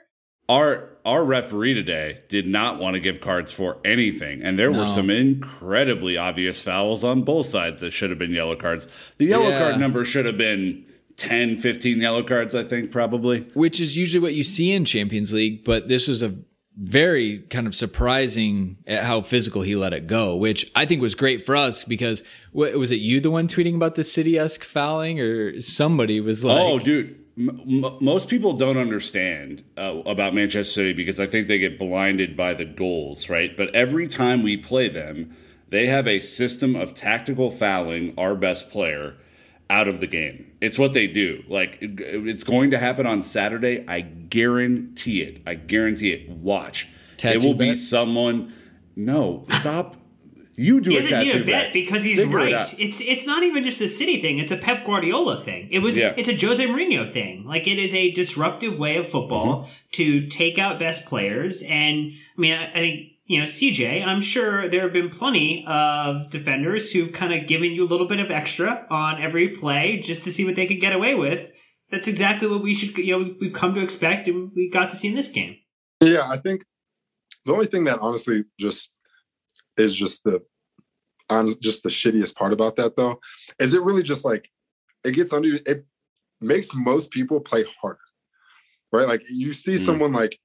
our 0.49 0.98
our 1.09 1.25
referee 1.25 1.75
today 1.75 2.21
did 2.29 2.47
not 2.47 2.79
want 2.79 2.95
to 2.95 3.01
give 3.01 3.21
cards 3.21 3.51
for 3.51 3.79
anything 3.85 4.43
and 4.43 4.59
there 4.59 4.71
no. 4.71 4.81
were 4.81 4.87
some 4.87 5.09
incredibly 5.09 6.17
obvious 6.17 6.63
fouls 6.63 7.03
on 7.03 7.23
both 7.23 7.47
sides 7.47 7.81
that 7.81 7.91
should 7.91 8.11
have 8.11 8.19
been 8.19 8.33
yellow 8.33 8.55
cards 8.55 8.87
the 9.17 9.27
yellow 9.27 9.49
yeah. 9.49 9.59
card 9.59 9.81
number 9.81 10.05
should 10.05 10.27
have 10.27 10.39
been 10.39 10.85
10 11.17 11.57
15 11.57 12.01
yellow 12.01 12.23
cards 12.23 12.55
i 12.55 12.63
think 12.63 12.93
probably 12.93 13.41
which 13.55 13.81
is 13.81 13.97
usually 13.97 14.21
what 14.21 14.35
you 14.35 14.43
see 14.43 14.73
in 14.73 14.85
champions 14.85 15.33
league 15.33 15.65
but 15.65 15.89
this 15.89 16.07
was 16.07 16.23
a 16.23 16.37
very 16.79 17.41
kind 17.51 17.67
of 17.67 17.75
surprising 17.75 18.77
at 18.87 19.03
how 19.03 19.21
physical 19.21 19.63
he 19.63 19.75
let 19.75 19.93
it 19.93 20.07
go, 20.07 20.37
which 20.37 20.71
I 20.77 20.87
think 20.87 21.03
was 21.03 21.17
great 21.17 21.45
for 21.45 21.57
us 21.57 21.83
because 21.83 22.23
what, 22.53 22.73
was 22.75 22.93
it 22.93 23.01
you 23.01 23.21
the 23.21 23.33
one 23.33 23.49
tweeting 23.49 23.75
about 23.75 23.97
the 23.97 24.05
city 24.05 24.39
esque 24.39 24.63
fouling 24.63 25.19
or 25.19 25.61
somebody 25.61 26.21
was 26.21 26.45
like, 26.45 26.61
oh, 26.61 26.79
dude. 26.79 27.19
M- 27.39 27.97
most 28.01 28.29
people 28.29 28.55
don't 28.55 28.77
understand 28.77 29.63
uh, 29.77 30.03
about 30.05 30.35
Manchester 30.35 30.73
City 30.73 30.93
because 30.93 31.21
I 31.21 31.27
think 31.27 31.47
they 31.47 31.59
get 31.59 31.79
blinded 31.79 32.37
by 32.37 32.55
the 32.55 32.65
goals, 32.65 33.29
right? 33.29 33.57
But 33.57 33.75
every 33.75 34.09
time 34.09 34.43
we 34.43 34.57
play 34.57 34.89
them, 34.89 35.37
they 35.69 35.87
have 35.87 36.09
a 36.09 36.19
system 36.19 36.75
of 36.75 36.95
tactical 36.95 37.51
fouling 37.51 38.15
our 38.19 38.35
best 38.35 38.71
player 38.71 39.17
out 39.71 39.87
of 39.87 40.01
the 40.01 40.07
game. 40.07 40.51
It's 40.61 40.79
what 40.79 40.95
they 40.95 41.07
do. 41.07 41.45
Like 41.49 41.79
it's 41.81 42.43
going 42.43 42.71
to 42.73 42.79
happen 42.79 43.07
on 43.07 43.23
Saturday. 43.23 43.85
I 43.87 44.01
guarantee 44.01 45.23
it. 45.23 45.43
I 45.47 45.55
guarantee 45.55 46.13
it. 46.13 46.29
Watch. 46.29 46.89
Tattoo 47.19 47.39
it 47.39 47.45
will 47.45 47.55
bet? 47.55 47.69
be 47.69 47.75
someone. 47.77 48.53
No, 48.97 49.45
stop. 49.51 49.97
You 50.59 50.81
do 50.81 50.91
he 50.91 50.97
a 50.97 51.03
tattoo 51.03 51.43
a 51.43 51.45
bet 51.45 51.73
because 51.73 52.03
he's 52.03 52.19
Figure 52.19 52.37
right. 52.37 52.73
It 52.73 52.81
it's 52.81 53.01
it's 53.01 53.25
not 53.25 53.45
even 53.45 53.63
just 53.63 53.81
a 53.81 53.89
City 53.89 54.21
thing. 54.21 54.39
It's 54.39 54.51
a 54.51 54.57
Pep 54.57 54.85
Guardiola 54.85 55.41
thing. 55.41 55.69
It 55.71 55.79
was 55.79 55.97
yeah. 55.97 56.15
it's 56.17 56.29
a 56.29 56.37
Jose 56.37 56.67
Mourinho 56.67 57.11
thing. 57.11 57.47
Like 57.47 57.69
it 57.69 57.79
is 57.79 57.95
a 57.95 58.11
disruptive 58.11 58.77
way 58.77 58.97
of 58.97 59.09
football 59.09 59.63
mm-hmm. 59.63 59.71
to 59.93 60.27
take 60.27 60.59
out 60.59 60.81
best 60.81 61.07
players. 61.07 61.63
And 61.63 62.13
I 62.37 62.41
mean, 62.41 62.59
I, 62.59 62.71
I 62.71 62.73
think 62.73 63.13
you 63.27 63.39
know, 63.39 63.45
CJ, 63.45 64.05
I'm 64.05 64.21
sure 64.21 64.69
there 64.69 64.83
have 64.83 64.93
been 64.93 65.11
plenty 65.11 65.65
of 65.69 66.29
defenders 66.31 66.91
who've 66.91 67.13
kind 67.13 67.33
of 67.33 67.47
given 67.47 67.73
you 67.73 67.85
a 67.85 67.87
little 67.87 68.07
bit 68.07 68.19
of 68.19 68.33
extra 68.33 68.85
on 68.91 69.23
every 69.23 69.51
play 69.51 70.01
just 70.01 70.25
to 70.25 70.33
see 70.33 70.45
what 70.45 70.57
they 70.57 70.67
could 70.67 70.81
get 70.81 70.93
away 70.93 71.15
with. 71.15 71.53
That's 71.91 72.09
exactly 72.09 72.49
what 72.49 72.63
we 72.63 72.75
should, 72.75 72.97
you 72.99 73.17
know, 73.17 73.35
we've 73.39 73.53
come 73.53 73.75
to 73.75 73.81
expect 73.81 74.27
and 74.27 74.51
we 74.57 74.69
got 74.69 74.91
to 74.91 74.97
see 74.97 75.09
in 75.09 75.15
this 75.15 75.29
game. 75.29 75.57
Yeah, 76.03 76.27
I 76.29 76.37
think 76.37 76.65
the 77.45 77.53
only 77.53 77.67
thing 77.67 77.85
that 77.85 78.01
honestly 78.01 78.45
just 78.59 78.95
is 79.79 79.95
just 79.95 80.25
the 80.25 80.43
on 81.31 81.49
just 81.61 81.83
the 81.83 81.89
shittiest 81.89 82.35
part 82.35 82.53
about 82.53 82.77
that 82.77 82.97
though 82.97 83.19
is 83.59 83.75
it 83.75 83.83
really 83.83 84.03
just 84.03 84.25
like 84.25 84.49
it 85.05 85.13
gets 85.13 85.33
under 85.33 85.57
it 85.67 85.85
makes 86.41 86.75
most 86.75 87.11
people 87.11 87.41
play 87.41 87.65
harder 87.81 87.99
right 88.93 89.09
like 89.09 89.23
you 89.31 89.53
see 89.53 89.75
mm. 89.75 89.79
someone 89.79 90.13
like 90.13 90.39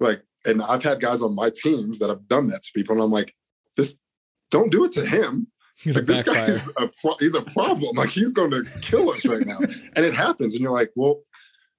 like 0.00 0.22
and 0.44 0.62
I've 0.62 0.82
had 0.82 1.00
guys 1.00 1.22
on 1.22 1.34
my 1.34 1.50
teams 1.50 1.98
that 1.98 2.08
have 2.08 2.28
done 2.28 2.48
that 2.48 2.62
to 2.62 2.72
people, 2.74 2.94
and 2.94 3.02
I'm 3.02 3.10
like, 3.10 3.34
this, 3.76 3.98
don't 4.50 4.70
do 4.70 4.84
it 4.84 4.92
to 4.92 5.06
him. 5.06 5.48
Like 5.86 6.06
this 6.06 6.22
guy 6.22 6.46
is 6.46 6.70
a 6.76 6.88
he's 7.18 7.34
a 7.34 7.42
problem. 7.42 7.96
Like 7.96 8.10
he's 8.10 8.32
going 8.32 8.52
to 8.52 8.64
kill 8.80 9.10
us 9.10 9.26
right 9.26 9.44
now, 9.44 9.58
and 9.96 10.04
it 10.04 10.14
happens. 10.14 10.54
And 10.54 10.62
you're 10.62 10.72
like, 10.72 10.92
well, 10.94 11.22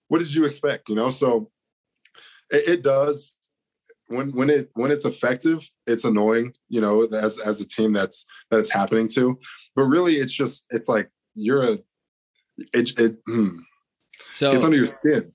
what 0.10 0.20
did 0.20 0.34
you 0.34 0.44
expect? 0.46 0.90
You 0.90 0.96
know, 0.96 1.12
so 1.12 1.50
it, 2.52 2.68
it 2.68 2.84
does 2.84 3.35
when 4.08 4.32
when 4.36 4.50
it 4.50 4.70
when 4.74 4.92
it's 4.92 5.06
effective, 5.06 5.70
it's 5.88 6.04
annoying. 6.04 6.54
You 6.70 6.82
know, 6.82 7.04
as 7.04 7.40
as 7.40 7.60
a 7.62 7.68
team 7.68 7.94
that's 7.94 8.26
that 8.52 8.60
it's 8.60 8.72
happening 8.72 9.08
to, 9.16 9.40
but 9.76 9.84
really, 9.84 10.16
it's 10.16 10.34
just 10.34 10.66
it's 10.70 10.88
like 10.88 11.10
you're 11.34 11.64
a 11.64 11.80
it 12.74 13.00
it. 13.00 13.18
Hmm, 13.28 13.60
so 14.32 14.50
it's 14.52 14.64
under 14.64 14.78
your 14.78 14.88
skin. 14.88 15.32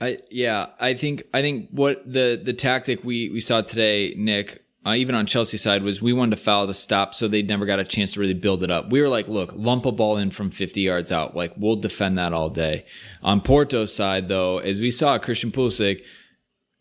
I 0.00 0.18
yeah, 0.30 0.66
I 0.80 0.94
think 0.94 1.24
I 1.32 1.42
think 1.42 1.68
what 1.70 2.02
the 2.04 2.40
the 2.42 2.52
tactic 2.52 3.04
we 3.04 3.30
we 3.30 3.40
saw 3.40 3.60
today, 3.60 4.14
Nick, 4.16 4.64
uh, 4.86 4.94
even 4.94 5.14
on 5.14 5.26
Chelsea 5.26 5.56
side, 5.56 5.82
was 5.82 6.02
we 6.02 6.12
wanted 6.12 6.36
to 6.36 6.42
foul 6.42 6.66
to 6.66 6.74
stop, 6.74 7.14
so 7.14 7.28
they 7.28 7.42
never 7.42 7.66
got 7.66 7.78
a 7.78 7.84
chance 7.84 8.14
to 8.14 8.20
really 8.20 8.34
build 8.34 8.62
it 8.62 8.70
up. 8.70 8.90
We 8.90 9.00
were 9.00 9.08
like, 9.08 9.28
look, 9.28 9.52
lump 9.54 9.86
a 9.86 9.92
ball 9.92 10.16
in 10.16 10.30
from 10.30 10.50
50 10.50 10.80
yards 10.80 11.12
out, 11.12 11.36
like 11.36 11.52
we'll 11.56 11.76
defend 11.76 12.18
that 12.18 12.32
all 12.32 12.50
day. 12.50 12.84
On 13.22 13.40
Porto's 13.40 13.94
side, 13.94 14.28
though, 14.28 14.58
as 14.58 14.80
we 14.80 14.90
saw 14.90 15.18
Christian 15.18 15.52
Pulisic 15.52 16.04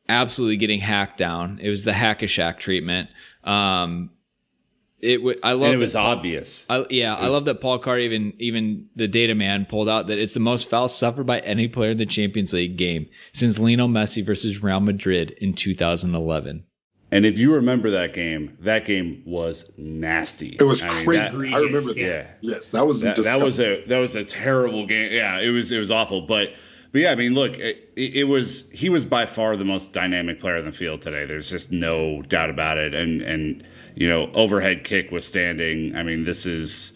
absolutely 0.09 0.57
getting 0.57 0.79
hacked 0.79 1.17
down, 1.17 1.59
it 1.61 1.69
was 1.69 1.83
the 1.83 1.93
hack 1.93 2.21
a 2.21 2.27
Shack 2.27 2.59
treatment. 2.59 3.09
Um, 3.43 4.11
it 4.99 5.17
w- 5.17 5.39
I 5.41 5.53
love 5.53 5.73
it 5.73 5.77
was 5.77 5.93
Paul, 5.93 6.05
obvious. 6.05 6.65
I, 6.69 6.85
yeah, 6.89 7.11
was, 7.11 7.21
I 7.21 7.27
love 7.27 7.45
that 7.45 7.59
Paul 7.59 7.79
Carr 7.79 7.99
even 7.99 8.33
even 8.37 8.87
the 8.95 9.07
data 9.07 9.33
man 9.33 9.65
pulled 9.65 9.89
out 9.89 10.07
that 10.07 10.19
it's 10.19 10.33
the 10.33 10.39
most 10.39 10.69
fouls 10.69 10.95
suffered 10.95 11.25
by 11.25 11.39
any 11.39 11.67
player 11.67 11.91
in 11.91 11.97
the 11.97 12.05
Champions 12.05 12.53
League 12.53 12.77
game 12.77 13.07
since 13.33 13.57
Lionel 13.57 13.87
Messi 13.87 14.23
versus 14.23 14.61
Real 14.61 14.79
Madrid 14.79 15.31
in 15.41 15.53
2011. 15.53 16.65
And 17.13 17.25
if 17.25 17.37
you 17.37 17.53
remember 17.53 17.89
that 17.89 18.13
game, 18.13 18.57
that 18.61 18.85
game 18.85 19.21
was 19.25 19.69
nasty. 19.77 20.55
It 20.57 20.63
was 20.63 20.81
I 20.81 21.03
crazy. 21.03 21.35
Mean, 21.35 21.51
that, 21.51 21.57
I 21.57 21.61
remember 21.61 21.93
that. 21.93 21.97
Yeah. 21.97 22.27
Yes, 22.39 22.69
that 22.69 22.87
was 22.87 23.01
that, 23.01 23.17
that, 23.17 23.41
was 23.41 23.59
a 23.59 23.83
that 23.85 23.97
was 23.97 24.15
a 24.15 24.23
terrible 24.23 24.85
game. 24.85 25.11
Yeah, 25.11 25.39
it 25.39 25.49
was 25.49 25.71
it 25.71 25.79
was 25.79 25.91
awful. 25.91 26.21
But 26.21 26.53
but 26.91 27.01
yeah, 27.01 27.11
I 27.11 27.15
mean, 27.15 27.33
look, 27.33 27.57
it, 27.57 27.89
it 27.95 28.27
was 28.27 28.69
he 28.71 28.89
was 28.89 29.05
by 29.05 29.25
far 29.25 29.55
the 29.55 29.63
most 29.63 29.93
dynamic 29.93 30.39
player 30.39 30.57
in 30.57 30.65
the 30.65 30.71
field 30.71 31.01
today. 31.01 31.25
There's 31.25 31.49
just 31.49 31.71
no 31.71 32.21
doubt 32.23 32.49
about 32.49 32.77
it. 32.77 32.93
And 32.93 33.21
and 33.21 33.63
you 33.95 34.09
know, 34.09 34.29
overhead 34.33 34.83
kick 34.83 35.11
withstanding. 35.11 35.95
I 35.95 36.03
mean, 36.03 36.25
this 36.25 36.45
is 36.45 36.93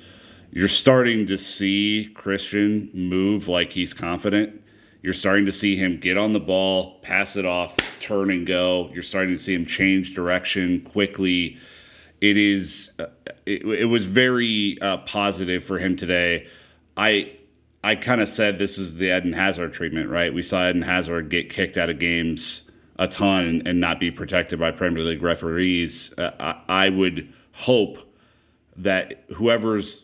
you're 0.52 0.68
starting 0.68 1.28
to 1.28 1.38
see 1.38 2.10
Christian 2.14 2.90
move 2.94 3.48
like 3.48 3.72
he's 3.72 3.94
confident. 3.94 4.62
You're 5.02 5.14
starting 5.14 5.46
to 5.46 5.52
see 5.52 5.76
him 5.76 6.00
get 6.00 6.18
on 6.18 6.34
the 6.34 6.40
ball, 6.40 7.00
pass 7.02 7.36
it 7.36 7.46
off, 7.46 7.76
turn 8.00 8.32
and 8.32 8.46
go. 8.46 8.90
You're 8.94 9.04
starting 9.04 9.36
to 9.36 9.40
see 9.40 9.54
him 9.54 9.66
change 9.66 10.16
direction 10.16 10.82
quickly. 10.82 11.58
It 12.22 12.38
is 12.38 12.92
uh, 13.00 13.06
it, 13.46 13.64
it, 13.66 13.86
was 13.86 14.06
very 14.06 14.78
uh, 14.82 14.98
positive 14.98 15.64
for 15.64 15.78
him 15.78 15.96
today. 15.96 16.48
I 16.98 17.34
I 17.86 17.96
kind 17.96 18.20
of 18.20 18.28
said 18.28 18.58
this 18.58 18.80
is 18.80 18.96
the 18.96 19.16
Eden 19.16 19.34
Hazard 19.34 19.74
treatment, 19.74 20.10
right? 20.10 20.34
We 20.34 20.42
saw 20.42 20.68
Eden 20.68 20.82
Hazard 20.82 21.30
get 21.30 21.52
kicked 21.52 21.78
out 21.78 21.88
of 21.88 22.00
games 22.00 22.64
a 22.98 23.08
ton 23.08 23.62
and 23.64 23.80
not 23.80 24.00
be 24.00 24.10
protected 24.10 24.60
by 24.60 24.72
Premier 24.72 25.04
League 25.04 25.22
referees. 25.22 26.12
Uh, 26.18 26.32
I, 26.40 26.86
I, 26.86 26.90
would 26.90 27.32
hope 27.52 28.00
that 28.76 29.26
whoever's 29.36 30.04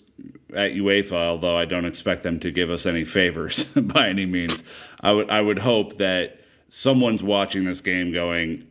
at 0.53 0.73
UEFA, 0.73 1.13
although 1.13 1.57
I 1.57 1.65
don't 1.65 1.85
expect 1.85 2.21
them 2.21 2.39
to 2.41 2.51
give 2.51 2.69
us 2.69 2.85
any 2.85 3.03
favors 3.03 3.63
by 3.75 4.09
any 4.09 4.27
means, 4.27 4.63
I 4.99 5.13
would 5.13 5.31
I 5.31 5.41
would 5.41 5.59
hope 5.59 5.97
that 5.97 6.39
someone's 6.69 7.23
watching 7.23 7.65
this 7.65 7.81
game 7.81 8.13
going, 8.13 8.67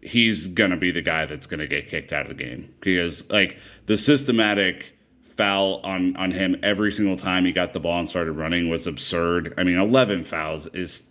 he's 0.00 0.48
gonna 0.48 0.78
be 0.78 0.92
the 0.92 1.02
guy 1.02 1.26
that's 1.26 1.46
gonna 1.46 1.66
get 1.66 1.88
kicked 1.88 2.12
out 2.12 2.22
of 2.22 2.36
the 2.36 2.42
game 2.42 2.72
because 2.80 3.28
like 3.30 3.58
the 3.84 3.98
systematic 3.98 4.96
foul 5.40 5.80
on 5.84 6.14
on 6.16 6.30
him 6.32 6.54
every 6.62 6.92
single 6.92 7.16
time 7.16 7.46
he 7.46 7.52
got 7.52 7.72
the 7.72 7.80
ball 7.80 7.98
and 7.98 8.06
started 8.06 8.32
running 8.32 8.68
was 8.68 8.86
absurd. 8.86 9.54
I 9.56 9.64
mean, 9.64 9.78
11 9.78 10.24
fouls 10.24 10.66
is 10.74 11.06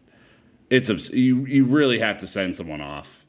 it's 0.70 1.10
you 1.10 1.48
you 1.48 1.66
really 1.66 1.98
have 1.98 2.20
to 2.20 2.28
send 2.28 2.56
someone 2.56 2.80
off 2.80 3.26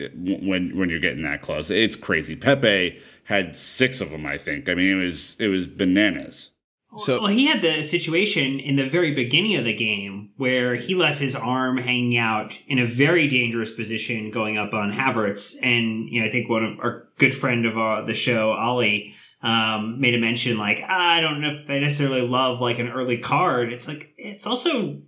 when 0.00 0.74
when 0.74 0.88
you're 0.88 1.00
getting 1.00 1.22
that 1.24 1.42
close. 1.42 1.70
It's 1.70 1.96
crazy. 1.96 2.34
Pepe 2.34 2.98
had 3.24 3.54
six 3.54 4.00
of 4.00 4.08
them, 4.08 4.24
I 4.24 4.38
think. 4.38 4.70
I 4.70 4.74
mean, 4.74 5.02
it 5.02 5.04
was 5.04 5.36
it 5.38 5.48
was 5.48 5.66
bananas. 5.66 6.52
So 6.96 7.20
well, 7.20 7.30
he 7.30 7.46
had 7.46 7.60
the 7.60 7.82
situation 7.82 8.58
in 8.58 8.76
the 8.76 8.88
very 8.88 9.12
beginning 9.12 9.56
of 9.56 9.64
the 9.64 9.74
game 9.74 10.30
where 10.38 10.76
he 10.76 10.94
left 10.94 11.20
his 11.20 11.34
arm 11.34 11.76
hanging 11.76 12.16
out 12.16 12.58
in 12.66 12.78
a 12.78 12.86
very 12.86 13.28
dangerous 13.28 13.70
position 13.70 14.30
going 14.30 14.56
up 14.56 14.72
on 14.72 14.92
Havertz, 14.92 15.56
and 15.62 16.08
you 16.08 16.20
know 16.20 16.26
I 16.26 16.30
think 16.30 16.48
one 16.48 16.64
of 16.64 16.78
our 16.80 17.08
good 17.18 17.34
friend 17.34 17.66
of 17.66 17.76
uh, 17.76 18.00
the 18.00 18.14
show, 18.14 18.52
Ali, 18.52 19.14
um, 19.42 20.00
made 20.00 20.14
a 20.14 20.18
mention 20.18 20.56
like 20.56 20.82
I 20.82 21.20
don't 21.20 21.40
know 21.40 21.58
if 21.62 21.70
I 21.70 21.78
necessarily 21.78 22.22
love 22.22 22.60
like 22.60 22.78
an 22.78 22.88
early 22.88 23.18
card. 23.18 23.72
It's 23.72 23.88
like 23.88 24.14
it's 24.16 24.46
also 24.46 25.00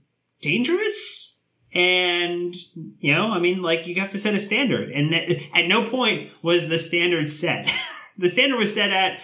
dangerous 0.43 1.35
and, 1.75 2.55
you 3.01 3.13
know, 3.13 3.33
I 3.33 3.41
mean, 3.41 3.61
like 3.61 3.87
you 3.87 3.97
have 3.97 4.11
to 4.11 4.19
set 4.19 4.35
a 4.35 4.39
standard. 4.39 4.91
And 4.91 5.11
th- 5.11 5.51
at 5.53 5.67
no 5.67 5.89
point 5.89 6.31
was 6.41 6.69
the 6.69 6.79
standard 6.79 7.29
set. 7.29 7.71
the 8.19 8.29
standard 8.29 8.59
was 8.59 8.73
set 8.73 8.91
at, 8.91 9.21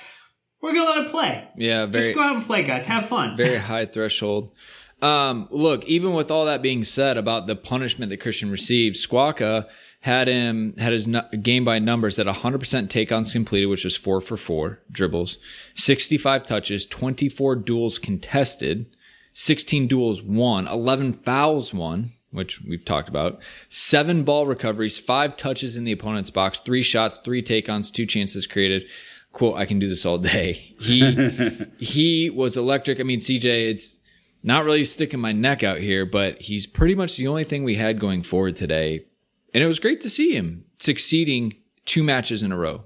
we're 0.61 0.73
going 0.73 0.85
to 0.85 0.93
let 0.93 1.07
it 1.07 1.11
play. 1.11 1.49
Yeah. 1.57 1.87
Very, 1.87 2.07
Just 2.07 2.17
go 2.17 2.23
out 2.23 2.35
and 2.35 2.45
play, 2.45 2.65
guys. 2.65 2.87
Have 2.87 3.07
fun. 3.07 3.37
Very 3.37 3.57
high 3.57 3.87
threshold. 3.87 4.53
Um, 5.01 5.49
look, 5.51 5.85
even 5.85 6.13
with 6.13 6.31
all 6.31 6.45
that 6.47 6.61
being 6.61 6.83
said 6.83 7.17
about 7.17 7.47
the 7.47 7.57
punishment 7.57 8.11
that 8.11 8.19
Christian 8.19 8.51
received, 8.51 8.97
Squawka 8.97 9.67
had 10.01 10.29
him 10.29 10.75
had 10.79 10.93
his 10.93 11.09
game 11.43 11.65
by 11.65 11.79
numbers 11.79 12.19
at 12.19 12.27
100% 12.27 12.89
take 12.89 13.13
ons 13.13 13.33
completed, 13.33 13.67
which 13.67 13.85
was 13.85 13.97
four 13.97 14.21
for 14.21 14.37
four 14.37 14.81
dribbles, 14.91 15.39
65 15.75 16.47
touches, 16.47 16.87
24 16.87 17.57
duels 17.57 17.99
contested, 17.99 18.87
16 19.35 19.87
duels 19.87 20.23
won, 20.23 20.67
11 20.67 21.13
fouls 21.13 21.75
won, 21.75 22.13
which 22.31 22.63
we've 22.63 22.85
talked 22.85 23.11
about. 23.11 23.41
Seven 23.69 24.25
ball 24.25 24.47
recoveries, 24.47 24.99
five 24.99 25.37
touches 25.37 25.77
in 25.77 25.85
the 25.85 25.93
opponent's 25.93 26.31
box, 26.31 26.61
three 26.61 26.83
shots, 26.83 27.19
three 27.19 27.43
take 27.43 27.69
ons, 27.69 27.91
two 27.91 28.07
chances 28.07 28.47
created. 28.47 28.85
Quote, 29.33 29.57
I 29.57 29.67
can 29.67 29.79
do 29.79 29.89
this 29.89 30.07
all 30.07 30.19
day. 30.19 30.55
He 30.81 31.13
he 31.79 32.31
was 32.31 32.57
electric. 32.57 33.01
I 33.01 33.03
mean, 33.03 33.21
CJ, 33.21 33.69
it's 33.69 34.01
not 34.43 34.65
really 34.65 34.85
sticking 34.85 35.21
my 35.21 35.33
neck 35.33 35.63
out 35.63 35.79
here, 35.79 36.07
but 36.07 36.41
he's 36.41 36.67
pretty 36.67 36.95
much 36.95 37.17
the 37.17 37.29
only 37.29 37.45
thing 37.45 37.65
we 37.65 37.75
had 37.75 38.01
going 38.01 38.23
forward 38.23 38.57
today. 38.57 39.05
And 39.53 39.63
it 39.63 39.67
was 39.67 39.81
great 39.81 40.01
to 40.03 40.11
see 40.11 40.35
him 40.35 40.65
succeeding 40.79 41.55
two 41.85 42.03
matches 42.03 42.43
in 42.43 42.53
a 42.53 42.57
row. 42.57 42.85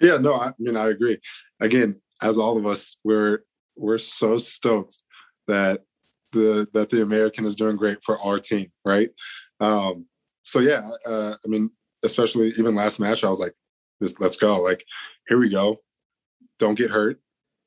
Yeah, 0.00 0.16
no, 0.16 0.34
I 0.34 0.52
mean 0.58 0.76
I 0.76 0.88
agree. 0.88 1.18
Again, 1.60 2.00
as 2.22 2.38
all 2.38 2.56
of 2.56 2.66
us, 2.66 2.96
we're 3.04 3.40
we're 3.76 3.98
so 3.98 4.38
stoked 4.38 4.96
that 5.46 5.82
the 6.32 6.68
that 6.72 6.90
the 6.90 7.02
American 7.02 7.46
is 7.46 7.56
doing 7.56 7.76
great 7.76 7.98
for 8.02 8.18
our 8.20 8.38
team, 8.38 8.72
right? 8.84 9.10
Um, 9.60 10.06
so 10.42 10.58
yeah, 10.58 10.88
uh, 11.06 11.34
I 11.44 11.48
mean, 11.48 11.70
especially 12.02 12.52
even 12.58 12.74
last 12.74 12.98
match, 12.98 13.24
I 13.24 13.30
was 13.30 13.40
like, 13.40 13.54
"This, 14.00 14.18
let's 14.20 14.36
go! 14.36 14.60
Like, 14.60 14.84
here 15.28 15.38
we 15.38 15.48
go. 15.48 15.78
Don't 16.58 16.76
get 16.76 16.90
hurt. 16.90 17.20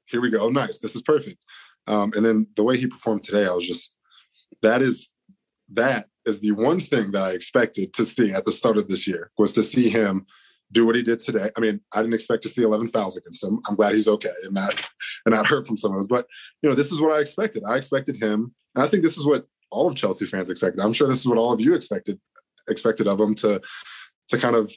Here 0.05 0.21
we 0.21 0.29
go. 0.29 0.49
Nice. 0.49 0.79
This 0.79 0.95
is 0.95 1.01
perfect." 1.01 1.43
Um, 1.87 2.11
and 2.15 2.25
then 2.25 2.47
the 2.55 2.63
way 2.63 2.77
he 2.77 2.87
performed 2.87 3.23
today, 3.23 3.45
I 3.45 3.53
was 3.53 3.65
just, 3.65 3.95
that 4.61 4.81
is, 4.81 5.09
that 5.71 6.07
is 6.27 6.39
the 6.39 6.51
one 6.51 6.79
thing 6.79 7.11
that 7.11 7.23
I 7.23 7.31
expected 7.31 7.93
to 7.93 8.05
see 8.05 8.31
at 8.31 8.45
the 8.45 8.51
start 8.51 8.77
of 8.77 8.87
this 8.87 9.07
year 9.07 9.31
was 9.37 9.53
to 9.53 9.63
see 9.63 9.89
him 9.89 10.25
do 10.71 10.85
what 10.85 10.95
he 10.95 11.01
did 11.01 11.19
today. 11.19 11.49
I 11.55 11.59
mean, 11.59 11.79
I 11.93 12.01
didn't 12.01 12.13
expect 12.13 12.43
to 12.43 12.49
see 12.49 12.61
11 12.61 12.89
fouls 12.89 13.15
against 13.15 13.43
him. 13.43 13.59
I'm 13.67 13.75
glad 13.75 13.95
he's 13.95 14.07
okay 14.07 14.33
and 14.43 14.53
not 14.53 14.73
and 15.25 15.33
not 15.33 15.47
hurt 15.47 15.65
from 15.65 15.77
some 15.77 15.91
of 15.91 15.97
those. 15.97 16.07
But 16.07 16.27
you 16.61 16.69
know, 16.69 16.75
this 16.75 16.91
is 16.91 16.99
what 16.99 17.13
I 17.13 17.19
expected. 17.19 17.63
I 17.65 17.77
expected 17.77 18.21
him, 18.21 18.53
and 18.75 18.83
I 18.83 18.87
think 18.87 19.03
this 19.03 19.17
is 19.17 19.25
what 19.25 19.45
all 19.71 19.87
of 19.87 19.95
Chelsea 19.95 20.25
fans 20.25 20.49
expected. 20.49 20.81
I'm 20.81 20.93
sure 20.93 21.07
this 21.07 21.19
is 21.19 21.27
what 21.27 21.37
all 21.37 21.53
of 21.53 21.61
you 21.61 21.73
expected 21.73 22.19
expected 22.69 23.07
of 23.07 23.19
him 23.19 23.33
to 23.35 23.61
to 24.29 24.37
kind 24.37 24.55
of 24.55 24.71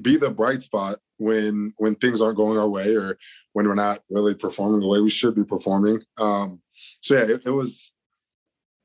be 0.00 0.16
the 0.16 0.30
bright 0.30 0.62
spot 0.62 0.98
when 1.18 1.74
when 1.76 1.94
things 1.96 2.22
aren't 2.22 2.36
going 2.36 2.58
our 2.58 2.68
way 2.68 2.96
or 2.96 3.18
when 3.52 3.68
we're 3.68 3.74
not 3.74 4.00
really 4.08 4.34
performing 4.34 4.80
the 4.80 4.88
way 4.88 5.00
we 5.00 5.10
should 5.10 5.34
be 5.34 5.44
performing. 5.44 6.02
Um, 6.18 6.62
so 7.02 7.14
yeah, 7.14 7.34
it, 7.34 7.42
it 7.46 7.50
was 7.50 7.91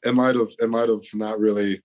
in 0.03 0.15
light 0.15 0.35
of 0.35 0.53
in 0.59 0.71
light 0.71 0.89
of 0.89 1.05
not 1.13 1.39
really, 1.39 1.81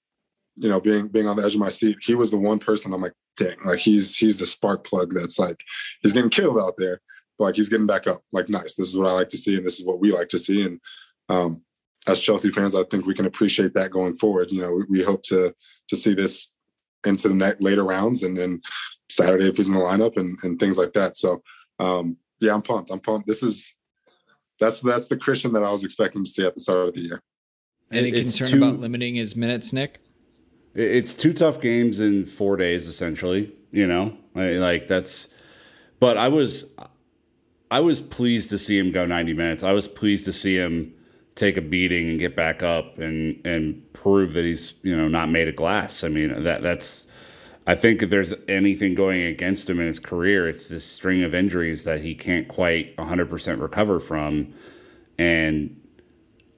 you 0.56 0.68
know, 0.68 0.80
being 0.80 1.08
being 1.08 1.26
on 1.26 1.36
the 1.36 1.44
edge 1.44 1.54
of 1.54 1.60
my 1.60 1.68
seat. 1.68 1.98
He 2.02 2.14
was 2.14 2.30
the 2.30 2.38
one 2.38 2.58
person 2.58 2.92
I'm 2.92 3.02
like, 3.02 3.14
dang, 3.36 3.56
like 3.64 3.78
he's 3.78 4.16
he's 4.16 4.38
the 4.38 4.46
spark 4.46 4.84
plug 4.84 5.12
that's 5.14 5.38
like 5.38 5.62
he's 6.02 6.12
getting 6.12 6.30
killed 6.30 6.58
out 6.58 6.74
there, 6.78 7.00
but 7.38 7.44
like 7.44 7.56
he's 7.56 7.68
getting 7.68 7.86
back 7.86 8.06
up. 8.06 8.22
Like 8.32 8.48
nice, 8.48 8.74
this 8.76 8.88
is 8.88 8.96
what 8.96 9.08
I 9.08 9.12
like 9.12 9.28
to 9.30 9.38
see, 9.38 9.56
and 9.56 9.66
this 9.66 9.78
is 9.78 9.86
what 9.86 10.00
we 10.00 10.12
like 10.12 10.28
to 10.30 10.38
see. 10.38 10.62
And 10.62 10.80
um, 11.28 11.62
as 12.06 12.20
Chelsea 12.20 12.50
fans, 12.50 12.74
I 12.74 12.84
think 12.84 13.06
we 13.06 13.14
can 13.14 13.26
appreciate 13.26 13.74
that 13.74 13.90
going 13.90 14.14
forward. 14.14 14.50
You 14.50 14.62
know, 14.62 14.72
we, 14.72 14.84
we 14.98 15.02
hope 15.02 15.22
to 15.24 15.54
to 15.88 15.96
see 15.96 16.14
this 16.14 16.56
into 17.04 17.28
the 17.28 17.34
next 17.34 17.60
later 17.60 17.84
rounds 17.84 18.22
and 18.22 18.38
then 18.38 18.60
Saturday 19.10 19.48
if 19.48 19.56
he's 19.56 19.68
in 19.68 19.74
the 19.74 19.80
lineup 19.80 20.16
and, 20.16 20.38
and 20.44 20.58
things 20.58 20.78
like 20.78 20.92
that. 20.92 21.16
So 21.16 21.42
um, 21.80 22.16
yeah, 22.40 22.54
I'm 22.54 22.62
pumped. 22.62 22.90
I'm 22.90 23.00
pumped. 23.00 23.26
This 23.26 23.42
is 23.42 23.74
that's 24.60 24.80
that's 24.80 25.08
the 25.08 25.16
Christian 25.16 25.52
that 25.52 25.64
I 25.64 25.72
was 25.72 25.84
expecting 25.84 26.24
to 26.24 26.30
see 26.30 26.44
at 26.44 26.54
the 26.54 26.60
start 26.60 26.88
of 26.88 26.94
the 26.94 27.00
year. 27.00 27.22
Any 27.93 28.11
it's 28.11 28.38
concern 28.38 28.62
about 28.62 28.80
limiting 28.80 29.14
his 29.14 29.36
minutes, 29.36 29.72
Nick? 29.72 30.01
It's 30.74 31.14
two 31.14 31.32
tough 31.32 31.61
games 31.61 32.01
in 32.01 32.24
four 32.24 32.57
days, 32.57 32.88
essentially. 32.88 33.53
You 33.70 33.86
know, 33.86 34.16
like 34.34 34.88
that's. 34.88 35.28
But 36.01 36.16
I 36.16 36.28
was, 36.28 36.66
I 37.70 37.80
was 37.80 38.01
pleased 38.01 38.51
to 38.51 38.59
see 38.59 38.76
him 38.76 38.90
go 38.90 39.07
90 39.07 39.34
minutes. 39.34 39.62
I 39.62 39.72
was 39.72 39.86
pleased 39.86 40.24
to 40.24 40.32
see 40.32 40.57
him 40.57 40.95
take 41.34 41.57
a 41.57 41.62
beating 41.62 42.09
and 42.11 42.18
get 42.18 42.36
back 42.36 42.62
up 42.62 42.99
and 42.99 43.40
and 43.47 43.93
prove 43.95 44.34
that 44.34 44.45
he's 44.45 44.74
you 44.82 44.97
know 44.97 45.09
not 45.09 45.30
made 45.30 45.49
of 45.49 45.57
glass. 45.57 46.05
I 46.05 46.09
mean 46.09 46.43
that 46.43 46.62
that's 46.62 47.07
I 47.66 47.76
think 47.76 48.03
if 48.03 48.11
there's 48.11 48.34
anything 48.49 48.95
going 48.95 49.22
against 49.22 49.70
him 49.70 49.78
in 49.78 49.86
his 49.86 50.01
career, 50.01 50.49
it's 50.49 50.68
this 50.68 50.84
string 50.84 51.22
of 51.22 51.34
injuries 51.34 51.84
that 51.84 52.01
he 52.01 52.14
can't 52.14 52.49
quite 52.49 52.97
100% 52.97 53.61
recover 53.61 54.01
from. 54.01 54.53
And, 55.16 55.80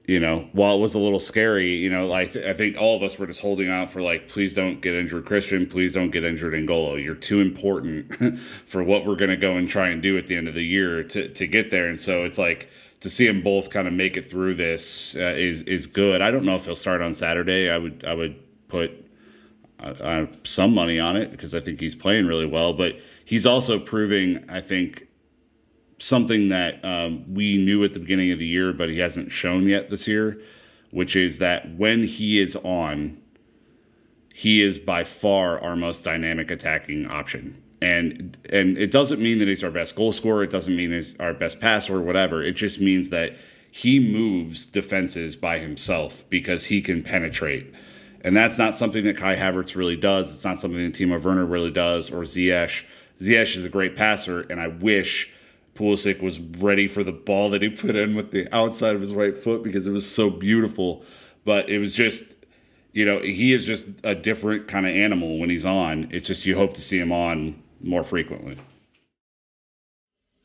you 0.07 0.19
know, 0.19 0.47
while 0.51 0.77
it 0.77 0.79
was 0.79 0.95
a 0.95 0.99
little 0.99 1.19
scary, 1.19 1.75
you 1.75 1.89
know, 1.89 2.05
like 2.07 2.35
I 2.35 2.53
think 2.53 2.77
all 2.77 2.95
of 2.95 3.03
us 3.03 3.17
were 3.17 3.27
just 3.27 3.41
holding 3.41 3.69
out 3.69 3.89
for 3.89 4.01
like, 4.01 4.27
please 4.27 4.53
don't 4.53 4.81
get 4.81 4.93
injured, 4.93 5.25
Christian. 5.25 5.65
Please 5.65 5.93
don't 5.93 6.11
get 6.11 6.23
injured, 6.23 6.53
N'Golo. 6.53 7.03
You're 7.03 7.15
too 7.15 7.41
important 7.41 8.39
for 8.65 8.83
what 8.83 9.05
we're 9.05 9.15
going 9.15 9.31
to 9.31 9.37
go 9.37 9.57
and 9.57 9.67
try 9.67 9.89
and 9.89 10.01
do 10.01 10.17
at 10.17 10.27
the 10.27 10.35
end 10.35 10.47
of 10.47 10.53
the 10.53 10.63
year 10.63 11.03
to, 11.03 11.29
to 11.29 11.47
get 11.47 11.71
there. 11.71 11.87
And 11.87 11.99
so 11.99 12.23
it's 12.23 12.37
like, 12.37 12.69
to 13.01 13.09
see 13.09 13.27
them 13.27 13.43
both 13.43 13.69
kind 13.69 13.87
of 13.87 13.93
make 13.93 14.17
it 14.17 14.29
through 14.31 14.55
this 14.55 15.15
uh, 15.15 15.33
is 15.35 15.61
is 15.63 15.85
good. 15.85 16.21
I 16.21 16.31
don't 16.31 16.43
know 16.43 16.55
if 16.55 16.65
he'll 16.65 16.75
start 16.75 17.01
on 17.01 17.13
Saturday. 17.13 17.69
I 17.69 17.77
would 17.77 18.03
I 18.03 18.15
would 18.15 18.67
put 18.67 18.91
uh, 19.79 19.89
uh, 19.89 20.25
some 20.43 20.73
money 20.73 20.99
on 20.99 21.15
it 21.15 21.29
because 21.29 21.53
I 21.53 21.59
think 21.59 21.79
he's 21.79 21.93
playing 21.93 22.25
really 22.25 22.47
well. 22.47 22.73
But 22.73 22.97
he's 23.23 23.45
also 23.45 23.77
proving, 23.77 24.43
I 24.49 24.61
think, 24.61 25.07
something 25.97 26.49
that 26.49 26.83
um, 26.83 27.33
we 27.33 27.57
knew 27.57 27.83
at 27.83 27.93
the 27.93 27.99
beginning 27.99 28.31
of 28.31 28.39
the 28.39 28.45
year, 28.45 28.73
but 28.73 28.89
he 28.89 28.99
hasn't 28.99 29.31
shown 29.31 29.67
yet 29.67 29.89
this 29.89 30.07
year, 30.07 30.41
which 30.91 31.15
is 31.15 31.39
that 31.39 31.75
when 31.75 32.03
he 32.03 32.39
is 32.39 32.55
on, 32.57 33.21
he 34.33 34.61
is 34.61 34.77
by 34.77 35.03
far 35.03 35.59
our 35.59 35.75
most 35.75 36.03
dynamic 36.03 36.51
attacking 36.51 37.07
option 37.07 37.61
and 37.81 38.37
and 38.49 38.77
it 38.77 38.91
doesn't 38.91 39.21
mean 39.21 39.39
that 39.39 39.47
he's 39.47 39.63
our 39.63 39.71
best 39.71 39.95
goal 39.95 40.13
scorer. 40.13 40.43
It 40.43 40.49
doesn't 40.49 40.75
mean 40.75 40.91
he's 40.91 41.15
our 41.19 41.33
best 41.33 41.59
passer 41.59 41.97
or 41.97 42.01
whatever. 42.01 42.41
It 42.41 42.53
just 42.53 42.79
means 42.79 43.09
that 43.09 43.35
he 43.69 43.99
moves 43.99 44.65
defenses 44.65 45.35
by 45.35 45.59
himself 45.59 46.27
because 46.29 46.65
he 46.65 46.81
can 46.81 47.03
penetrate. 47.03 47.73
And 48.21 48.35
that's 48.35 48.57
not 48.57 48.75
something 48.75 49.03
that 49.03 49.17
Kai 49.17 49.35
Havertz 49.35 49.75
really 49.75 49.97
does. 49.97 50.31
It's 50.31 50.45
not 50.45 50.59
something 50.59 50.83
that 50.83 50.93
Timo 50.93 51.21
Werner 51.21 51.45
really 51.45 51.71
does 51.71 52.09
or 52.09 52.21
Ziyech. 52.21 52.83
Ziyech 53.19 53.55
is 53.55 53.65
a 53.65 53.69
great 53.69 53.95
passer, 53.95 54.41
and 54.41 54.59
I 54.59 54.67
wish 54.67 55.31
Pulisic 55.75 56.21
was 56.21 56.39
ready 56.39 56.87
for 56.87 57.03
the 57.03 57.11
ball 57.11 57.49
that 57.49 57.61
he 57.61 57.69
put 57.69 57.95
in 57.95 58.15
with 58.15 58.31
the 58.31 58.53
outside 58.55 58.95
of 58.95 59.01
his 59.01 59.13
right 59.13 59.37
foot 59.37 59.61
because 59.61 59.85
it 59.85 59.91
was 59.91 60.09
so 60.09 60.29
beautiful. 60.29 61.03
But 61.43 61.69
it 61.69 61.79
was 61.79 61.93
just, 61.93 62.35
you 62.93 63.05
know, 63.05 63.19
he 63.19 63.51
is 63.51 63.65
just 63.65 63.85
a 64.03 64.15
different 64.15 64.67
kind 64.67 64.85
of 64.85 64.95
animal 64.95 65.37
when 65.37 65.49
he's 65.49 65.65
on. 65.65 66.07
It's 66.11 66.27
just 66.27 66.45
you 66.45 66.55
hope 66.55 66.73
to 66.75 66.81
see 66.81 66.97
him 66.97 67.11
on 67.11 67.61
more 67.81 68.03
frequently. 68.03 68.57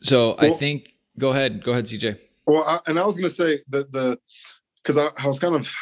So 0.02 0.34
well, 0.40 0.52
I 0.52 0.56
think 0.56 0.94
go 1.16 1.30
ahead, 1.30 1.62
go 1.62 1.72
ahead, 1.72 1.84
CJ. 1.84 2.18
Well, 2.46 2.64
I, 2.64 2.80
and 2.90 2.98
I 2.98 3.06
was 3.06 3.16
going 3.16 3.28
to 3.28 3.34
say 3.34 3.60
that 3.68 3.92
the 3.92 4.18
because 4.82 4.96
I, 4.96 5.10
I 5.22 5.28
was 5.28 5.38
kind 5.38 5.54
of 5.54 5.72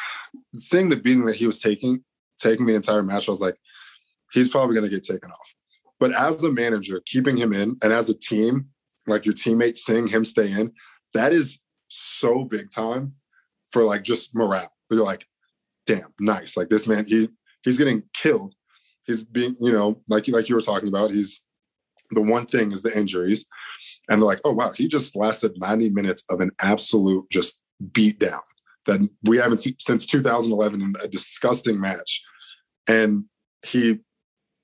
seeing 0.57 0.89
the 0.89 0.95
beating 0.95 1.25
that 1.25 1.35
he 1.35 1.47
was 1.47 1.57
taking, 1.57 2.03
taking 2.37 2.65
the 2.67 2.75
entire 2.75 3.01
match. 3.01 3.27
I 3.27 3.31
was 3.31 3.41
like, 3.41 3.55
he's 4.31 4.49
probably 4.49 4.75
going 4.75 4.87
to 4.87 4.95
get 4.95 5.03
taken 5.03 5.31
off. 5.31 5.55
But 5.99 6.13
as 6.13 6.43
a 6.43 6.51
manager, 6.51 7.01
keeping 7.05 7.35
him 7.35 7.53
in, 7.53 7.77
and 7.81 7.91
as 7.91 8.09
a 8.09 8.13
team, 8.13 8.69
like 9.09 9.25
your 9.25 9.33
teammates 9.33 9.85
seeing 9.85 10.07
him 10.07 10.25
stay 10.25 10.51
in, 10.51 10.71
that 11.13 11.33
is 11.33 11.59
so 11.87 12.43
big 12.43 12.71
time 12.71 13.13
for 13.71 13.83
like 13.83 14.03
just 14.03 14.35
morale. 14.35 14.71
You're 14.89 15.03
like, 15.03 15.25
damn, 15.85 16.13
nice. 16.19 16.55
Like 16.55 16.69
this 16.69 16.87
man, 16.87 17.05
he 17.07 17.29
he's 17.63 17.77
getting 17.77 18.03
killed. 18.13 18.53
He's 19.05 19.23
being, 19.23 19.55
you 19.59 19.71
know, 19.71 20.01
like 20.07 20.27
like 20.27 20.49
you 20.49 20.55
were 20.55 20.61
talking 20.61 20.89
about, 20.89 21.11
he's 21.11 21.41
the 22.11 22.21
one 22.21 22.45
thing 22.45 22.71
is 22.71 22.81
the 22.81 22.97
injuries. 22.97 23.45
And 24.09 24.21
they're 24.21 24.27
like, 24.27 24.41
oh, 24.43 24.53
wow, 24.53 24.71
he 24.75 24.87
just 24.87 25.15
lasted 25.15 25.53
90 25.57 25.89
minutes 25.91 26.25
of 26.29 26.41
an 26.41 26.51
absolute 26.59 27.29
just 27.31 27.61
beat 27.93 28.19
down 28.19 28.41
that 28.85 29.07
we 29.23 29.37
haven't 29.37 29.59
seen 29.59 29.75
since 29.79 30.05
2011 30.05 30.81
in 30.81 30.95
a 31.01 31.07
disgusting 31.07 31.79
match. 31.79 32.21
And 32.87 33.25
he 33.65 33.99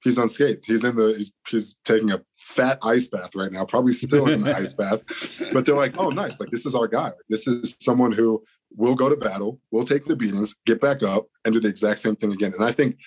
he's 0.06 0.18
unscathed. 0.18 0.64
He's 0.66 0.84
in 0.86 0.96
the 0.96 1.16
he's, 1.18 1.32
he's 1.50 1.76
taking 1.84 2.12
a 2.12 2.22
fat 2.38 2.78
ice 2.84 3.08
bath 3.08 3.36
right 3.36 3.52
now, 3.52 3.66
probably 3.66 3.92
still 3.92 4.30
in 4.30 4.44
the 4.44 4.56
ice 4.56 4.72
bath. 4.72 5.02
But 5.54 5.66
they're 5.66 5.76
like, 5.76 5.98
oh, 5.98 6.10
nice. 6.10 6.40
Like 6.40 6.52
this 6.52 6.66
is 6.66 6.76
our 6.76 6.88
guy. 6.88 7.12
This 7.28 7.48
is 7.48 7.76
someone 7.82 8.14
who 8.14 8.44
will 8.76 8.96
go 8.96 9.10
to 9.10 9.18
battle, 9.18 9.60
will 9.72 9.86
take 9.86 10.06
the 10.06 10.16
beatings, 10.16 10.56
get 10.66 10.80
back 10.80 11.04
up, 11.04 11.28
and 11.44 11.54
do 11.54 11.60
the 11.60 11.68
exact 11.68 12.00
same 12.00 12.16
thing 12.16 12.32
again. 12.32 12.54
And 12.54 12.64
I 12.64 12.72
think 12.72 12.98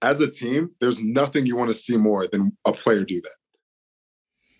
as 0.00 0.20
a 0.20 0.30
team, 0.30 0.70
there's 0.80 1.02
nothing 1.02 1.46
you 1.46 1.56
want 1.56 1.68
to 1.70 1.74
see 1.74 1.96
more 1.96 2.26
than 2.26 2.56
a 2.66 2.72
player 2.72 3.04
do 3.04 3.20
that. 3.20 3.36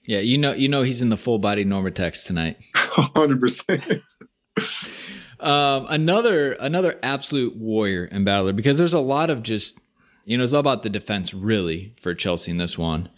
Yeah, 0.07 0.19
you 0.19 0.37
know, 0.37 0.53
you 0.53 0.69
know, 0.69 0.83
he's 0.83 1.01
in 1.01 1.09
the 1.09 1.17
full 1.17 1.39
body 1.39 1.65
NormaTecs 1.65 2.27
tonight. 2.27 2.59
Hundred 2.75 3.41
percent. 3.41 4.03
Um, 5.41 5.87
another 5.89 6.53
another 6.53 6.99
absolute 7.03 7.57
warrior 7.57 8.05
and 8.11 8.25
battler 8.25 8.53
because 8.53 8.79
there's 8.79 8.95
a 8.95 9.01
lot 9.01 9.31
of 9.31 9.43
just 9.43 9.79
you 10.25 10.37
know 10.37 10.45
it's 10.45 10.53
all 10.53 10.61
about 10.61 10.83
the 10.83 10.91
defense 10.91 11.35
really 11.35 11.95
for 12.01 12.15
Chelsea 12.15 12.51
in 12.51 12.57
this 12.57 12.79
one. 12.79 13.09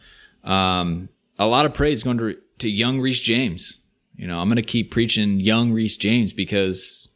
Um, 0.44 1.08
a 1.38 1.46
lot 1.46 1.66
of 1.66 1.74
praise 1.74 2.02
going 2.02 2.18
to 2.18 2.36
to 2.58 2.68
young 2.68 3.00
Reece 3.00 3.20
James. 3.20 3.78
You 4.16 4.26
know, 4.26 4.40
I'm 4.40 4.48
going 4.48 4.56
to 4.56 4.62
keep 4.62 4.90
preaching 4.90 5.40
young 5.40 5.72
Reece 5.72 5.96
James 5.96 6.32
because 6.32 7.08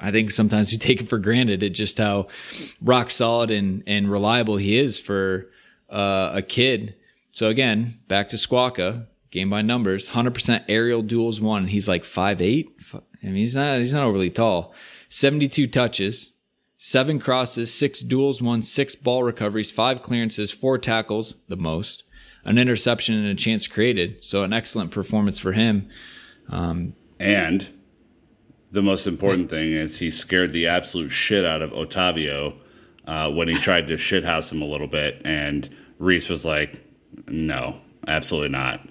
I 0.00 0.10
think 0.10 0.30
sometimes 0.30 0.70
we 0.70 0.78
take 0.78 1.00
it 1.00 1.08
for 1.08 1.18
granted 1.18 1.62
at 1.62 1.72
just 1.72 1.98
how 1.98 2.28
rock 2.80 3.10
solid 3.10 3.50
and 3.50 3.82
and 3.86 4.10
reliable 4.10 4.56
he 4.56 4.76
is 4.78 4.98
for 4.98 5.50
uh, 5.90 6.32
a 6.34 6.42
kid. 6.42 6.94
So 7.32 7.48
again, 7.48 7.98
back 8.08 8.28
to 8.30 8.36
Squawka, 8.36 9.06
game 9.30 9.48
by 9.48 9.62
numbers, 9.62 10.10
100% 10.10 10.64
aerial 10.68 11.02
duels 11.02 11.40
won. 11.40 11.66
He's 11.66 11.88
like 11.88 12.04
five 12.04 12.40
eight. 12.40 12.68
I 12.94 13.26
mean, 13.26 13.36
he's 13.36 13.54
not 13.54 13.78
he's 13.78 13.94
not 13.94 14.04
overly 14.04 14.30
tall. 14.30 14.74
72 15.08 15.66
touches, 15.66 16.31
seven 16.84 17.20
crosses, 17.20 17.72
six 17.72 18.00
duels 18.00 18.42
won, 18.42 18.60
six 18.60 18.96
ball 18.96 19.22
recoveries, 19.22 19.70
five 19.70 20.02
clearances, 20.02 20.50
four 20.50 20.78
tackles, 20.78 21.36
the 21.46 21.56
most, 21.56 22.02
an 22.44 22.58
interception 22.58 23.14
and 23.14 23.28
a 23.28 23.36
chance 23.36 23.68
created. 23.68 24.24
So 24.24 24.42
an 24.42 24.52
excellent 24.52 24.90
performance 24.90 25.38
for 25.38 25.52
him. 25.52 25.88
Um, 26.48 26.94
and 27.20 27.68
the 28.72 28.82
most 28.82 29.06
important 29.06 29.48
thing 29.48 29.70
is 29.70 30.00
he 30.00 30.10
scared 30.10 30.52
the 30.52 30.66
absolute 30.66 31.10
shit 31.10 31.44
out 31.44 31.62
of 31.62 31.70
Otavio 31.70 32.56
uh, 33.06 33.30
when 33.30 33.46
he 33.46 33.54
tried 33.54 33.86
to 33.86 33.94
shithouse 33.94 34.50
him 34.50 34.60
a 34.60 34.66
little 34.66 34.88
bit, 34.88 35.22
and 35.24 35.68
Reece 36.00 36.28
was 36.28 36.44
like, 36.44 36.84
"No, 37.28 37.76
absolutely 38.08 38.48
not." 38.48 38.88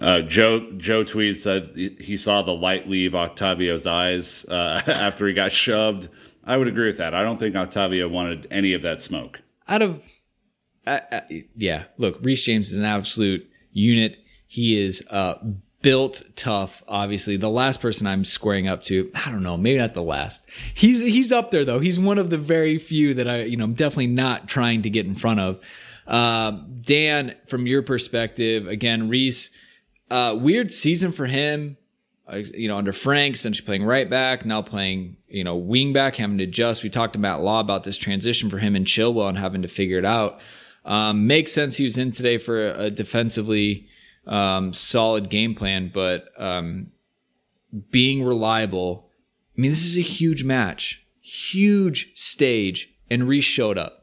Uh, 0.00 0.22
Joe 0.22 0.72
Joe 0.78 1.04
tweets 1.04 1.38
said 1.38 1.76
he 1.76 2.16
saw 2.16 2.40
the 2.40 2.54
light 2.54 2.88
leave 2.88 3.12
Octavio's 3.12 3.86
eyes 3.86 4.46
uh, 4.46 4.80
after 4.86 5.26
he 5.26 5.34
got 5.34 5.52
shoved. 5.52 6.08
I 6.44 6.56
would 6.56 6.68
agree 6.68 6.86
with 6.86 6.98
that. 6.98 7.14
I 7.14 7.22
don't 7.22 7.38
think 7.38 7.54
Octavio 7.54 8.08
wanted 8.08 8.46
any 8.50 8.72
of 8.72 8.82
that 8.82 9.00
smoke. 9.00 9.40
Out 9.68 9.82
of 9.82 10.02
uh, 10.86 11.00
uh, 11.10 11.20
yeah. 11.56 11.84
Look, 11.98 12.18
Reece 12.22 12.44
James 12.44 12.72
is 12.72 12.78
an 12.78 12.84
absolute 12.84 13.48
unit. 13.72 14.18
He 14.46 14.80
is 14.80 15.02
uh, 15.10 15.34
built 15.82 16.22
tough. 16.36 16.82
Obviously, 16.88 17.36
the 17.36 17.50
last 17.50 17.80
person 17.80 18.06
I'm 18.06 18.24
squaring 18.24 18.68
up 18.68 18.82
to, 18.84 19.10
I 19.14 19.30
don't 19.30 19.42
know, 19.42 19.56
maybe 19.56 19.78
not 19.78 19.94
the 19.94 20.02
last. 20.02 20.42
He's 20.74 21.00
he's 21.00 21.32
up 21.32 21.50
there 21.50 21.64
though. 21.64 21.78
He's 21.78 22.00
one 22.00 22.18
of 22.18 22.30
the 22.30 22.38
very 22.38 22.78
few 22.78 23.14
that 23.14 23.28
I, 23.28 23.42
you 23.42 23.56
know, 23.56 23.64
I'm 23.64 23.74
definitely 23.74 24.08
not 24.08 24.48
trying 24.48 24.82
to 24.82 24.90
get 24.90 25.06
in 25.06 25.14
front 25.14 25.40
of. 25.40 25.60
Uh, 26.06 26.58
Dan, 26.80 27.36
from 27.46 27.66
your 27.66 27.82
perspective, 27.82 28.66
again, 28.66 29.08
Reece, 29.08 29.50
uh, 30.10 30.36
weird 30.38 30.72
season 30.72 31.12
for 31.12 31.26
him. 31.26 31.76
You 32.30 32.68
know, 32.68 32.78
under 32.78 32.92
Frank, 32.92 33.34
essentially 33.34 33.66
playing 33.66 33.84
right 33.84 34.08
back, 34.08 34.46
now 34.46 34.62
playing, 34.62 35.16
you 35.28 35.44
know, 35.44 35.56
wing 35.56 35.92
back, 35.92 36.16
having 36.16 36.38
to 36.38 36.44
adjust. 36.44 36.82
We 36.82 36.88
talked 36.88 37.14
to 37.14 37.18
Matt 37.18 37.40
Law 37.40 37.60
about 37.60 37.84
this 37.84 37.98
transition 37.98 38.48
for 38.48 38.58
him 38.58 38.76
in 38.76 38.84
Chilwell 38.84 39.28
and 39.28 39.36
having 39.36 39.62
to 39.62 39.68
figure 39.68 39.98
it 39.98 40.04
out. 40.04 40.40
Um, 40.84 41.26
makes 41.26 41.52
sense 41.52 41.76
he 41.76 41.84
was 41.84 41.98
in 41.98 42.10
today 42.12 42.38
for 42.38 42.70
a, 42.70 42.84
a 42.84 42.90
defensively 42.90 43.86
um, 44.26 44.72
solid 44.72 45.30
game 45.30 45.54
plan, 45.54 45.90
but 45.92 46.28
um, 46.38 46.92
being 47.90 48.22
reliable. 48.22 49.08
I 49.56 49.60
mean, 49.60 49.70
this 49.70 49.84
is 49.84 49.96
a 49.96 50.02
huge 50.02 50.44
match, 50.44 51.04
huge 51.20 52.12
stage, 52.18 52.94
and 53.10 53.28
Reece 53.28 53.44
showed 53.44 53.78
up. 53.78 54.01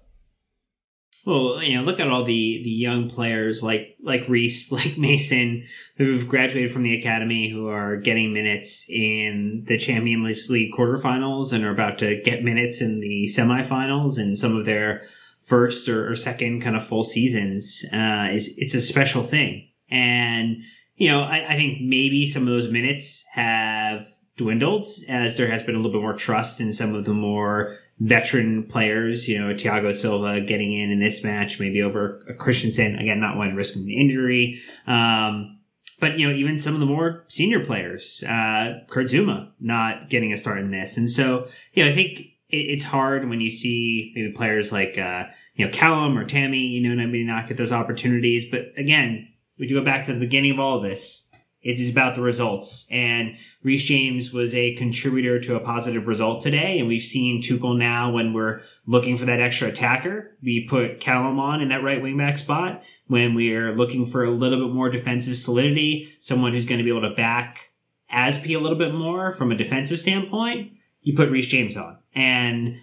Well, 1.25 1.61
you 1.61 1.77
know, 1.77 1.83
look 1.83 1.99
at 1.99 2.07
all 2.07 2.23
the 2.23 2.61
the 2.63 2.69
young 2.69 3.09
players 3.09 3.61
like 3.61 3.97
like 4.01 4.27
Reece, 4.27 4.71
like 4.71 4.97
Mason, 4.97 5.65
who've 5.97 6.27
graduated 6.27 6.71
from 6.71 6.83
the 6.83 6.97
academy, 6.97 7.49
who 7.49 7.67
are 7.67 7.97
getting 7.97 8.33
minutes 8.33 8.89
in 8.89 9.65
the 9.67 9.77
Champions 9.77 10.49
League 10.49 10.73
quarterfinals 10.73 11.51
and 11.51 11.63
are 11.63 11.71
about 11.71 11.99
to 11.99 12.21
get 12.21 12.43
minutes 12.43 12.81
in 12.81 12.99
the 12.99 13.29
semifinals, 13.35 14.17
and 14.17 14.37
some 14.37 14.55
of 14.55 14.65
their 14.65 15.03
first 15.39 15.87
or, 15.89 16.11
or 16.11 16.15
second 16.15 16.61
kind 16.61 16.75
of 16.75 16.85
full 16.85 17.03
seasons. 17.03 17.85
Uh, 17.93 18.29
is 18.31 18.53
it's 18.57 18.75
a 18.75 18.81
special 18.81 19.23
thing, 19.23 19.67
and 19.89 20.63
you 20.95 21.09
know, 21.09 21.21
I, 21.21 21.53
I 21.53 21.55
think 21.55 21.81
maybe 21.81 22.27
some 22.27 22.43
of 22.43 22.49
those 22.49 22.71
minutes 22.71 23.25
have 23.33 24.05
dwindled 24.39 24.85
as 25.09 25.35
there 25.35 25.51
has 25.51 25.63
been 25.63 25.75
a 25.75 25.77
little 25.77 25.91
bit 25.91 26.01
more 26.01 26.13
trust 26.13 26.61
in 26.61 26.71
some 26.71 26.95
of 26.95 27.03
the 27.03 27.13
more 27.13 27.77
veteran 27.99 28.63
players, 28.63 29.27
you 29.27 29.39
know, 29.39 29.53
Thiago 29.53 29.93
Silva 29.93 30.41
getting 30.41 30.71
in 30.71 30.91
in 30.91 30.99
this 30.99 31.23
match, 31.23 31.59
maybe 31.59 31.81
over 31.81 32.23
Christensen, 32.39 32.95
again, 32.95 33.19
not 33.19 33.37
one 33.37 33.55
risking 33.55 33.83
an 33.83 33.89
injury. 33.89 34.61
Um, 34.87 35.59
but, 35.99 36.17
you 36.17 36.27
know, 36.27 36.33
even 36.33 36.57
some 36.57 36.73
of 36.73 36.79
the 36.79 36.85
more 36.85 37.25
senior 37.27 37.63
players, 37.63 38.23
uh, 38.23 38.79
Kurt 38.87 39.07
Zouma 39.07 39.51
not 39.59 40.09
getting 40.09 40.31
a 40.31 40.37
start 40.37 40.59
in 40.59 40.71
this. 40.71 40.95
And 40.95 41.09
so, 41.09 41.49
you 41.73 41.83
know, 41.83 41.91
I 41.91 41.93
think 41.93 42.19
it, 42.19 42.57
it's 42.57 42.85
hard 42.85 43.27
when 43.27 43.41
you 43.41 43.49
see 43.49 44.13
maybe 44.15 44.31
players 44.31 44.71
like, 44.71 44.97
uh, 44.97 45.25
you 45.55 45.65
know, 45.65 45.71
Callum 45.71 46.17
or 46.17 46.23
Tammy, 46.23 46.59
you 46.59 46.81
know, 46.81 46.95
maybe 46.95 47.25
not 47.25 47.49
get 47.49 47.57
those 47.57 47.73
opportunities. 47.73 48.45
But 48.49 48.71
again, 48.77 49.27
we 49.57 49.67
do 49.67 49.75
go 49.75 49.83
back 49.83 50.05
to 50.05 50.13
the 50.13 50.19
beginning 50.19 50.51
of 50.51 50.59
all 50.61 50.77
of 50.77 50.83
this 50.83 51.28
it 51.61 51.77
is 51.79 51.89
about 51.89 52.15
the 52.15 52.21
results. 52.21 52.87
And 52.89 53.35
Reece 53.63 53.83
James 53.83 54.31
was 54.31 54.55
a 54.55 54.75
contributor 54.75 55.39
to 55.41 55.55
a 55.55 55.59
positive 55.59 56.07
result 56.07 56.41
today. 56.41 56.79
And 56.79 56.87
we've 56.87 57.01
seen 57.01 57.41
Tuchel 57.41 57.77
now 57.77 58.11
when 58.11 58.33
we're 58.33 58.61
looking 58.85 59.17
for 59.17 59.25
that 59.25 59.41
extra 59.41 59.67
attacker, 59.67 60.37
we 60.41 60.65
put 60.67 61.01
Callum 61.01 61.39
on 61.39 61.61
in 61.61 61.69
that 61.69 61.83
right 61.83 62.01
wingback 62.01 62.39
spot. 62.39 62.83
When 63.07 63.35
we're 63.35 63.75
looking 63.75 64.05
for 64.05 64.23
a 64.23 64.31
little 64.31 64.65
bit 64.67 64.73
more 64.73 64.89
defensive 64.89 65.35
solidity, 65.35 66.09
someone 66.19 66.53
who's 66.53 66.65
going 66.65 66.79
to 66.79 66.83
be 66.83 66.91
able 66.91 67.09
to 67.09 67.15
back 67.15 67.71
Azpi 68.11 68.55
a 68.55 68.59
little 68.59 68.77
bit 68.77 68.93
more 68.93 69.33
from 69.33 69.51
a 69.51 69.57
defensive 69.57 69.99
standpoint, 69.99 70.71
you 71.01 71.15
put 71.15 71.29
Reece 71.29 71.47
James 71.47 71.75
on. 71.75 71.97
And 72.15 72.79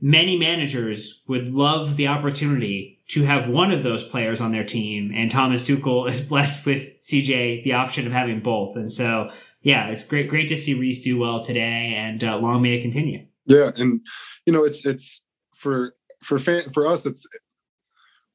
many 0.00 0.38
managers 0.38 1.22
would 1.28 1.52
love 1.52 1.96
the 1.96 2.08
opportunity 2.08 2.93
to 3.08 3.24
have 3.24 3.48
one 3.48 3.70
of 3.70 3.82
those 3.82 4.02
players 4.04 4.40
on 4.40 4.52
their 4.52 4.64
team. 4.64 5.12
And 5.14 5.30
Thomas 5.30 5.68
Tuchel 5.68 6.08
is 6.08 6.20
blessed 6.28 6.66
with 6.66 7.00
CJ 7.02 7.64
the 7.64 7.74
option 7.74 8.06
of 8.06 8.12
having 8.12 8.40
both. 8.40 8.76
And 8.76 8.90
so, 8.90 9.30
yeah, 9.62 9.88
it's 9.88 10.04
great, 10.04 10.28
great 10.28 10.48
to 10.48 10.56
see 10.56 10.74
Reece 10.74 11.02
do 11.02 11.18
well 11.18 11.42
today, 11.42 11.94
and 11.96 12.22
uh, 12.22 12.36
long 12.38 12.62
may 12.62 12.74
it 12.74 12.82
continue. 12.82 13.26
Yeah, 13.46 13.70
and 13.76 14.00
you 14.46 14.52
know, 14.52 14.64
it's 14.64 14.84
it's 14.84 15.22
for 15.54 15.94
for 16.22 16.38
fan 16.38 16.70
for 16.72 16.86
us, 16.86 17.06
it's 17.06 17.26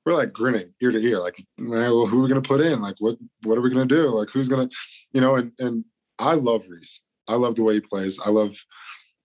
we're 0.05 0.15
like 0.15 0.33
grinning 0.33 0.73
ear 0.81 0.91
to 0.91 0.97
ear, 0.97 1.19
like, 1.19 1.43
well, 1.57 2.07
who 2.07 2.19
are 2.19 2.23
we 2.23 2.29
gonna 2.29 2.41
put 2.41 2.61
in? 2.61 2.81
Like, 2.81 2.95
what 2.99 3.17
what 3.43 3.57
are 3.57 3.61
we 3.61 3.69
gonna 3.69 3.85
do? 3.85 4.09
Like, 4.09 4.29
who's 4.29 4.49
gonna, 4.49 4.69
you 5.13 5.21
know? 5.21 5.35
And 5.35 5.51
and 5.59 5.85
I 6.17 6.33
love 6.33 6.65
Reece. 6.67 7.01
I 7.27 7.35
love 7.35 7.55
the 7.55 7.63
way 7.63 7.75
he 7.75 7.81
plays. 7.81 8.19
I 8.25 8.29
love, 8.29 8.55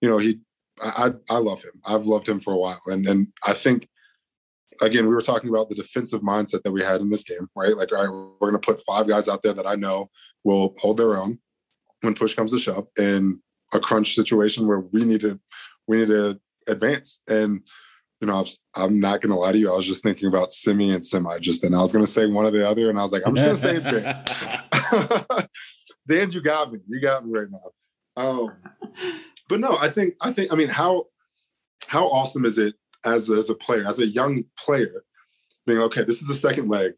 you 0.01 0.09
know, 0.09 0.19
he 0.19 0.39
I, 0.81 1.13
I 1.29 1.37
love 1.37 1.63
him. 1.63 1.71
I've 1.85 2.05
loved 2.05 2.27
him 2.27 2.39
for 2.39 2.53
a 2.53 2.57
while, 2.57 2.81
and 2.87 3.07
and 3.07 3.27
I 3.47 3.53
think 3.53 3.87
again 4.81 5.07
we 5.07 5.13
were 5.13 5.21
talking 5.21 5.49
about 5.49 5.69
the 5.69 5.75
defensive 5.75 6.21
mindset 6.21 6.63
that 6.63 6.71
we 6.71 6.81
had 6.81 7.01
in 7.01 7.09
this 7.09 7.23
game, 7.23 7.47
right? 7.55 7.75
Like, 7.75 7.91
all 7.91 8.03
right, 8.03 8.35
we're 8.39 8.51
going 8.51 8.61
to 8.61 8.65
put 8.65 8.83
five 8.85 9.07
guys 9.07 9.27
out 9.27 9.43
there 9.43 9.53
that 9.53 9.67
I 9.67 9.75
know 9.75 10.09
will 10.43 10.75
hold 10.79 10.97
their 10.97 11.17
own 11.17 11.39
when 12.01 12.13
push 12.13 12.35
comes 12.35 12.51
to 12.51 12.59
shove 12.59 12.87
in 12.97 13.41
a 13.73 13.79
crunch 13.79 14.15
situation 14.15 14.67
where 14.67 14.79
we 14.79 15.03
need 15.05 15.21
to 15.21 15.39
we 15.87 15.97
need 15.97 16.07
to 16.07 16.39
advance. 16.67 17.19
And 17.27 17.61
you 18.21 18.27
know, 18.27 18.45
I'm 18.75 18.99
not 18.99 19.21
going 19.21 19.31
to 19.31 19.39
lie 19.39 19.51
to 19.51 19.57
you. 19.57 19.71
I 19.71 19.75
was 19.75 19.85
just 19.85 20.01
thinking 20.01 20.27
about 20.27 20.53
Semi 20.53 20.91
and 20.91 21.05
Semi 21.05 21.37
just 21.39 21.61
then. 21.61 21.75
I 21.75 21.81
was 21.81 21.91
going 21.91 22.05
to 22.05 22.11
say 22.11 22.25
one 22.25 22.45
or 22.45 22.51
the 22.51 22.67
other, 22.67 22.89
and 22.89 22.97
I 22.97 23.01
was 23.01 23.11
like, 23.11 23.23
I'm 23.25 23.35
just 23.35 23.61
going 23.61 23.75
to 23.75 23.81
say 23.81 23.97
advance. 23.97 25.47
Dan, 26.07 26.31
you 26.31 26.41
got 26.41 26.71
me. 26.71 26.79
You 26.87 27.01
got 27.01 27.25
me 27.25 27.37
right 27.37 27.47
now. 27.51 27.71
Um, 28.17 28.53
but 29.49 29.59
no, 29.59 29.77
I 29.79 29.89
think 29.89 30.15
I 30.21 30.31
think 30.31 30.53
I 30.53 30.55
mean 30.55 30.69
how 30.69 31.05
how 31.87 32.05
awesome 32.07 32.45
is 32.45 32.57
it 32.57 32.75
as 33.05 33.29
as 33.29 33.49
a 33.49 33.55
player, 33.55 33.85
as 33.87 33.99
a 33.99 34.07
young 34.07 34.43
player, 34.57 35.03
being 35.65 35.79
okay, 35.79 36.03
this 36.03 36.21
is 36.21 36.27
the 36.27 36.33
second 36.33 36.67
leg. 36.67 36.93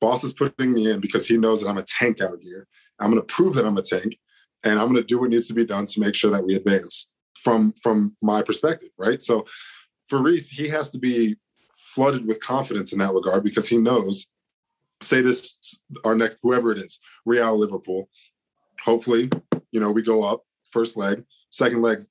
Boss 0.00 0.24
is 0.24 0.32
putting 0.32 0.72
me 0.72 0.90
in 0.90 1.00
because 1.00 1.26
he 1.26 1.36
knows 1.36 1.60
that 1.60 1.68
I'm 1.68 1.78
a 1.78 1.82
tank 1.82 2.20
out 2.20 2.38
here. 2.40 2.66
I'm 2.98 3.10
going 3.10 3.20
to 3.20 3.34
prove 3.34 3.54
that 3.54 3.66
I'm 3.66 3.76
a 3.76 3.82
tank, 3.82 4.18
and 4.64 4.78
I'm 4.78 4.88
going 4.88 5.02
to 5.02 5.06
do 5.06 5.18
what 5.18 5.30
needs 5.30 5.46
to 5.48 5.54
be 5.54 5.66
done 5.66 5.86
to 5.86 6.00
make 6.00 6.14
sure 6.14 6.30
that 6.30 6.44
we 6.44 6.54
advance 6.54 7.12
from 7.34 7.72
from 7.82 8.16
my 8.22 8.42
perspective, 8.42 8.90
right? 8.98 9.22
So 9.22 9.46
for 10.08 10.22
Reece, 10.22 10.48
he 10.48 10.68
has 10.68 10.90
to 10.90 10.98
be 10.98 11.36
flooded 11.94 12.26
with 12.26 12.40
confidence 12.40 12.92
in 12.92 12.98
that 12.98 13.14
regard 13.14 13.44
because 13.44 13.68
he 13.68 13.78
knows. 13.78 14.26
Say 15.02 15.22
this, 15.22 15.56
our 16.04 16.14
next 16.14 16.36
whoever 16.42 16.72
it 16.72 16.78
is, 16.78 17.00
Real 17.24 17.56
Liverpool. 17.56 18.10
Hopefully, 18.84 19.30
you 19.72 19.80
know 19.80 19.90
we 19.90 20.02
go 20.02 20.22
up 20.22 20.42
first 20.70 20.96
leg 20.96 21.24
second 21.50 21.82
leg, 21.82 22.06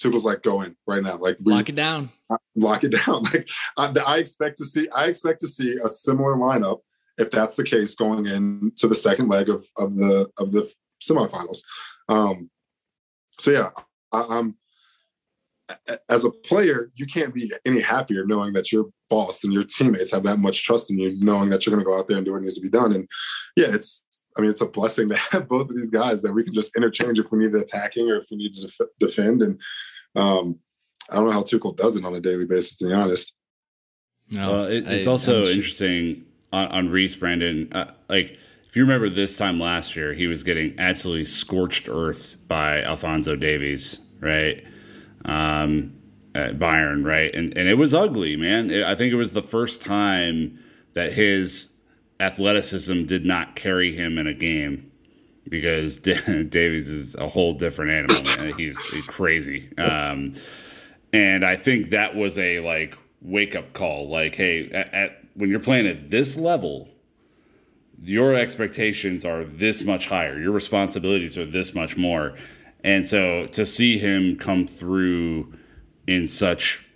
Tuchel's 0.00 0.24
like, 0.24 0.42
go 0.42 0.62
in 0.62 0.76
right 0.86 1.02
now. 1.02 1.16
Like 1.16 1.38
we, 1.42 1.52
lock 1.52 1.68
it 1.68 1.76
down. 1.76 2.10
Lock 2.56 2.84
it 2.84 2.92
down. 2.92 3.24
Like 3.32 3.48
I, 3.78 4.14
I, 4.14 4.18
expect 4.18 4.58
to 4.58 4.64
see, 4.64 4.88
I 4.90 5.06
expect 5.06 5.40
to 5.40 5.48
see 5.48 5.76
a 5.82 5.88
similar 5.88 6.36
lineup 6.36 6.80
if 7.18 7.30
that's 7.30 7.54
the 7.54 7.64
case 7.64 7.94
going 7.94 8.26
into 8.26 8.88
the 8.88 8.94
second 8.94 9.28
leg 9.28 9.48
of 9.48 9.66
of 9.78 9.96
the 9.96 10.28
of 10.38 10.52
the 10.52 10.70
semifinals. 11.02 11.58
Um, 12.08 12.50
so 13.38 13.50
yeah, 13.50 13.70
I, 14.12 14.26
I'm 14.28 14.56
as 16.08 16.24
a 16.24 16.30
player, 16.30 16.90
you 16.94 17.06
can't 17.06 17.34
be 17.34 17.52
any 17.64 17.80
happier 17.80 18.24
knowing 18.24 18.52
that 18.52 18.70
your 18.70 18.86
boss 19.10 19.44
and 19.44 19.52
your 19.52 19.64
teammates 19.64 20.12
have 20.12 20.22
that 20.24 20.38
much 20.38 20.64
trust 20.64 20.90
in 20.90 20.98
you, 20.98 21.16
knowing 21.18 21.50
that 21.50 21.66
you're 21.66 21.74
going 21.74 21.84
to 21.84 21.88
go 21.88 21.98
out 21.98 22.08
there 22.08 22.16
and 22.16 22.24
do 22.24 22.32
what 22.32 22.42
needs 22.42 22.54
to 22.54 22.60
be 22.60 22.68
done. 22.68 22.92
And 22.92 23.08
yeah, 23.56 23.74
it's 23.74 24.04
I 24.36 24.40
mean, 24.40 24.50
it's 24.50 24.60
a 24.60 24.66
blessing 24.66 25.08
to 25.08 25.16
have 25.16 25.48
both 25.48 25.70
of 25.70 25.76
these 25.76 25.90
guys 25.90 26.22
that 26.22 26.32
we 26.32 26.44
can 26.44 26.54
just 26.54 26.76
interchange 26.76 27.18
if 27.18 27.30
we 27.30 27.38
need 27.38 27.54
attacking 27.54 28.10
or 28.10 28.16
if 28.16 28.26
we 28.30 28.36
need 28.36 28.54
to 28.56 28.62
def- 28.62 28.88
defend. 29.00 29.42
And 29.42 29.60
um, 30.14 30.58
I 31.10 31.16
don't 31.16 31.26
know 31.26 31.32
how 31.32 31.42
Tuchel 31.42 31.76
does 31.76 31.96
it 31.96 32.04
on 32.04 32.14
a 32.14 32.20
daily 32.20 32.46
basis, 32.46 32.76
to 32.76 32.86
be 32.86 32.92
honest. 32.92 33.32
No, 34.30 34.50
well, 34.50 34.64
it, 34.66 34.86
it's 34.88 35.06
I, 35.06 35.10
also 35.10 35.42
I'm 35.42 35.48
interesting 35.48 36.24
on, 36.52 36.68
on 36.68 36.88
Reece 36.90 37.14
Brandon. 37.14 37.68
Uh, 37.72 37.92
like, 38.08 38.38
if 38.68 38.76
you 38.76 38.82
remember 38.82 39.08
this 39.08 39.36
time 39.36 39.60
last 39.60 39.96
year, 39.96 40.12
he 40.14 40.26
was 40.26 40.42
getting 40.42 40.78
absolutely 40.78 41.24
scorched 41.24 41.88
earth 41.88 42.36
by 42.46 42.82
Alphonso 42.82 43.36
Davies, 43.36 44.00
right? 44.20 44.64
Um, 45.24 45.96
at 46.34 46.58
Bayern, 46.58 47.04
right? 47.04 47.34
And 47.34 47.56
and 47.56 47.68
it 47.68 47.74
was 47.74 47.94
ugly, 47.94 48.36
man. 48.36 48.70
It, 48.70 48.84
I 48.84 48.94
think 48.94 49.12
it 49.12 49.16
was 49.16 49.32
the 49.32 49.42
first 49.42 49.82
time 49.82 50.58
that 50.92 51.12
his 51.12 51.70
athleticism 52.20 53.04
did 53.04 53.24
not 53.24 53.56
carry 53.56 53.94
him 53.94 54.18
in 54.18 54.26
a 54.26 54.34
game 54.34 54.90
because 55.48 55.98
Davies 55.98 56.88
is 56.88 57.14
a 57.14 57.28
whole 57.28 57.54
different 57.54 57.92
animal. 57.92 58.54
He's, 58.56 58.78
he's 58.90 59.06
crazy. 59.06 59.70
Um, 59.78 60.34
and 61.12 61.44
I 61.44 61.56
think 61.56 61.90
that 61.90 62.16
was 62.16 62.38
a 62.38 62.60
like 62.60 62.96
wake 63.22 63.54
up 63.54 63.72
call. 63.72 64.08
Like, 64.08 64.34
hey, 64.34 64.70
at, 64.70 64.92
at, 64.92 65.24
when 65.34 65.50
you're 65.50 65.60
playing 65.60 65.86
at 65.86 66.10
this 66.10 66.36
level, 66.36 66.88
your 68.02 68.34
expectations 68.34 69.24
are 69.24 69.44
this 69.44 69.84
much 69.84 70.06
higher. 70.06 70.38
Your 70.38 70.52
responsibilities 70.52 71.38
are 71.38 71.46
this 71.46 71.74
much 71.74 71.96
more. 71.96 72.34
And 72.82 73.06
so 73.06 73.46
to 73.48 73.64
see 73.64 73.98
him 73.98 74.36
come 74.36 74.66
through 74.66 75.52
in 76.06 76.26
such 76.26 76.86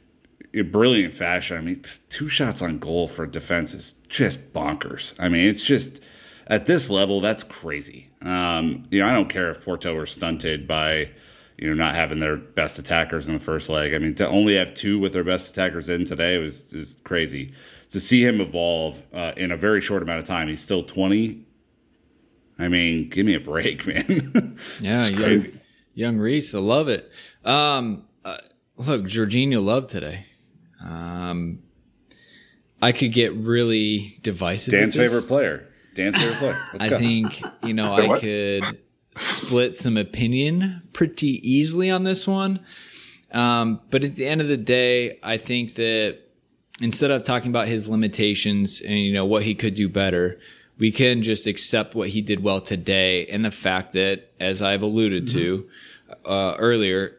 a 0.54 0.62
brilliant 0.62 1.14
fashion. 1.14 1.56
I 1.56 1.60
mean, 1.60 1.82
two 2.08 2.28
shots 2.28 2.62
on 2.62 2.78
goal 2.78 3.08
for 3.08 3.26
defense 3.26 3.74
is 3.74 3.94
just 4.10 4.52
bonkers. 4.52 5.14
I 5.18 5.28
mean, 5.28 5.46
it's 5.46 5.62
just 5.64 6.02
at 6.48 6.66
this 6.66 6.90
level, 6.90 7.20
that's 7.20 7.44
crazy. 7.44 8.10
Um, 8.20 8.84
you 8.90 9.00
know, 9.00 9.08
I 9.08 9.14
don't 9.14 9.30
care 9.30 9.50
if 9.50 9.64
Porto 9.64 9.94
were 9.94 10.04
stunted 10.04 10.66
by, 10.66 11.10
you 11.56 11.68
know, 11.68 11.74
not 11.74 11.94
having 11.94 12.18
their 12.18 12.36
best 12.36 12.78
attackers 12.78 13.28
in 13.28 13.34
the 13.34 13.40
first 13.40 13.68
leg. 13.68 13.94
I 13.94 13.98
mean, 13.98 14.16
to 14.16 14.28
only 14.28 14.56
have 14.56 14.74
two 14.74 14.98
with 14.98 15.12
their 15.12 15.24
best 15.24 15.50
attackers 15.50 15.88
in 15.88 16.04
today 16.04 16.36
was 16.38 16.72
is 16.74 16.98
crazy. 17.04 17.54
To 17.90 18.00
see 18.00 18.24
him 18.24 18.40
evolve 18.40 19.00
uh, 19.14 19.32
in 19.36 19.52
a 19.52 19.56
very 19.56 19.80
short 19.80 20.02
amount 20.02 20.20
of 20.20 20.26
time, 20.26 20.48
he's 20.48 20.60
still 20.60 20.82
20. 20.82 21.46
I 22.58 22.68
mean, 22.68 23.08
give 23.08 23.24
me 23.24 23.34
a 23.34 23.40
break, 23.40 23.86
man. 23.86 24.58
yeah, 24.80 25.06
young, 25.06 25.44
young 25.94 26.18
Reece, 26.18 26.54
I 26.54 26.58
love 26.58 26.88
it. 26.88 27.10
Um, 27.44 28.04
uh, 28.24 28.38
look, 28.76 29.02
Jorginho 29.04 29.64
loved 29.64 29.88
today. 29.88 30.26
Um, 30.84 31.60
I 32.82 32.92
could 32.92 33.12
get 33.12 33.34
really 33.34 34.18
divisive. 34.22 34.72
Dan's 34.72 34.96
favorite 34.96 35.26
player. 35.26 35.68
Dan's 35.94 36.16
favorite 36.16 36.38
player. 36.38 36.58
Let's 36.72 36.84
I 36.84 36.88
go. 36.88 36.98
think 36.98 37.42
you 37.62 37.74
know 37.74 37.92
I 38.14 38.18
could 38.18 38.78
split 39.16 39.76
some 39.76 39.96
opinion 39.96 40.82
pretty 40.92 41.46
easily 41.48 41.90
on 41.90 42.04
this 42.04 42.26
one. 42.26 42.60
Um, 43.32 43.80
but 43.90 44.02
at 44.02 44.16
the 44.16 44.26
end 44.26 44.40
of 44.40 44.48
the 44.48 44.56
day, 44.56 45.18
I 45.22 45.36
think 45.36 45.74
that 45.76 46.18
instead 46.80 47.10
of 47.10 47.24
talking 47.24 47.50
about 47.50 47.68
his 47.68 47.88
limitations 47.88 48.80
and 48.80 48.98
you 48.98 49.12
know 49.12 49.24
what 49.24 49.42
he 49.42 49.54
could 49.54 49.74
do 49.74 49.88
better, 49.88 50.38
we 50.78 50.90
can 50.90 51.22
just 51.22 51.46
accept 51.46 51.94
what 51.94 52.08
he 52.08 52.22
did 52.22 52.42
well 52.42 52.60
today 52.60 53.26
and 53.26 53.44
the 53.44 53.50
fact 53.50 53.92
that, 53.92 54.30
as 54.40 54.62
I've 54.62 54.82
alluded 54.82 55.26
mm-hmm. 55.26 55.38
to 55.38 55.68
uh, 56.24 56.54
earlier, 56.58 57.16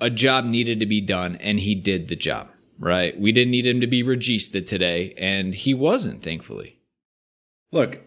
a 0.00 0.10
job 0.10 0.44
needed 0.44 0.80
to 0.80 0.86
be 0.86 1.00
done 1.00 1.36
and 1.36 1.60
he 1.60 1.74
did 1.74 2.08
the 2.08 2.16
job. 2.16 2.48
Right? 2.78 3.18
We 3.18 3.32
didn't 3.32 3.52
need 3.52 3.66
him 3.66 3.80
to 3.80 3.86
be 3.86 4.02
regista 4.02 4.66
today, 4.66 5.14
and 5.16 5.54
he 5.54 5.74
wasn't, 5.74 6.22
thankfully. 6.22 6.80
Look, 7.72 8.00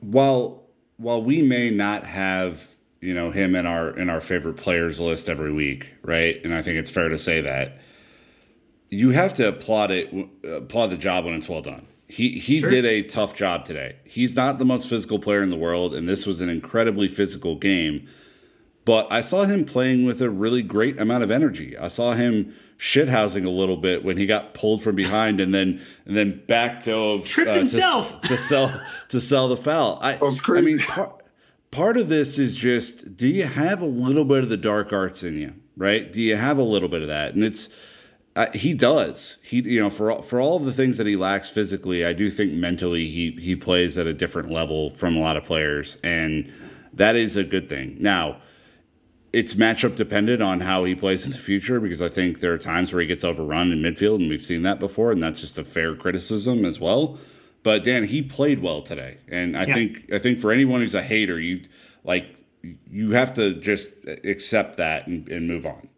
while 0.00 0.62
while 0.96 1.22
we 1.22 1.42
may 1.42 1.70
not 1.70 2.04
have 2.04 2.76
you 3.00 3.14
know 3.14 3.30
him 3.30 3.54
in 3.54 3.66
our 3.66 3.90
in 3.96 4.08
our 4.10 4.20
favorite 4.20 4.56
players 4.56 5.00
list 5.00 5.28
every 5.28 5.52
week, 5.52 5.92
right? 6.02 6.42
And 6.44 6.54
I 6.54 6.62
think 6.62 6.78
it's 6.78 6.90
fair 6.90 7.08
to 7.08 7.18
say 7.18 7.40
that 7.40 7.78
you 8.94 9.10
have 9.10 9.34
to 9.34 9.48
applaud 9.48 9.90
it, 9.90 10.12
applaud 10.44 10.88
the 10.88 10.96
job 10.96 11.24
when 11.24 11.34
it's 11.34 11.48
well 11.48 11.62
done. 11.62 11.86
He 12.06 12.38
he 12.38 12.60
sure. 12.60 12.70
did 12.70 12.84
a 12.84 13.02
tough 13.02 13.34
job 13.34 13.64
today. 13.64 13.96
He's 14.04 14.36
not 14.36 14.58
the 14.58 14.64
most 14.64 14.88
physical 14.88 15.18
player 15.18 15.42
in 15.42 15.50
the 15.50 15.56
world, 15.56 15.94
and 15.94 16.08
this 16.08 16.26
was 16.26 16.40
an 16.40 16.48
incredibly 16.48 17.08
physical 17.08 17.56
game. 17.56 18.06
But 18.84 19.06
I 19.10 19.22
saw 19.22 19.44
him 19.44 19.64
playing 19.64 20.04
with 20.04 20.20
a 20.20 20.28
really 20.28 20.62
great 20.62 21.00
amount 21.00 21.24
of 21.24 21.30
energy. 21.30 21.76
I 21.76 21.88
saw 21.88 22.12
him 22.12 22.54
shithousing 22.78 23.46
a 23.46 23.50
little 23.50 23.76
bit 23.76 24.04
when 24.04 24.16
he 24.16 24.26
got 24.26 24.54
pulled 24.54 24.82
from 24.82 24.94
behind 24.96 25.40
and 25.40 25.54
then 25.54 25.80
and 26.06 26.16
then 26.16 26.42
back 26.46 26.84
dove 26.84 27.24
tripped 27.26 27.50
uh, 27.50 27.54
himself 27.54 28.20
to, 28.22 28.28
to, 28.28 28.36
sell 28.36 28.80
to 29.08 29.20
sell 29.20 29.48
the 29.48 29.56
foul. 29.56 29.98
I, 30.02 30.18
I 30.20 30.60
mean, 30.60 30.78
part, 30.80 31.22
part 31.70 31.96
of 31.96 32.08
this 32.08 32.38
is 32.38 32.54
just 32.54 33.16
do 33.16 33.28
you 33.28 33.44
have 33.44 33.80
a 33.80 33.86
little 33.86 34.24
bit 34.24 34.42
of 34.42 34.48
the 34.48 34.56
dark 34.56 34.92
arts 34.92 35.22
in 35.22 35.36
you, 35.36 35.54
right? 35.76 36.12
Do 36.12 36.20
you 36.20 36.36
have 36.36 36.58
a 36.58 36.62
little 36.62 36.88
bit 36.88 37.02
of 37.02 37.08
that? 37.08 37.34
And 37.34 37.44
it's 37.44 37.68
uh, 38.36 38.50
he 38.52 38.74
does. 38.74 39.38
He 39.42 39.60
you 39.60 39.80
know 39.80 39.90
for 39.90 40.22
for 40.22 40.40
all 40.40 40.56
of 40.56 40.64
the 40.64 40.72
things 40.72 40.98
that 40.98 41.06
he 41.06 41.16
lacks 41.16 41.48
physically, 41.48 42.04
I 42.04 42.12
do 42.12 42.30
think 42.30 42.52
mentally 42.52 43.08
he 43.08 43.36
he 43.40 43.54
plays 43.54 43.96
at 43.96 44.06
a 44.06 44.12
different 44.12 44.50
level 44.50 44.90
from 44.90 45.16
a 45.16 45.20
lot 45.20 45.36
of 45.36 45.44
players, 45.44 45.98
and 46.02 46.52
that 46.92 47.14
is 47.14 47.36
a 47.36 47.44
good 47.44 47.68
thing. 47.68 47.96
Now 48.00 48.38
it's 49.34 49.54
matchup 49.54 49.96
dependent 49.96 50.40
on 50.40 50.60
how 50.60 50.84
he 50.84 50.94
plays 50.94 51.26
in 51.26 51.32
the 51.32 51.38
future 51.38 51.80
because 51.80 52.00
I 52.00 52.08
think 52.08 52.38
there 52.38 52.52
are 52.52 52.58
times 52.58 52.92
where 52.92 53.02
he 53.02 53.08
gets 53.08 53.24
overrun 53.24 53.72
in 53.72 53.80
midfield, 53.80 54.16
and 54.16 54.30
we've 54.30 54.44
seen 54.44 54.62
that 54.62 54.78
before, 54.78 55.10
and 55.10 55.20
that's 55.20 55.40
just 55.40 55.58
a 55.58 55.64
fair 55.64 55.96
criticism 55.96 56.64
as 56.64 56.78
well. 56.78 57.18
But 57.64 57.82
Dan, 57.82 58.04
he 58.04 58.22
played 58.22 58.62
well 58.62 58.80
today, 58.80 59.18
and 59.28 59.56
I 59.56 59.64
yeah. 59.64 59.74
think 59.74 60.12
I 60.12 60.18
think 60.18 60.38
for 60.38 60.52
anyone 60.52 60.82
who's 60.82 60.94
a 60.94 61.02
hater, 61.02 61.40
you 61.40 61.62
like 62.04 62.26
you 62.88 63.10
have 63.12 63.32
to 63.34 63.54
just 63.54 63.90
accept 64.22 64.76
that 64.76 65.06
and, 65.08 65.28
and 65.28 65.48
move 65.48 65.66
on. 65.66 65.88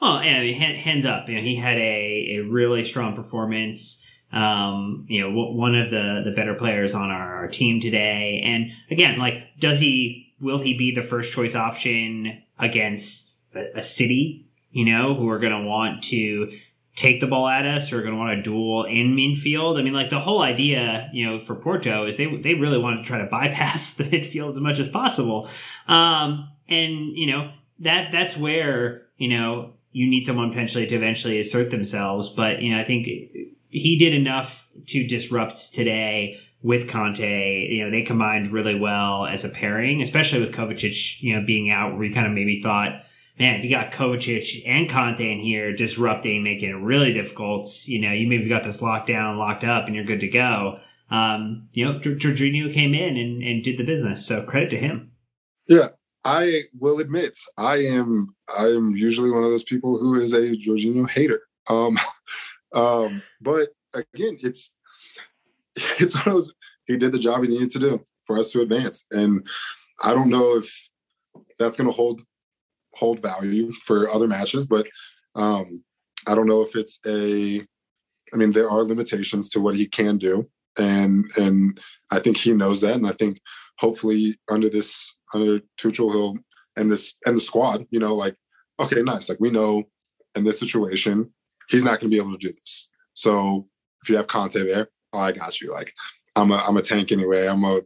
Well, 0.00 0.18
I 0.18 0.40
mean, 0.40 0.54
hands 0.54 1.06
up, 1.06 1.28
you 1.28 1.36
know, 1.36 1.40
he 1.40 1.56
had 1.56 1.76
a, 1.76 2.36
a 2.36 2.38
really 2.40 2.84
strong 2.84 3.16
performance. 3.16 4.04
Um, 4.30 5.06
you 5.08 5.22
know, 5.22 5.30
one 5.30 5.74
of 5.74 5.90
the 5.90 6.20
the 6.24 6.32
better 6.32 6.54
players 6.54 6.94
on 6.94 7.10
our, 7.10 7.36
our 7.36 7.48
team 7.48 7.80
today, 7.80 8.42
and 8.44 8.72
again, 8.90 9.18
like, 9.18 9.58
does 9.58 9.80
he 9.80 10.27
will 10.40 10.58
he 10.58 10.76
be 10.76 10.94
the 10.94 11.02
first 11.02 11.32
choice 11.32 11.54
option 11.54 12.42
against 12.58 13.36
a, 13.54 13.78
a 13.78 13.82
city, 13.82 14.46
you 14.70 14.84
know, 14.84 15.14
who 15.14 15.28
are 15.28 15.38
going 15.38 15.52
to 15.52 15.66
want 15.66 16.02
to 16.04 16.50
take 16.98 17.20
the 17.20 17.26
ball 17.28 17.46
at 17.46 17.64
us 17.64 17.92
or 17.92 17.98
are 17.98 18.02
going 18.02 18.12
to 18.12 18.18
want 18.18 18.36
to 18.36 18.42
duel 18.42 18.82
in 18.84 19.14
midfield. 19.14 19.78
I 19.78 19.82
mean, 19.82 19.92
like 19.92 20.10
the 20.10 20.18
whole 20.18 20.42
idea, 20.42 21.08
you 21.12 21.24
know, 21.24 21.38
for 21.38 21.54
Porto 21.54 22.06
is 22.06 22.16
they 22.16 22.26
they 22.36 22.54
really 22.54 22.78
want 22.78 23.02
to 23.02 23.06
try 23.06 23.18
to 23.18 23.26
bypass 23.30 23.94
the 23.94 24.04
midfield 24.04 24.50
as 24.50 24.60
much 24.60 24.78
as 24.78 24.88
possible. 24.88 25.48
Um, 25.86 26.50
and 26.68 27.16
you 27.16 27.26
know 27.26 27.52
that 27.78 28.12
that's 28.12 28.36
where 28.36 29.06
you 29.16 29.28
know 29.28 29.74
you 29.92 30.08
need 30.08 30.24
someone 30.24 30.50
potentially 30.50 30.86
to 30.86 30.96
eventually 30.96 31.38
assert 31.38 31.70
themselves. 31.70 32.28
But 32.28 32.60
you 32.62 32.72
know, 32.72 32.80
I 32.80 32.84
think 32.84 33.06
he 33.06 33.96
did 33.96 34.12
enough 34.12 34.68
to 34.88 35.06
disrupt 35.06 35.72
today 35.72 36.40
with 36.62 36.88
Kante, 36.88 37.70
you 37.70 37.84
know, 37.84 37.90
they 37.90 38.02
combined 38.02 38.52
really 38.52 38.78
well 38.78 39.26
as 39.26 39.44
a 39.44 39.48
pairing, 39.48 40.02
especially 40.02 40.40
with 40.40 40.52
Kovacic, 40.52 41.20
you 41.20 41.34
know, 41.34 41.44
being 41.44 41.70
out 41.70 41.94
where 41.94 42.04
you 42.04 42.12
kind 42.12 42.26
of 42.26 42.32
maybe 42.32 42.60
thought, 42.60 43.04
man, 43.38 43.56
if 43.56 43.64
you 43.64 43.70
got 43.70 43.92
Kovacic 43.92 44.62
and 44.66 44.88
Kante 44.88 45.32
in 45.32 45.38
here 45.38 45.72
disrupting, 45.72 46.42
making 46.42 46.70
it 46.70 46.82
really 46.82 47.12
difficult, 47.12 47.68
you 47.86 48.00
know, 48.00 48.12
you 48.12 48.26
maybe 48.26 48.48
got 48.48 48.64
this 48.64 48.82
locked 48.82 49.06
down, 49.06 49.38
locked 49.38 49.64
up, 49.64 49.86
and 49.86 49.94
you're 49.94 50.04
good 50.04 50.20
to 50.20 50.28
go. 50.28 50.80
Um, 51.10 51.68
you 51.72 51.84
know, 51.84 51.98
Jorginho 52.00 52.72
came 52.72 52.94
in 52.94 53.16
and, 53.16 53.42
and 53.42 53.62
did 53.62 53.78
the 53.78 53.84
business. 53.84 54.26
So 54.26 54.42
credit 54.42 54.70
to 54.70 54.78
him. 54.78 55.12
Yeah. 55.68 55.88
I 56.24 56.64
will 56.78 56.98
admit, 56.98 57.38
I 57.56 57.76
am 57.76 58.34
I 58.58 58.66
am 58.66 58.90
usually 58.96 59.30
one 59.30 59.44
of 59.44 59.50
those 59.50 59.62
people 59.62 59.98
who 59.98 60.16
is 60.16 60.32
a 60.32 60.56
Jorginho 60.56 61.08
hater. 61.08 61.40
Um, 61.70 61.98
um, 62.74 63.22
but 63.40 63.68
again, 63.94 64.36
it's 64.40 64.76
it's 65.98 66.14
one 66.14 66.28
of 66.28 66.32
those, 66.34 66.54
he 66.86 66.96
did 66.96 67.12
the 67.12 67.18
job 67.18 67.42
he 67.42 67.48
needed 67.48 67.70
to 67.70 67.78
do 67.78 68.06
for 68.26 68.38
us 68.38 68.50
to 68.50 68.62
advance. 68.62 69.04
And 69.10 69.46
I 70.02 70.14
don't 70.14 70.30
know 70.30 70.56
if 70.56 70.88
that's 71.58 71.76
going 71.76 71.88
to 71.88 71.94
hold 71.94 72.22
hold 72.94 73.22
value 73.22 73.72
for 73.84 74.08
other 74.08 74.26
matches, 74.26 74.66
but 74.66 74.86
um, 75.34 75.84
I 76.26 76.34
don't 76.34 76.48
know 76.48 76.62
if 76.62 76.74
it's 76.74 76.98
a. 77.06 77.60
I 78.32 78.36
mean, 78.36 78.52
there 78.52 78.68
are 78.68 78.82
limitations 78.82 79.48
to 79.50 79.60
what 79.60 79.76
he 79.76 79.86
can 79.86 80.18
do, 80.18 80.48
and 80.78 81.24
and 81.36 81.80
I 82.10 82.20
think 82.20 82.36
he 82.36 82.52
knows 82.52 82.80
that, 82.82 82.94
and 82.94 83.06
I 83.06 83.12
think 83.12 83.40
hopefully 83.78 84.38
under 84.50 84.68
this 84.68 85.16
under 85.34 85.60
Tuchel 85.80 86.12
he'll 86.12 86.38
and 86.76 86.90
this 86.90 87.14
and 87.26 87.36
the 87.36 87.40
squad, 87.40 87.86
you 87.90 88.00
know, 88.00 88.14
like 88.14 88.36
okay, 88.80 89.02
nice, 89.02 89.28
like 89.28 89.40
we 89.40 89.50
know 89.50 89.84
in 90.34 90.44
this 90.44 90.60
situation 90.60 91.32
he's 91.68 91.84
not 91.84 92.00
going 92.00 92.10
to 92.10 92.14
be 92.14 92.18
able 92.18 92.32
to 92.32 92.46
do 92.46 92.52
this. 92.52 92.88
So 93.14 93.68
if 94.02 94.08
you 94.08 94.16
have 94.16 94.26
Kanté 94.26 94.64
there, 94.64 94.88
oh, 95.12 95.18
I 95.18 95.32
got 95.32 95.60
you. 95.60 95.70
Like 95.70 95.92
I'm 96.36 96.50
a 96.50 96.56
I'm 96.56 96.76
a 96.76 96.82
tank 96.82 97.12
anyway. 97.12 97.46
I'm 97.46 97.64
a 97.64 97.80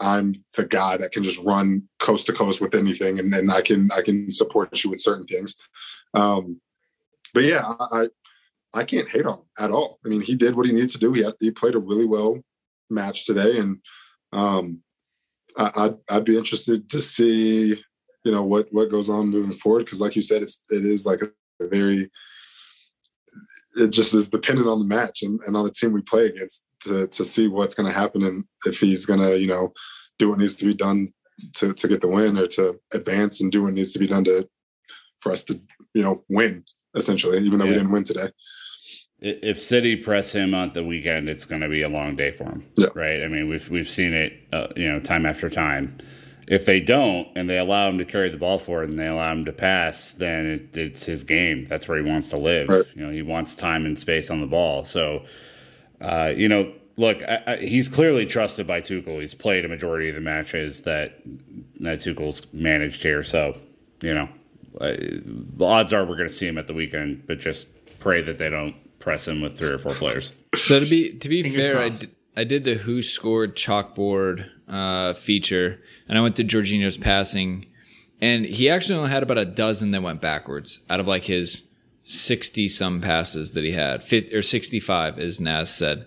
I'm 0.00 0.34
the 0.56 0.64
guy 0.64 0.96
that 0.96 1.12
can 1.12 1.22
just 1.22 1.38
run 1.40 1.88
coast 1.98 2.26
to 2.26 2.32
coast 2.32 2.60
with 2.60 2.74
anything, 2.74 3.18
and 3.18 3.32
then 3.32 3.50
I 3.50 3.60
can 3.60 3.90
I 3.96 4.02
can 4.02 4.30
support 4.30 4.82
you 4.82 4.90
with 4.90 5.00
certain 5.00 5.26
things. 5.26 5.56
Um, 6.14 6.60
but 7.34 7.44
yeah, 7.44 7.62
I 7.92 8.08
I 8.72 8.84
can't 8.84 9.08
hate 9.08 9.26
on 9.26 9.34
him 9.34 9.44
at 9.58 9.70
all. 9.70 9.98
I 10.04 10.08
mean, 10.08 10.22
he 10.22 10.34
did 10.34 10.56
what 10.56 10.66
he 10.66 10.72
needs 10.72 10.92
to 10.92 10.98
do. 10.98 11.12
He 11.12 11.22
had, 11.22 11.34
he 11.40 11.50
played 11.50 11.74
a 11.74 11.78
really 11.78 12.06
well 12.06 12.38
match 12.88 13.26
today, 13.26 13.58
and 13.58 13.78
um, 14.32 14.82
I, 15.56 15.70
I'd 15.76 15.96
I'd 16.10 16.24
be 16.24 16.38
interested 16.38 16.88
to 16.90 17.00
see 17.00 17.82
you 18.24 18.32
know 18.32 18.42
what 18.42 18.68
what 18.72 18.90
goes 18.90 19.10
on 19.10 19.30
moving 19.30 19.56
forward 19.56 19.84
because, 19.84 20.00
like 20.00 20.16
you 20.16 20.22
said, 20.22 20.42
it's 20.42 20.62
it 20.70 20.84
is 20.84 21.04
like 21.04 21.22
a 21.22 21.30
very 21.66 22.10
it 23.76 23.88
just 23.88 24.14
is 24.14 24.28
dependent 24.28 24.68
on 24.68 24.78
the 24.78 24.84
match 24.84 25.22
and, 25.22 25.40
and 25.46 25.56
on 25.56 25.64
the 25.64 25.70
team 25.70 25.92
we 25.92 26.02
play 26.02 26.26
against 26.26 26.62
to 26.82 27.06
to 27.08 27.24
see 27.24 27.48
what's 27.48 27.74
going 27.74 27.86
to 27.86 27.98
happen 27.98 28.22
and 28.22 28.44
if 28.66 28.80
he's 28.80 29.06
going 29.06 29.20
to 29.20 29.38
you 29.38 29.46
know 29.46 29.72
do 30.18 30.28
what 30.28 30.38
needs 30.38 30.56
to 30.56 30.64
be 30.64 30.74
done 30.74 31.12
to 31.54 31.72
to 31.74 31.88
get 31.88 32.00
the 32.00 32.08
win 32.08 32.38
or 32.38 32.46
to 32.46 32.78
advance 32.92 33.40
and 33.40 33.52
do 33.52 33.62
what 33.62 33.74
needs 33.74 33.92
to 33.92 33.98
be 33.98 34.06
done 34.06 34.24
to 34.24 34.48
for 35.20 35.32
us 35.32 35.44
to 35.44 35.60
you 35.94 36.02
know 36.02 36.24
win 36.28 36.64
essentially 36.94 37.38
even 37.38 37.58
though 37.58 37.64
yeah. 37.64 37.72
we 37.72 37.76
didn't 37.76 37.92
win 37.92 38.04
today 38.04 38.30
if 39.22 39.60
City 39.60 39.96
press 39.96 40.32
him 40.32 40.54
on 40.54 40.70
the 40.70 40.82
weekend, 40.82 41.28
it's 41.28 41.44
going 41.44 41.60
to 41.60 41.68
be 41.68 41.82
a 41.82 41.90
long 41.90 42.16
day 42.16 42.30
for 42.30 42.44
him, 42.44 42.66
yeah. 42.78 42.88
right? 42.94 43.22
I 43.22 43.28
mean, 43.28 43.50
we've 43.50 43.68
we've 43.68 43.88
seen 43.88 44.14
it, 44.14 44.32
uh, 44.50 44.68
you 44.76 44.90
know, 44.90 44.98
time 44.98 45.26
after 45.26 45.50
time. 45.50 45.98
If 46.50 46.66
they 46.66 46.80
don't 46.80 47.28
and 47.36 47.48
they 47.48 47.58
allow 47.58 47.88
him 47.88 47.96
to 47.98 48.04
carry 48.04 48.28
the 48.28 48.36
ball 48.36 48.58
forward 48.58 48.90
and 48.90 48.98
they 48.98 49.06
allow 49.06 49.30
him 49.30 49.44
to 49.44 49.52
pass, 49.52 50.10
then 50.10 50.46
it, 50.46 50.76
it's 50.76 51.04
his 51.04 51.22
game. 51.22 51.64
That's 51.66 51.86
where 51.86 51.96
he 51.96 52.02
wants 52.02 52.28
to 52.30 52.38
live. 52.38 52.68
Right. 52.68 52.84
You 52.96 53.06
know, 53.06 53.12
he 53.12 53.22
wants 53.22 53.54
time 53.54 53.86
and 53.86 53.96
space 53.96 54.30
on 54.30 54.40
the 54.40 54.48
ball. 54.48 54.82
So, 54.82 55.24
uh, 56.00 56.32
you 56.36 56.48
know, 56.48 56.72
look, 56.96 57.22
I, 57.22 57.42
I, 57.46 57.56
he's 57.58 57.88
clearly 57.88 58.26
trusted 58.26 58.66
by 58.66 58.80
Tuchel. 58.80 59.20
He's 59.20 59.32
played 59.32 59.64
a 59.64 59.68
majority 59.68 60.08
of 60.08 60.16
the 60.16 60.20
matches 60.20 60.80
that 60.80 61.20
that 61.78 62.00
Tuchel's 62.00 62.52
managed 62.52 63.04
here. 63.04 63.22
So, 63.22 63.56
you 64.02 64.12
know, 64.12 64.28
uh, 64.80 64.96
the 64.98 65.64
odds 65.64 65.92
are 65.92 66.04
we're 66.04 66.16
going 66.16 66.28
to 66.28 66.34
see 66.34 66.48
him 66.48 66.58
at 66.58 66.66
the 66.66 66.74
weekend, 66.74 67.28
but 67.28 67.38
just 67.38 67.68
pray 68.00 68.22
that 68.22 68.38
they 68.38 68.50
don't 68.50 68.74
press 68.98 69.28
him 69.28 69.40
with 69.40 69.56
three 69.56 69.70
or 69.70 69.78
four 69.78 69.94
players. 69.94 70.32
So 70.56 70.80
to 70.80 70.86
be 70.86 71.12
to 71.16 71.28
be 71.28 71.44
Fingers 71.44 71.64
fair, 71.64 71.78
I, 71.80 71.88
d- 71.90 72.08
I 72.40 72.44
did 72.44 72.64
the 72.64 72.76
WhoScored 72.76 73.52
chalkboard 73.52 74.48
uh, 74.66 75.12
feature, 75.12 75.78
and 76.08 76.16
I 76.16 76.22
went 76.22 76.36
to 76.36 76.44
Jorginho's 76.44 76.96
passing, 76.96 77.66
and 78.18 78.46
he 78.46 78.70
actually 78.70 78.98
only 78.98 79.10
had 79.10 79.22
about 79.22 79.36
a 79.36 79.44
dozen 79.44 79.90
that 79.90 80.02
went 80.02 80.22
backwards 80.22 80.80
out 80.88 81.00
of 81.00 81.06
like 81.06 81.24
his 81.24 81.64
60 82.04 82.66
some 82.68 83.02
passes 83.02 83.52
that 83.52 83.62
he 83.62 83.72
had, 83.72 84.02
50, 84.02 84.34
or 84.34 84.40
65, 84.40 85.18
as 85.18 85.38
Naz 85.38 85.68
said. 85.68 86.06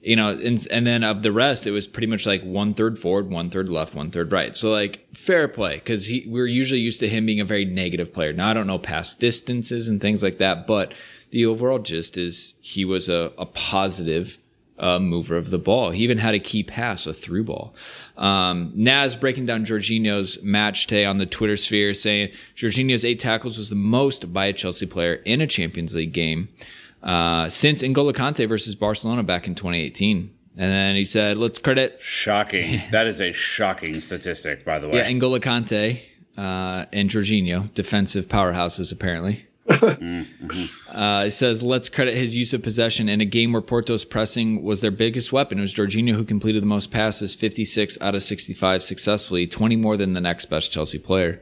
You 0.00 0.14
know, 0.14 0.28
and, 0.28 0.64
and 0.70 0.86
then 0.86 1.02
of 1.02 1.24
the 1.24 1.32
rest, 1.32 1.66
it 1.66 1.72
was 1.72 1.88
pretty 1.88 2.06
much 2.06 2.24
like 2.24 2.44
one 2.44 2.74
third 2.74 2.96
forward, 2.96 3.28
one 3.28 3.50
third 3.50 3.68
left, 3.68 3.96
one 3.96 4.12
third 4.12 4.30
right. 4.30 4.56
So 4.56 4.70
like 4.70 5.04
fair 5.12 5.48
play 5.48 5.76
because 5.76 6.06
he 6.06 6.24
we're 6.28 6.46
usually 6.46 6.82
used 6.82 7.00
to 7.00 7.08
him 7.08 7.26
being 7.26 7.40
a 7.40 7.44
very 7.44 7.64
negative 7.64 8.12
player. 8.12 8.32
Now 8.32 8.50
I 8.50 8.54
don't 8.54 8.68
know 8.68 8.78
past 8.78 9.18
distances 9.18 9.88
and 9.88 10.00
things 10.00 10.22
like 10.22 10.38
that, 10.38 10.68
but 10.68 10.94
the 11.30 11.46
overall 11.46 11.80
gist 11.80 12.16
is 12.16 12.54
he 12.60 12.84
was 12.84 13.08
a, 13.08 13.32
a 13.38 13.46
positive 13.46 14.38
uh, 14.78 14.98
mover 14.98 15.36
of 15.36 15.50
the 15.50 15.58
ball. 15.58 15.90
He 15.90 16.02
even 16.02 16.18
had 16.18 16.34
a 16.34 16.40
key 16.40 16.62
pass, 16.62 17.06
a 17.06 17.12
through 17.12 17.44
ball. 17.44 17.74
Um, 18.16 18.72
Naz 18.74 19.14
breaking 19.14 19.46
down 19.46 19.64
Jorginho's 19.64 20.42
match 20.42 20.86
today 20.86 21.04
on 21.04 21.18
the 21.18 21.26
Twitter 21.26 21.56
sphere, 21.56 21.94
saying 21.94 22.30
Jorginho's 22.56 23.04
eight 23.04 23.18
tackles 23.18 23.58
was 23.58 23.68
the 23.68 23.76
most 23.76 24.32
by 24.32 24.46
a 24.46 24.52
Chelsea 24.52 24.86
player 24.86 25.14
in 25.14 25.40
a 25.40 25.46
Champions 25.46 25.94
League 25.94 26.12
game 26.12 26.48
uh, 27.02 27.48
since 27.48 27.82
N'Golo 27.82 28.12
Kante 28.12 28.48
versus 28.48 28.74
Barcelona 28.74 29.22
back 29.22 29.46
in 29.46 29.54
2018. 29.54 30.30
And 30.56 30.70
then 30.70 30.94
he 30.94 31.04
said, 31.04 31.36
let's 31.36 31.58
credit. 31.58 32.00
Shocking. 32.00 32.80
that 32.90 33.06
is 33.06 33.20
a 33.20 33.32
shocking 33.32 34.00
statistic, 34.00 34.64
by 34.64 34.78
the 34.78 34.88
way. 34.88 34.98
Yeah, 34.98 35.10
N'Golo 35.10 35.40
Kante 35.40 36.00
uh, 36.38 36.86
and 36.92 37.10
Jorginho, 37.10 37.72
defensive 37.74 38.28
powerhouses, 38.28 38.92
apparently. 38.92 39.46
uh, 39.68 41.24
it 41.26 41.30
says, 41.30 41.62
let's 41.62 41.88
credit 41.88 42.14
his 42.14 42.36
use 42.36 42.52
of 42.52 42.62
possession 42.62 43.08
in 43.08 43.20
a 43.20 43.24
game 43.24 43.52
where 43.52 43.62
Porto's 43.62 44.04
pressing 44.04 44.62
was 44.62 44.82
their 44.82 44.90
biggest 44.90 45.32
weapon. 45.32 45.58
It 45.58 45.62
was 45.62 45.74
Jorginho 45.74 46.14
who 46.14 46.24
completed 46.24 46.62
the 46.62 46.66
most 46.66 46.90
passes, 46.90 47.34
56 47.34 47.98
out 48.00 48.14
of 48.14 48.22
65 48.22 48.82
successfully, 48.82 49.46
20 49.46 49.76
more 49.76 49.96
than 49.96 50.12
the 50.12 50.20
next 50.20 50.46
best 50.46 50.70
Chelsea 50.70 50.98
player. 50.98 51.40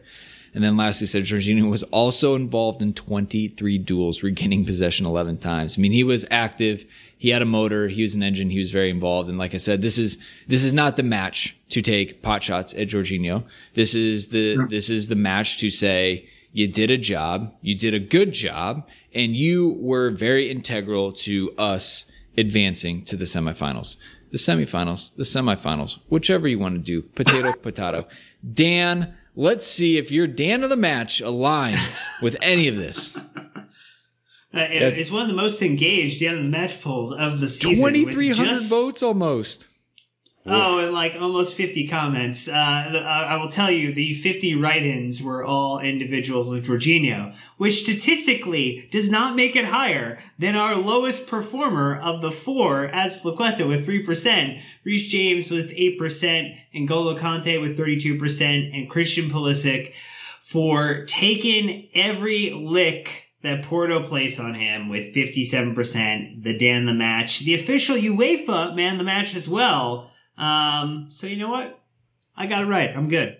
And 0.54 0.62
then 0.62 0.76
lastly 0.76 1.06
said 1.06 1.24
Jorginho 1.24 1.70
was 1.70 1.82
also 1.84 2.34
involved 2.34 2.82
in 2.82 2.92
23 2.92 3.78
duels, 3.78 4.22
regaining 4.22 4.66
possession 4.66 5.06
11 5.06 5.38
times. 5.38 5.78
I 5.78 5.80
mean, 5.80 5.92
he 5.92 6.04
was 6.04 6.26
active. 6.30 6.84
He 7.16 7.30
had 7.30 7.42
a 7.42 7.46
motor. 7.46 7.88
He 7.88 8.02
was 8.02 8.14
an 8.14 8.22
engine. 8.22 8.50
He 8.50 8.58
was 8.58 8.70
very 8.70 8.90
involved. 8.90 9.30
And 9.30 9.38
like 9.38 9.54
I 9.54 9.56
said, 9.56 9.80
this 9.80 9.98
is, 9.98 10.18
this 10.46 10.62
is 10.62 10.74
not 10.74 10.96
the 10.96 11.02
match 11.02 11.56
to 11.70 11.80
take 11.80 12.20
pot 12.20 12.42
shots 12.42 12.74
at 12.74 12.88
Jorginho. 12.88 13.44
This 13.74 13.94
is 13.94 14.28
the, 14.28 14.66
this 14.68 14.90
is 14.90 15.08
the 15.08 15.16
match 15.16 15.56
to 15.58 15.70
say, 15.70 16.28
you 16.52 16.68
did 16.68 16.90
a 16.90 16.98
job, 16.98 17.54
you 17.62 17.76
did 17.76 17.94
a 17.94 17.98
good 17.98 18.32
job, 18.32 18.86
and 19.14 19.34
you 19.34 19.76
were 19.80 20.10
very 20.10 20.50
integral 20.50 21.12
to 21.12 21.52
us 21.56 22.04
advancing 22.36 23.04
to 23.06 23.16
the 23.16 23.24
semifinals. 23.24 23.96
The 24.30 24.38
semifinals, 24.38 25.14
the 25.16 25.24
semifinals, 25.24 25.98
whichever 26.08 26.48
you 26.48 26.58
want 26.58 26.74
to 26.74 26.80
do, 26.80 27.02
potato, 27.02 27.52
potato. 27.62 28.06
Dan, 28.52 29.14
let's 29.34 29.66
see 29.66 29.98
if 29.98 30.10
your 30.10 30.26
Dan 30.26 30.62
of 30.62 30.70
the 30.70 30.76
match 30.76 31.22
aligns 31.22 32.02
with 32.22 32.36
any 32.42 32.68
of 32.68 32.76
this. 32.76 33.16
Uh, 34.54 34.66
it's 34.68 35.10
one 35.10 35.22
of 35.22 35.28
the 35.28 35.34
most 35.34 35.62
engaged 35.62 36.20
Dan 36.20 36.36
of 36.36 36.42
the 36.42 36.48
match 36.50 36.78
polls 36.82 37.10
of 37.10 37.40
the 37.40 37.48
season. 37.48 37.94
2,300 37.94 38.44
just- 38.44 38.68
votes 38.68 39.02
almost. 39.02 39.68
Oh, 40.44 40.84
and 40.84 40.92
like 40.92 41.14
almost 41.20 41.54
50 41.54 41.86
comments. 41.86 42.48
Uh, 42.48 42.88
the, 42.90 43.00
uh, 43.00 43.26
I 43.28 43.36
will 43.36 43.48
tell 43.48 43.70
you, 43.70 43.94
the 43.94 44.12
50 44.14 44.56
write 44.56 44.82
ins 44.82 45.22
were 45.22 45.44
all 45.44 45.78
individuals 45.78 46.48
with 46.48 46.66
Jorginho, 46.66 47.34
which 47.58 47.82
statistically 47.82 48.88
does 48.90 49.08
not 49.08 49.36
make 49.36 49.54
it 49.54 49.66
higher 49.66 50.18
than 50.40 50.56
our 50.56 50.74
lowest 50.74 51.28
performer 51.28 51.96
of 51.96 52.22
the 52.22 52.32
four, 52.32 52.88
Azpilicueta 52.88 53.68
with 53.68 53.86
3%, 53.86 54.60
Reece 54.84 55.08
James 55.08 55.50
with 55.52 55.70
8%, 55.70 56.58
N'Golo 56.74 57.16
Kante 57.16 57.60
with 57.60 57.78
32%, 57.78 58.76
and 58.76 58.90
Christian 58.90 59.30
Pulisic 59.30 59.92
for 60.42 61.04
taking 61.06 61.88
every 61.94 62.50
lick 62.50 63.28
that 63.42 63.62
Porto 63.62 64.02
placed 64.02 64.40
on 64.40 64.54
him 64.54 64.88
with 64.88 65.14
57%, 65.14 66.42
the 66.42 66.56
Dan 66.56 66.86
the 66.86 66.92
match, 66.92 67.40
the 67.40 67.54
official 67.54 67.96
UEFA 67.96 68.74
man 68.74 68.98
the 68.98 69.04
match 69.04 69.36
as 69.36 69.48
well. 69.48 70.11
Um, 70.36 71.06
so 71.08 71.26
you 71.26 71.36
know 71.36 71.50
what? 71.50 71.80
I 72.36 72.46
got 72.46 72.62
it 72.62 72.66
right. 72.66 72.90
I'm 72.94 73.08
good. 73.08 73.36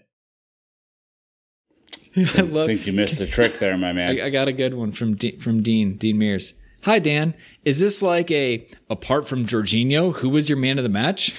I 2.16 2.28
I 2.36 2.40
love 2.43 2.66
think 2.66 2.86
you 2.86 2.93
missed 2.93 3.20
a 3.20 3.26
trick 3.26 3.59
there, 3.59 3.76
my 3.78 3.93
man. 3.93 4.11
I, 4.20 4.26
I 4.26 4.30
got 4.30 4.49
a 4.49 4.53
good 4.53 4.74
one 4.74 4.93
from 4.93 5.16
D- 5.16 5.38
from 5.38 5.62
Dean 5.62 5.97
Dean 5.97 6.18
Mears. 6.18 6.55
Hi 6.82 6.99
Dan, 6.99 7.34
is 7.64 7.80
this 7.80 8.03
like 8.03 8.30
a 8.30 8.66
apart 8.90 9.28
from 9.28 9.47
Jorginho, 9.47 10.14
who 10.16 10.28
was 10.28 10.49
your 10.49 10.59
man 10.59 10.78
of 10.78 10.84
the 10.84 10.90
match? 10.90 11.34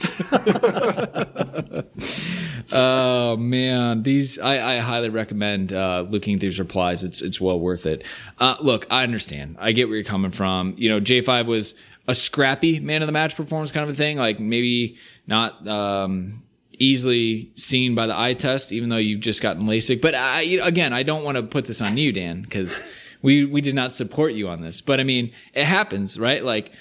oh 2.72 3.36
man, 3.36 4.02
these 4.02 4.38
I, 4.38 4.76
I 4.76 4.78
highly 4.78 5.10
recommend 5.10 5.72
uh, 5.72 6.06
looking 6.08 6.34
at 6.34 6.40
these 6.40 6.58
replies. 6.58 7.04
It's 7.04 7.20
it's 7.20 7.40
well 7.40 7.60
worth 7.60 7.86
it. 7.86 8.04
Uh, 8.38 8.56
look, 8.60 8.86
I 8.90 9.02
understand. 9.02 9.56
I 9.58 9.72
get 9.72 9.88
where 9.88 9.96
you're 9.96 10.04
coming 10.04 10.30
from. 10.30 10.74
You 10.78 10.88
know, 10.88 11.00
J 11.00 11.20
five 11.20 11.46
was 11.46 11.74
a 12.08 12.14
scrappy 12.14 12.80
man 12.80 13.02
of 13.02 13.06
the 13.06 13.12
match 13.12 13.36
performance 13.36 13.72
kind 13.72 13.88
of 13.88 13.94
a 13.94 13.96
thing. 13.96 14.16
Like 14.18 14.40
maybe 14.40 14.96
not 15.26 15.66
um, 15.66 16.42
easily 16.78 17.52
seen 17.54 17.94
by 17.94 18.06
the 18.06 18.18
eye 18.18 18.34
test, 18.34 18.72
even 18.72 18.88
though 18.88 18.96
you've 18.96 19.20
just 19.20 19.42
gotten 19.42 19.64
LASIK. 19.64 20.00
But 20.00 20.14
I, 20.14 20.42
again, 20.42 20.92
I 20.92 21.02
don't 21.02 21.24
want 21.24 21.36
to 21.36 21.42
put 21.42 21.66
this 21.66 21.80
on 21.80 21.96
you, 21.96 22.12
Dan, 22.12 22.42
because 22.42 22.80
we 23.22 23.44
we 23.44 23.60
did 23.60 23.74
not 23.74 23.92
support 23.92 24.32
you 24.32 24.48
on 24.48 24.62
this. 24.62 24.80
But 24.80 25.00
I 25.00 25.04
mean, 25.04 25.32
it 25.54 25.64
happens, 25.64 26.18
right? 26.18 26.42
Like 26.42 26.72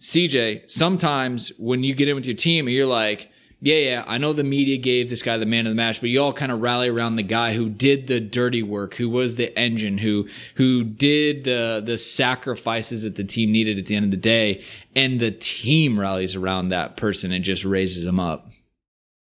CJ, 0.00 0.70
sometimes 0.70 1.52
when 1.58 1.82
you 1.82 1.94
get 1.94 2.08
in 2.08 2.14
with 2.14 2.26
your 2.26 2.36
team 2.36 2.66
and 2.66 2.74
you're 2.74 2.86
like, 2.86 3.30
yeah, 3.60 3.76
yeah, 3.76 4.04
I 4.06 4.18
know 4.18 4.32
the 4.32 4.44
media 4.44 4.76
gave 4.76 5.10
this 5.10 5.22
guy 5.22 5.36
the 5.36 5.46
man 5.46 5.66
of 5.66 5.72
the 5.72 5.76
match, 5.76 6.00
but 6.00 6.10
you 6.10 6.22
all 6.22 6.32
kind 6.32 6.52
of 6.52 6.60
rally 6.60 6.88
around 6.88 7.16
the 7.16 7.24
guy 7.24 7.54
who 7.54 7.68
did 7.68 8.06
the 8.06 8.20
dirty 8.20 8.62
work, 8.62 8.94
who 8.94 9.10
was 9.10 9.34
the 9.34 9.56
engine, 9.58 9.98
who 9.98 10.28
who 10.54 10.84
did 10.84 11.42
the 11.42 11.82
the 11.84 11.98
sacrifices 11.98 13.02
that 13.02 13.16
the 13.16 13.24
team 13.24 13.50
needed 13.50 13.76
at 13.78 13.86
the 13.86 13.96
end 13.96 14.04
of 14.04 14.12
the 14.12 14.16
day, 14.16 14.62
and 14.94 15.18
the 15.18 15.32
team 15.32 15.98
rallies 15.98 16.36
around 16.36 16.68
that 16.68 16.96
person 16.96 17.32
and 17.32 17.42
just 17.42 17.64
raises 17.64 18.04
them 18.04 18.20
up. 18.20 18.48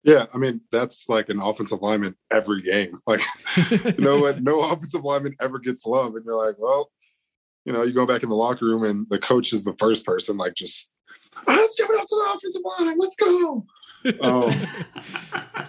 Yeah, 0.02 0.26
I 0.34 0.36
mean 0.38 0.60
that's 0.70 1.08
like 1.08 1.30
an 1.30 1.40
offensive 1.40 1.80
lineman 1.80 2.14
every 2.30 2.60
game. 2.60 3.00
Like, 3.06 3.22
you 3.70 4.04
know 4.04 4.18
what? 4.18 4.42
No 4.42 4.60
offensive 4.60 5.02
lineman 5.02 5.34
ever 5.40 5.58
gets 5.58 5.86
love, 5.86 6.14
and 6.14 6.24
you're 6.26 6.36
like, 6.36 6.56
well, 6.58 6.90
you 7.64 7.72
know, 7.72 7.84
you 7.84 7.94
go 7.94 8.04
back 8.04 8.22
in 8.22 8.28
the 8.28 8.34
locker 8.34 8.66
room, 8.66 8.84
and 8.84 9.06
the 9.08 9.18
coach 9.18 9.54
is 9.54 9.64
the 9.64 9.74
first 9.78 10.04
person, 10.04 10.36
like, 10.36 10.54
just 10.54 10.92
"Ah, 11.36 11.54
let's 11.54 11.74
give 11.76 11.88
it 11.88 11.98
up 11.98 12.06
to 12.06 12.14
the 12.14 12.32
offensive 12.34 12.62
line. 12.78 12.98
Let's 12.98 13.16
go. 13.16 13.64
Um, 14.20 14.52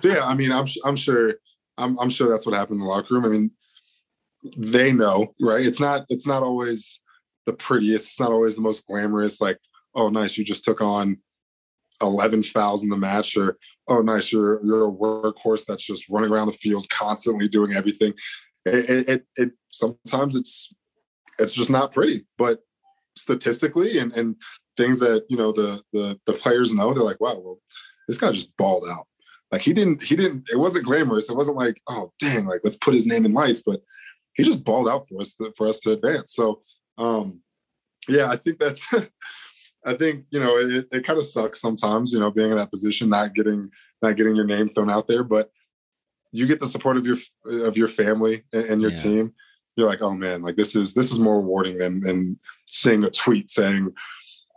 so 0.02 0.10
yeah, 0.10 0.26
I 0.26 0.34
mean, 0.34 0.52
I'm 0.52 0.66
I'm 0.86 0.96
sure 0.96 1.36
I'm 1.78 2.00
I'm 2.00 2.10
sure 2.10 2.30
that's 2.30 2.46
what 2.46 2.56
happened 2.56 2.80
in 2.80 2.86
the 2.86 2.90
locker 2.90 3.14
room. 3.14 3.26
I 3.26 3.30
mean, 3.30 3.52
they 4.58 4.94
know, 4.94 5.32
right? 5.40 5.66
It's 5.66 5.80
not 5.80 6.06
it's 6.10 6.26
not 6.26 6.44
always 6.44 7.02
the 7.46 7.54
prettiest. 7.54 8.08
It's 8.08 8.20
not 8.20 8.32
always 8.32 8.56
the 8.56 8.62
most 8.62 8.86
glamorous. 8.86 9.42
Like, 9.42 9.60
oh, 9.96 10.10
nice, 10.10 10.38
you 10.38 10.44
just 10.44 10.64
took 10.64 10.82
on 10.82 11.18
11 12.02 12.44
fouls 12.44 12.84
in 12.84 12.90
the 12.90 12.98
match, 12.98 13.36
or 13.38 13.58
oh, 13.88 14.02
nice, 14.02 14.32
you're 14.32 14.64
you're 14.66 14.88
a 14.88 14.92
workhorse 14.92 15.66
that's 15.66 15.86
just 15.86 16.10
running 16.10 16.32
around 16.32 16.48
the 16.48 16.54
field 16.54 16.90
constantly 16.90 17.48
doing 17.48 17.74
everything. 17.74 18.14
It, 18.66 18.90
it, 18.90 19.10
it, 19.10 19.26
it 19.36 19.52
sometimes 19.72 20.36
it's 20.36 20.74
it's 21.40 21.54
just 21.54 21.70
not 21.70 21.94
pretty, 21.94 22.26
but 22.38 22.60
statistically 23.18 24.00
and 24.00 24.14
and 24.14 24.36
things 24.78 25.00
that 25.00 25.26
you 25.30 25.38
know 25.38 25.52
the 25.52 25.82
the 25.94 26.20
the 26.26 26.34
players 26.34 26.74
know, 26.74 26.94
they're 26.94 27.04
like, 27.04 27.22
wow, 27.22 27.40
well, 27.40 27.60
this 28.12 28.18
guy 28.18 28.32
just 28.32 28.55
balled 28.57 28.86
out. 28.91 29.07
Like 29.51 29.62
he 29.62 29.72
didn't 29.72 30.03
he 30.03 30.18
didn't. 30.18 30.49
It 30.51 30.57
wasn't 30.57 30.86
glamorous. 30.86 31.30
It 31.30 31.38
wasn't 31.38 31.57
like, 31.57 31.82
oh, 31.88 32.12
dang, 32.20 32.45
like 32.45 32.59
let's 32.64 32.76
put 32.76 32.93
his 32.93 33.05
name 33.05 33.26
in 33.26 33.34
lights, 33.34 33.64
but 33.66 33.80
he 34.34 34.43
just 34.43 34.64
balled 34.66 34.89
out 34.89 35.07
for 35.07 35.22
us 35.22 35.34
to, 35.36 35.53
for 35.57 35.68
us 35.68 35.80
to 35.82 35.91
advance. 35.91 36.34
So, 36.34 36.62
um, 36.97 37.41
yeah, 38.07 38.30
I 38.30 38.36
think 38.36 38.59
that's. 38.59 38.86
I 39.86 39.95
think 39.95 40.26
you 40.30 40.39
know 40.39 40.57
it, 40.57 40.88
it 40.91 41.03
kind 41.03 41.18
of 41.18 41.26
sucks 41.26 41.59
sometimes, 41.59 42.14
you 42.14 42.20
know, 42.20 42.30
being 42.30 42.51
in 42.51 42.57
that 42.57 42.70
position, 42.70 43.09
not 43.09 43.34
getting 43.34 43.72
not 44.03 44.16
getting 44.16 44.36
your 44.36 44.45
name 44.45 44.70
thrown 44.70 44.91
out 44.91 45.07
there, 45.07 45.24
but 45.24 45.49
you 46.32 46.45
get 46.45 46.59
the 46.59 46.68
support 46.68 46.97
of 46.97 47.05
your 47.05 47.18
of 47.45 47.78
your 47.78 47.88
family 47.88 48.43
and, 48.53 48.66
and 48.66 48.82
your 48.82 48.91
Yeah. 48.91 49.01
team. 49.01 49.34
You're 49.76 49.88
like, 49.88 50.03
oh 50.03 50.12
man, 50.14 50.43
like 50.43 50.55
this 50.55 50.76
is 50.76 50.93
this 50.93 51.12
is 51.12 51.18
more 51.18 51.38
rewarding 51.39 51.80
than 51.80 51.99
than 52.01 52.39
seeing 52.68 53.03
a 53.03 53.09
tweet 53.09 53.49
saying, 53.49 53.91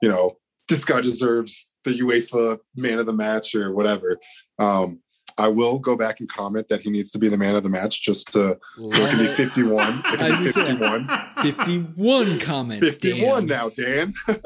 you 0.02 0.08
know, 0.10 0.36
this 0.68 0.84
guy 0.84 1.00
deserves 1.00 1.73
the 1.84 1.92
UEFA 1.92 2.58
man 2.76 2.98
of 2.98 3.06
the 3.06 3.12
match 3.12 3.54
or 3.54 3.72
whatever. 3.72 4.18
Um, 4.58 5.00
I 5.36 5.48
will 5.48 5.78
go 5.80 5.96
back 5.96 6.20
and 6.20 6.28
comment 6.28 6.68
that 6.68 6.80
he 6.80 6.90
needs 6.90 7.10
to 7.10 7.18
be 7.18 7.28
the 7.28 7.36
man 7.36 7.56
of 7.56 7.64
the 7.64 7.68
match 7.68 8.02
just 8.02 8.32
to 8.34 8.56
so 8.86 9.02
it 9.04 9.10
can 9.10 9.18
be 9.18 9.26
51. 9.26 9.98
It 9.98 10.04
I 10.04 10.16
can 10.16 10.30
was 10.30 10.38
be 10.38 10.44
just 10.44 10.54
saying. 10.54 10.78
51. 10.78 11.08
51 11.42 12.38
comments. 12.40 12.86
51 12.86 13.46
Dan. 13.46 13.58
now, 13.58 13.68
Dan. 13.70 14.14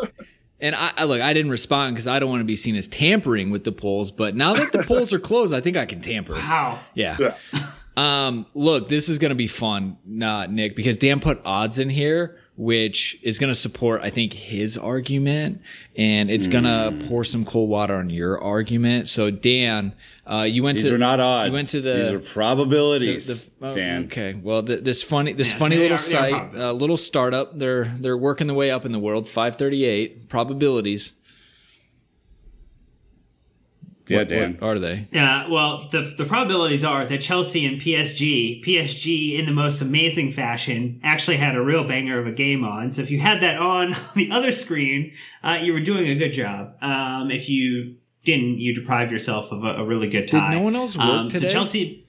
And 0.60 0.74
I, 0.74 0.92
I 0.96 1.04
look, 1.04 1.20
I 1.20 1.32
didn't 1.32 1.52
respond 1.52 1.94
because 1.94 2.08
I 2.08 2.18
don't 2.18 2.28
want 2.30 2.40
to 2.40 2.44
be 2.44 2.56
seen 2.56 2.74
as 2.74 2.88
tampering 2.88 3.50
with 3.50 3.62
the 3.64 3.72
polls. 3.72 4.10
But 4.10 4.34
now 4.34 4.54
that 4.54 4.72
the 4.72 4.82
polls 4.82 5.12
are 5.12 5.20
closed, 5.20 5.54
I 5.54 5.60
think 5.60 5.76
I 5.76 5.86
can 5.86 6.00
tamper. 6.00 6.34
How? 6.38 6.80
Yeah. 6.94 7.16
Yeah. 7.20 7.36
Um, 7.96 8.46
look, 8.54 8.88
this 8.88 9.08
is 9.08 9.18
going 9.18 9.30
to 9.30 9.36
be 9.36 9.46
fun, 9.46 9.96
uh, 10.22 10.46
Nick, 10.46 10.74
because 10.74 10.96
Dan 10.96 11.20
put 11.20 11.40
odds 11.44 11.78
in 11.78 11.88
here 11.88 12.38
which 12.58 13.16
is 13.22 13.38
going 13.38 13.48
to 13.52 13.54
support, 13.54 14.00
I 14.02 14.10
think, 14.10 14.32
his 14.32 14.76
argument, 14.76 15.62
and 15.96 16.28
it's 16.28 16.48
going 16.48 16.64
to 16.64 16.92
pour 17.06 17.22
some 17.22 17.44
cold 17.44 17.70
water 17.70 17.94
on 17.94 18.10
your 18.10 18.42
argument. 18.42 19.08
So, 19.08 19.30
Dan, 19.30 19.94
uh, 20.26 20.42
you 20.42 20.64
went 20.64 20.74
These 20.76 20.82
to 20.84 20.88
These 20.90 20.94
are 20.96 20.98
not 20.98 21.20
odds. 21.20 21.46
You 21.48 21.52
went 21.54 21.68
to 21.68 21.80
the 21.80 21.92
These 21.94 22.12
are 22.12 22.18
probabilities, 22.18 23.26
the- 23.60 23.66
oh, 23.68 23.74
Dan. 23.74 24.04
Okay, 24.06 24.34
well, 24.34 24.64
th 24.64 24.82
this 24.82 25.04
funny, 25.04 25.32
this 25.34 25.52
Yeah, 25.52 25.58
funny 25.58 25.76
little 25.76 25.96
are- 25.96 26.00
they 26.00 26.16
are 26.18 26.30
site, 26.50 26.54
uh, 26.56 26.72
little 26.72 26.96
startup. 26.96 27.56
They're 27.58 27.94
they're 28.00 28.18
working 28.18 28.48
their 28.48 28.56
way 28.56 28.72
up 28.72 28.84
in 28.84 28.90
the 28.90 28.98
world. 28.98 29.28
Five 29.28 29.54
thirty 29.56 29.84
eight 29.84 30.28
probabilities. 30.28 31.12
Yeah, 34.08 34.18
What- 34.18 34.28
Dan. 34.28 34.56
What 34.58 34.76
are 34.76 34.78
they? 34.78 35.06
Yeah, 35.12 35.48
well, 35.48 35.88
the 35.90 36.14
the 36.16 36.24
probabilities 36.24 36.84
are 36.84 37.04
that 37.04 37.20
Chelsea 37.20 37.66
and 37.66 37.80
PSG, 37.80 38.62
PSG 38.64 39.38
in 39.38 39.46
the 39.46 39.52
most 39.52 39.80
amazing 39.80 40.30
fashion, 40.32 41.00
actually 41.02 41.36
had 41.36 41.54
a 41.54 41.62
real 41.62 41.84
banger 41.84 42.18
of 42.18 42.26
a 42.26 42.32
game 42.32 42.64
on. 42.64 42.90
So 42.92 43.02
if 43.02 43.10
you 43.10 43.20
had 43.20 43.40
that 43.42 43.58
on 43.60 43.94
the 44.14 44.30
other 44.30 44.52
screen, 44.52 45.12
uh, 45.42 45.58
you 45.62 45.72
were 45.72 45.80
doing 45.80 46.08
a 46.08 46.14
good 46.14 46.32
job. 46.32 46.74
Um, 46.82 47.30
if 47.30 47.48
you 47.48 47.96
didn't, 48.24 48.58
you 48.58 48.74
deprived 48.74 49.10
yourself 49.12 49.52
of 49.52 49.64
a, 49.64 49.76
a 49.76 49.84
really 49.84 50.08
good 50.08 50.26
Did 50.26 50.42
no 50.50 50.60
one 50.60 50.76
else 50.76 50.96
work 50.96 51.06
um, 51.06 51.28
today? 51.28 51.46
So 51.48 51.52
Chelsea 51.52 52.06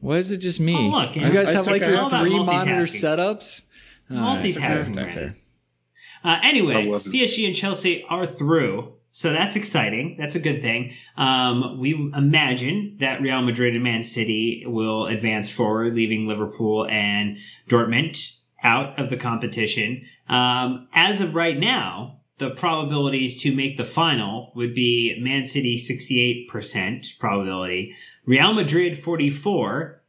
Why 0.00 0.16
is 0.18 0.30
it 0.30 0.38
just 0.38 0.60
me? 0.60 0.76
Oh, 0.76 0.88
look, 0.88 1.16
you 1.16 1.22
yeah. 1.22 1.30
guys 1.30 1.48
I 1.50 1.52
have 1.52 1.64
took 1.64 1.72
like 1.72 1.82
your 1.82 2.10
three 2.10 2.38
monitor 2.38 2.82
setups. 2.82 3.62
All 4.10 4.16
right, 4.16 4.42
multitasking. 4.42 4.60
that's 4.60 4.88
not 4.88 6.36
Uh, 6.36 6.40
anyway, 6.42 6.86
PSG 6.86 7.46
and 7.46 7.54
Chelsea 7.54 8.04
are 8.08 8.26
through. 8.26 8.94
So 9.16 9.32
that's 9.32 9.54
exciting. 9.54 10.16
That's 10.18 10.34
a 10.34 10.40
good 10.40 10.60
thing. 10.60 10.92
Um, 11.16 11.78
we 11.78 11.92
imagine 12.16 12.96
that 12.98 13.22
Real 13.22 13.42
Madrid 13.42 13.74
and 13.74 13.84
Man 13.84 14.02
City 14.02 14.64
will 14.66 15.06
advance 15.06 15.48
forward, 15.48 15.94
leaving 15.94 16.26
Liverpool 16.26 16.88
and 16.88 17.38
Dortmund 17.68 18.32
out 18.64 18.98
of 18.98 19.10
the 19.10 19.16
competition. 19.16 20.02
Um, 20.28 20.88
as 20.92 21.20
of 21.20 21.36
right 21.36 21.56
now, 21.56 22.22
the 22.38 22.50
probabilities 22.50 23.40
to 23.42 23.54
make 23.54 23.76
the 23.76 23.84
final 23.84 24.50
would 24.56 24.74
be 24.74 25.16
Man 25.20 25.44
City 25.44 25.78
68% 25.78 27.16
probability, 27.20 27.94
Real 28.26 28.52
Madrid 28.52 28.98
44, 28.98 30.02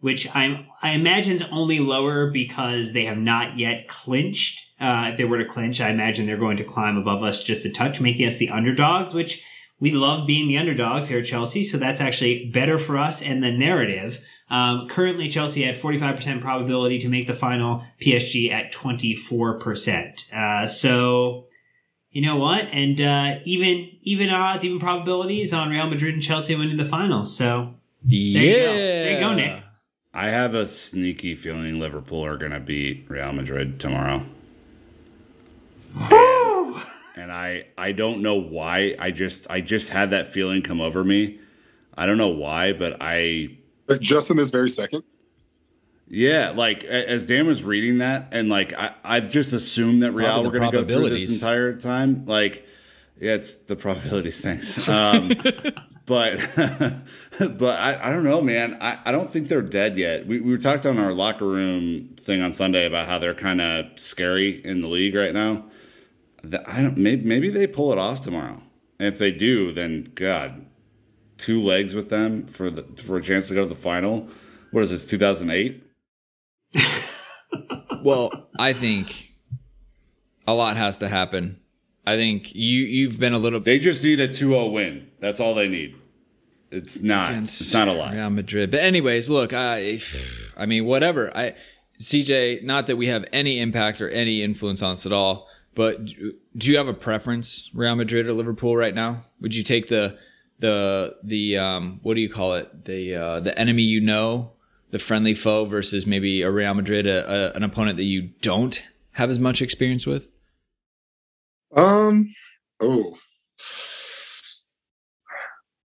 which 0.00 0.34
I'm, 0.34 0.66
I 0.82 0.90
imagine 0.90 1.36
is 1.36 1.44
only 1.52 1.78
lower 1.78 2.28
because 2.28 2.92
they 2.92 3.04
have 3.04 3.18
not 3.18 3.56
yet 3.56 3.86
clinched. 3.86 4.67
Uh, 4.80 5.08
if 5.10 5.16
they 5.16 5.24
were 5.24 5.38
to 5.38 5.44
clinch, 5.44 5.80
I 5.80 5.90
imagine 5.90 6.26
they're 6.26 6.36
going 6.36 6.56
to 6.58 6.64
climb 6.64 6.96
above 6.96 7.22
us 7.22 7.42
just 7.42 7.64
a 7.64 7.70
touch, 7.70 8.00
making 8.00 8.26
us 8.26 8.36
the 8.36 8.48
underdogs, 8.50 9.12
which 9.12 9.42
we 9.80 9.90
love 9.92 10.26
being 10.26 10.48
the 10.48 10.58
underdogs 10.58 11.08
here 11.08 11.20
at 11.20 11.26
Chelsea. 11.26 11.64
So 11.64 11.78
that's 11.78 12.00
actually 12.00 12.46
better 12.46 12.78
for 12.78 12.98
us 12.98 13.22
and 13.22 13.42
the 13.42 13.50
narrative. 13.50 14.20
Um, 14.50 14.88
currently, 14.88 15.28
Chelsea 15.28 15.64
at 15.64 15.76
45% 15.76 16.40
probability 16.40 16.98
to 17.00 17.08
make 17.08 17.26
the 17.26 17.34
final, 17.34 17.84
PSG 18.00 18.50
at 18.50 18.72
24%. 18.72 20.32
Uh, 20.32 20.66
so, 20.66 21.46
you 22.10 22.22
know 22.22 22.36
what? 22.36 22.62
And, 22.72 23.00
uh, 23.00 23.38
even, 23.44 23.90
even 24.02 24.30
odds, 24.30 24.64
even 24.64 24.78
probabilities 24.78 25.52
on 25.52 25.70
Real 25.70 25.88
Madrid 25.88 26.14
and 26.14 26.22
Chelsea 26.22 26.54
winning 26.56 26.76
the 26.76 26.84
final. 26.84 27.24
So, 27.24 27.74
Yeah. 28.04 28.40
you 28.40 28.52
go. 28.56 28.74
There 28.74 29.12
you 29.12 29.18
go, 29.20 29.34
Nick. 29.34 29.62
I 30.14 30.30
have 30.30 30.54
a 30.54 30.66
sneaky 30.66 31.34
feeling 31.34 31.78
Liverpool 31.78 32.24
are 32.24 32.36
going 32.36 32.52
to 32.52 32.60
beat 32.60 33.04
Real 33.08 33.32
Madrid 33.32 33.78
tomorrow. 33.78 34.24
And, 35.94 36.82
and 37.16 37.32
I 37.32 37.66
I 37.76 37.92
don't 37.92 38.22
know 38.22 38.36
why. 38.36 38.94
I 38.98 39.10
just 39.10 39.46
I 39.50 39.60
just 39.60 39.90
had 39.90 40.10
that 40.10 40.28
feeling 40.28 40.62
come 40.62 40.80
over 40.80 41.04
me. 41.04 41.40
I 41.96 42.06
don't 42.06 42.18
know 42.18 42.28
why, 42.28 42.72
but 42.72 42.96
I 43.00 43.58
But 43.86 44.00
just 44.00 44.30
in 44.30 44.36
this 44.36 44.50
very 44.50 44.70
second, 44.70 45.02
yeah, 46.10 46.50
like 46.50 46.84
as 46.84 47.26
Dan 47.26 47.46
was 47.46 47.62
reading 47.62 47.98
that, 47.98 48.28
and 48.32 48.48
like 48.48 48.72
I, 48.72 48.94
I've 49.04 49.28
just 49.28 49.52
assumed 49.52 50.02
that 50.02 50.12
Real 50.12 50.26
Probably 50.28 50.50
were 50.50 50.58
going 50.58 50.70
to 50.72 50.78
go 50.78 50.84
through 50.84 51.10
this 51.10 51.32
entire 51.32 51.74
time. 51.76 52.24
Like, 52.24 52.66
yeah, 53.20 53.34
it's 53.34 53.56
the 53.56 53.76
probabilities. 53.76 54.40
Thanks. 54.40 54.88
Um, 54.88 55.32
but 56.06 56.38
but 57.38 57.78
I, 57.78 57.98
I 58.02 58.10
don't 58.10 58.24
know, 58.24 58.40
man. 58.40 58.78
I, 58.80 58.98
I 59.04 59.12
don't 59.12 59.28
think 59.28 59.48
they're 59.48 59.60
dead 59.60 59.98
yet. 59.98 60.26
We, 60.26 60.40
we 60.40 60.50
were 60.50 60.58
talking 60.58 60.90
on 60.90 60.98
our 60.98 61.12
locker 61.12 61.46
room 61.46 62.16
thing 62.18 62.40
on 62.40 62.52
Sunday 62.52 62.86
about 62.86 63.06
how 63.06 63.18
they're 63.18 63.34
kind 63.34 63.60
of 63.60 63.86
scary 63.96 64.64
in 64.64 64.80
the 64.80 64.88
league 64.88 65.14
right 65.14 65.34
now. 65.34 65.64
The- 66.42 66.68
I 66.68 66.82
don't. 66.82 66.96
Maybe 66.96 67.24
maybe 67.24 67.50
they 67.50 67.66
pull 67.66 67.92
it 67.92 67.98
off 67.98 68.22
tomorrow. 68.22 68.62
And 68.98 69.08
if 69.12 69.18
they 69.18 69.30
do, 69.30 69.72
then 69.72 70.10
God, 70.14 70.66
two 71.36 71.60
legs 71.62 71.94
with 71.94 72.10
them 72.10 72.46
for 72.46 72.70
the 72.70 72.82
for 73.02 73.16
a 73.16 73.22
chance 73.22 73.48
to 73.48 73.54
go 73.54 73.62
to 73.62 73.68
the 73.68 73.74
final. 73.74 74.28
What 74.70 74.84
is 74.84 74.90
this? 74.90 75.08
Two 75.08 75.18
thousand 75.18 75.50
eight. 75.50 75.84
Well, 78.04 78.30
I 78.58 78.72
think 78.74 79.34
a 80.46 80.54
lot 80.54 80.76
has 80.76 80.98
to 80.98 81.08
happen. 81.08 81.60
I 82.06 82.16
think 82.16 82.54
you 82.54 82.82
you've 82.82 83.18
been 83.18 83.34
a 83.34 83.38
little 83.38 83.60
They 83.60 83.78
just 83.78 84.02
need 84.04 84.20
a 84.20 84.28
2-0 84.28 84.72
win. 84.72 85.10
That's 85.20 85.40
all 85.40 85.54
they 85.54 85.68
need. 85.68 85.96
It's 86.70 87.02
not. 87.02 87.32
It's 87.34 87.72
not 87.74 87.88
a 87.88 87.92
lot. 87.92 88.14
Real 88.14 88.30
Madrid. 88.30 88.70
But 88.70 88.80
anyways, 88.80 89.28
look, 89.28 89.52
I 89.52 89.98
I 90.56 90.66
mean 90.66 90.84
whatever. 90.84 91.36
I 91.36 91.54
CJ, 92.00 92.62
not 92.62 92.86
that 92.86 92.96
we 92.96 93.08
have 93.08 93.24
any 93.32 93.58
impact 93.60 94.00
or 94.00 94.08
any 94.08 94.42
influence 94.42 94.80
on 94.80 94.92
this 94.92 95.04
at 95.04 95.12
all, 95.12 95.48
but 95.78 96.06
do, 96.06 96.34
you 96.58 96.76
have 96.76 96.88
a 96.88 96.92
preference, 96.92 97.70
Real 97.72 97.94
Madrid 97.94 98.26
or 98.26 98.32
Liverpool 98.32 98.76
right 98.76 98.92
now? 98.92 99.22
Would 99.40 99.54
you 99.54 99.62
take 99.62 99.86
the 99.86 100.18
the 100.58 101.14
the 101.22 101.56
um 101.56 102.00
what 102.02 102.14
do 102.14 102.20
you 102.20 102.28
call 102.28 102.54
it? 102.54 102.84
The 102.84 103.14
uh 103.14 103.38
the 103.38 103.56
enemy 103.56 103.82
you 103.82 104.00
know, 104.00 104.50
the 104.90 104.98
friendly 104.98 105.34
foe 105.34 105.66
versus 105.66 106.04
maybe 106.04 106.42
a 106.42 106.50
Real 106.50 106.74
Madrid, 106.74 107.06
a, 107.06 107.52
a, 107.52 107.56
an 107.56 107.62
opponent 107.62 107.96
that 107.98 108.06
you 108.06 108.30
don't 108.42 108.84
have 109.12 109.30
as 109.30 109.38
much 109.38 109.62
experience 109.62 110.04
with? 110.04 110.26
um, 111.76 112.34
oh, 112.80 113.16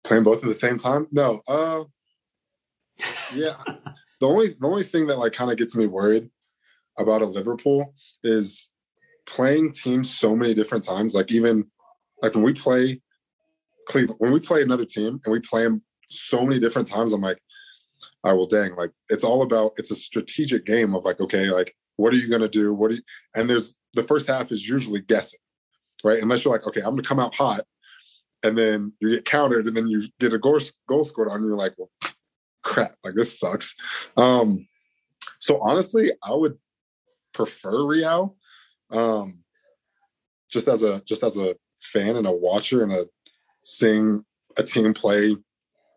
playing 0.04 0.24
both 0.24 0.40
at 0.40 0.46
the 0.46 0.56
same 0.56 0.78
time? 0.78 1.06
No. 1.12 1.42
Uh, 1.48 1.84
yeah. 3.36 3.62
the 4.20 4.28
only 4.28 4.56
the 4.60 4.66
only 4.66 4.84
thing 4.84 5.06
that 5.06 5.20
like 5.20 5.34
kind 5.34 5.52
of 5.52 5.58
gets 5.58 5.76
me 5.76 5.86
worried 5.86 6.32
about 6.98 7.22
a 7.22 7.28
Liverpool 7.28 7.94
is 8.24 8.72
playing 9.26 9.72
teams 9.72 10.16
so 10.16 10.36
many 10.36 10.54
different 10.54 10.84
times. 10.84 11.14
Like 11.14 11.32
even 11.32 11.66
like 12.22 12.36
when 12.36 12.44
we 12.44 12.54
play 12.54 13.02
Cleveland, 13.88 14.20
when 14.20 14.32
we 14.32 14.40
play 14.40 14.62
another 14.62 14.86
team 14.86 15.20
and 15.24 15.32
we 15.32 15.40
play 15.40 15.64
them 15.64 15.82
so 16.10 16.46
many 16.46 16.60
different 16.60 16.88
times, 16.88 17.14
I'm 17.14 17.22
like, 17.22 17.40
right, 18.24 18.34
well, 18.34 18.48
dang, 18.48 18.76
like 18.76 18.92
it's 19.10 19.24
all 19.24 19.42
about 19.42 19.74
it's 19.78 19.92
a 19.92 19.96
strategic 19.96 20.66
game 20.66 20.96
of 20.96 21.06
like, 21.06 21.20
okay, 21.20 21.50
like 21.50 21.76
what 21.98 22.14
are 22.14 22.18
you 22.18 22.30
gonna 22.30 22.48
do? 22.48 22.74
What 22.74 22.90
do 22.90 22.96
you 22.96 23.02
and 23.36 23.50
there's 23.50 23.76
the 23.94 24.04
first 24.04 24.28
half 24.28 24.52
is 24.52 24.68
usually 24.68 25.02
guessing, 25.02 25.40
right? 26.04 26.22
Unless 26.22 26.44
you're 26.44 26.54
like, 26.54 26.68
okay, 26.68 26.82
I'm 26.82 26.92
gonna 26.92 27.04
come 27.04 27.20
out 27.20 27.36
hot, 27.36 27.66
and 28.44 28.58
then 28.58 28.94
you 29.00 29.10
get 29.10 29.26
countered, 29.26 29.68
and 29.68 29.76
then 29.76 29.88
you 29.88 30.04
get 30.20 30.34
a 30.34 30.40
goal, 30.40 30.60
goal 30.88 31.04
scored 31.04 31.30
on 31.30 31.42
you, 31.42 31.50
you're 31.50 31.58
like, 31.58 31.74
well, 31.78 31.90
crap, 32.64 32.96
like 33.04 33.14
this 33.14 33.40
sucks. 33.40 33.76
Um, 34.18 34.68
so 35.40 35.60
honestly, 35.62 36.12
I 36.24 36.34
would 36.34 36.58
prefer 37.34 37.86
Real, 37.86 38.36
um, 38.94 39.40
just 40.52 40.68
as 40.68 40.84
a 40.84 41.02
just 41.06 41.24
as 41.24 41.38
a 41.38 41.56
fan 41.82 42.16
and 42.16 42.28
a 42.28 42.32
watcher 42.32 42.84
and 42.84 42.94
a 42.94 43.08
seeing 43.64 44.24
a 44.58 44.64
team 44.64 44.94
play 44.94 45.36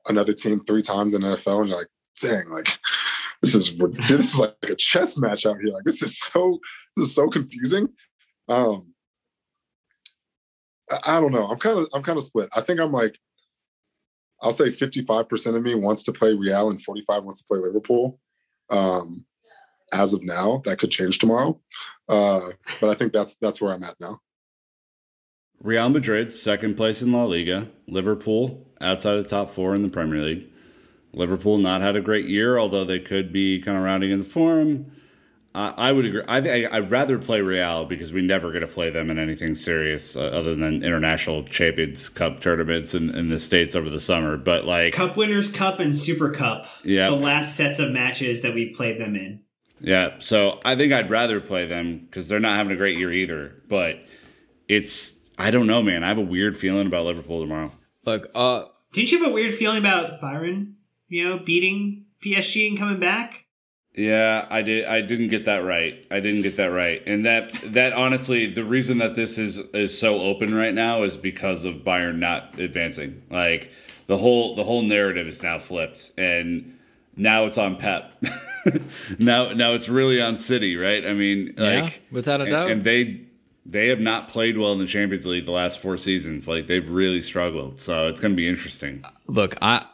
another 0.08 0.32
team 0.32 0.60
three 0.64 0.82
times 0.82 1.14
in 1.14 1.22
NFL, 1.22 1.60
and 1.60 1.68
you're 1.68 1.78
like, 1.78 1.88
dang, 2.20 2.50
like 2.50 2.78
this 3.42 3.54
is 3.54 3.76
this 3.76 4.34
is 4.34 4.38
like 4.38 4.56
a 4.62 4.74
chess 4.74 5.18
match 5.18 5.46
out 5.46 5.58
here. 5.62 5.72
Like 5.72 5.84
this 5.84 6.02
is 6.02 6.18
so 6.18 6.58
this 6.96 7.08
is 7.08 7.14
so 7.14 7.28
confusing. 7.28 7.88
Um, 8.48 8.94
I, 10.90 10.98
I 11.06 11.20
don't 11.20 11.32
know. 11.32 11.46
I'm 11.46 11.58
kind 11.58 11.78
of 11.78 11.88
I'm 11.94 12.02
kind 12.02 12.18
of 12.18 12.24
split. 12.24 12.48
I 12.54 12.60
think 12.60 12.80
I'm 12.80 12.92
like 12.92 13.18
I'll 14.42 14.52
say 14.52 14.70
55% 14.70 15.56
of 15.56 15.62
me 15.62 15.74
wants 15.74 16.02
to 16.04 16.12
play 16.12 16.34
Real 16.34 16.68
and 16.68 16.82
45 16.82 17.24
wants 17.24 17.40
to 17.40 17.46
play 17.46 17.58
Liverpool. 17.58 18.20
Um, 18.68 19.24
as 19.92 20.12
of 20.12 20.22
now, 20.22 20.62
that 20.64 20.78
could 20.78 20.90
change 20.90 21.18
tomorrow. 21.18 21.60
Uh, 22.08 22.50
but 22.80 22.90
I 22.90 22.94
think 22.94 23.12
that's 23.12 23.36
that's 23.36 23.60
where 23.60 23.72
I'm 23.72 23.82
at 23.82 23.98
now. 24.00 24.20
Real 25.62 25.88
Madrid, 25.88 26.32
second 26.32 26.76
place 26.76 27.02
in 27.02 27.12
La 27.12 27.24
Liga. 27.24 27.68
Liverpool, 27.88 28.66
outside 28.80 29.14
the 29.14 29.24
top 29.24 29.50
four 29.50 29.74
in 29.74 29.82
the 29.82 29.88
Premier 29.88 30.22
League. 30.22 30.46
Liverpool 31.12 31.56
not 31.56 31.80
had 31.80 31.96
a 31.96 32.00
great 32.00 32.26
year, 32.26 32.58
although 32.58 32.84
they 32.84 33.00
could 33.00 33.32
be 33.32 33.60
kind 33.60 33.76
of 33.76 33.82
rounding 33.82 34.10
in 34.10 34.18
the 34.18 34.24
form. 34.24 34.92
Uh, 35.54 35.72
I 35.78 35.90
would 35.90 36.04
agree. 36.04 36.22
I 36.28 36.42
think 36.42 36.70
I'd 36.70 36.90
rather 36.90 37.18
play 37.18 37.40
Real 37.40 37.86
because 37.86 38.12
we 38.12 38.20
never 38.20 38.50
going 38.50 38.60
to 38.60 38.66
play 38.66 38.90
them 38.90 39.10
in 39.10 39.18
anything 39.18 39.54
serious 39.54 40.14
uh, 40.14 40.20
other 40.20 40.54
than 40.54 40.84
international 40.84 41.44
Champions 41.44 42.10
Cup 42.10 42.42
tournaments 42.42 42.94
in, 42.94 43.08
in 43.16 43.30
the 43.30 43.38
states 43.38 43.74
over 43.74 43.88
the 43.88 43.98
summer. 43.98 44.36
But 44.36 44.66
like, 44.66 44.92
Cup 44.92 45.16
Winners' 45.16 45.50
Cup 45.50 45.80
and 45.80 45.96
Super 45.96 46.30
Cup. 46.30 46.66
Yeah. 46.84 47.08
The 47.08 47.16
last 47.16 47.56
sets 47.56 47.78
of 47.78 47.90
matches 47.90 48.42
that 48.42 48.52
we've 48.52 48.76
played 48.76 49.00
them 49.00 49.16
in. 49.16 49.40
Yeah, 49.86 50.16
so 50.18 50.58
I 50.64 50.74
think 50.74 50.92
I'd 50.92 51.10
rather 51.10 51.40
play 51.40 51.64
them 51.64 51.98
because 51.98 52.26
they're 52.26 52.40
not 52.40 52.56
having 52.56 52.72
a 52.72 52.76
great 52.76 52.98
year 52.98 53.12
either. 53.12 53.54
But 53.68 54.00
it's 54.68 55.14
I 55.38 55.52
don't 55.52 55.68
know, 55.68 55.80
man. 55.80 56.02
I 56.02 56.08
have 56.08 56.18
a 56.18 56.22
weird 56.22 56.56
feeling 56.56 56.88
about 56.88 57.06
Liverpool 57.06 57.40
tomorrow. 57.40 57.70
Look, 58.04 58.28
uh 58.34 58.64
Didn't 58.92 59.12
you 59.12 59.18
have 59.22 59.28
a 59.30 59.32
weird 59.32 59.54
feeling 59.54 59.78
about 59.78 60.20
Bayern, 60.20 60.72
you 61.08 61.28
know, 61.28 61.38
beating 61.38 62.06
PSG 62.20 62.68
and 62.68 62.76
coming 62.76 62.98
back? 62.98 63.44
Yeah, 63.94 64.46
I 64.50 64.62
did. 64.62 64.86
I 64.86 65.02
didn't 65.02 65.28
get 65.28 65.44
that 65.44 65.58
right. 65.58 66.04
I 66.10 66.18
didn't 66.18 66.42
get 66.42 66.56
that 66.56 66.66
right. 66.72 67.00
And 67.06 67.24
that 67.24 67.52
that 67.62 67.92
honestly, 67.92 68.46
the 68.46 68.64
reason 68.64 68.98
that 68.98 69.14
this 69.14 69.38
is 69.38 69.58
is 69.72 69.96
so 69.96 70.18
open 70.18 70.52
right 70.52 70.74
now 70.74 71.04
is 71.04 71.16
because 71.16 71.64
of 71.64 71.76
Bayern 71.76 72.18
not 72.18 72.58
advancing. 72.58 73.22
Like 73.30 73.70
the 74.08 74.16
whole 74.16 74.56
the 74.56 74.64
whole 74.64 74.82
narrative 74.82 75.28
is 75.28 75.44
now 75.44 75.58
flipped, 75.58 76.10
and 76.18 76.75
now 77.16 77.44
it's 77.44 77.58
on 77.58 77.76
Pep. 77.76 78.12
now 79.18 79.52
now 79.52 79.72
it's 79.72 79.88
really 79.88 80.20
on 80.20 80.36
City, 80.36 80.76
right? 80.76 81.04
I 81.06 81.12
mean, 81.12 81.52
Yeah, 81.56 81.82
like 81.82 82.02
without 82.10 82.40
a 82.40 82.44
and- 82.44 82.50
doubt. 82.52 82.70
And 82.70 82.84
they 82.84 83.22
they 83.64 83.88
have 83.88 84.00
not 84.00 84.28
played 84.28 84.56
well 84.58 84.72
in 84.72 84.78
the 84.78 84.86
Champions 84.86 85.26
League 85.26 85.44
the 85.44 85.50
last 85.50 85.80
four 85.80 85.96
seasons. 85.96 86.46
Like 86.46 86.66
they've 86.68 86.88
really 86.88 87.20
struggled. 87.22 87.80
So 87.80 88.06
it's 88.06 88.20
going 88.20 88.32
to 88.32 88.36
be 88.36 88.48
interesting. 88.48 89.04
Look, 89.26 89.56
I 89.60 89.84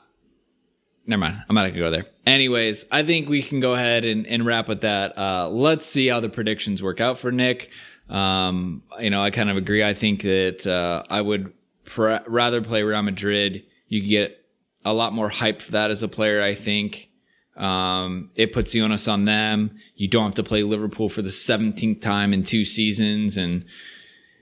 never 1.07 1.21
mind. 1.21 1.43
I'm 1.49 1.55
not 1.55 1.63
gonna 1.69 1.79
go 1.79 1.91
there. 1.91 2.05
Anyways, 2.27 2.85
I 2.93 3.03
think 3.03 3.29
we 3.29 3.43
can 3.43 3.61
go 3.61 3.73
ahead 3.75 4.05
and, 4.05 4.27
and 4.27 4.45
wrap 4.45 4.69
with 4.69 4.83
that. 4.83 5.17
Uh, 5.19 5.49
let's 5.49 5.87
see 5.87 6.07
how 6.09 6.21
the 6.21 6.29
predictions 6.29 6.83
work 6.83 7.01
out 7.01 7.19
for 7.19 7.33
Nick. 7.33 7.71
Um, 8.09 8.83
you 9.01 9.11
know, 9.11 9.23
I 9.23 9.31
kind 9.31 9.49
of 9.51 9.57
agree. 9.57 9.83
I 9.83 9.95
think 9.95 10.23
that 10.23 10.67
uh, 10.67 11.03
I 11.09 11.21
would 11.23 11.53
pr- 11.85 12.17
rather 12.27 12.61
play 12.61 12.83
Real 12.83 13.01
Madrid. 13.03 13.65
You 13.89 14.07
get 14.07 14.39
a 14.85 14.93
lot 14.93 15.13
more 15.15 15.29
hype 15.31 15.63
for 15.63 15.73
that 15.73 15.91
as 15.91 16.03
a 16.03 16.09
player. 16.09 16.43
I 16.43 16.55
think 16.55 17.09
um, 17.57 18.31
it 18.35 18.53
puts 18.53 18.73
the 18.73 18.81
onus 18.83 19.09
on 19.09 19.25
them. 19.25 19.77
You 19.95 20.09
don't 20.09 20.25
have 20.25 20.35
to 20.37 20.43
play 20.43 20.63
Liverpool 20.63 21.09
for 21.09 21.23
the 21.23 21.29
17th 21.29 22.01
time 22.01 22.33
in 22.33 22.45
two 22.45 22.65
seasons, 22.65 23.37
and 23.37 23.65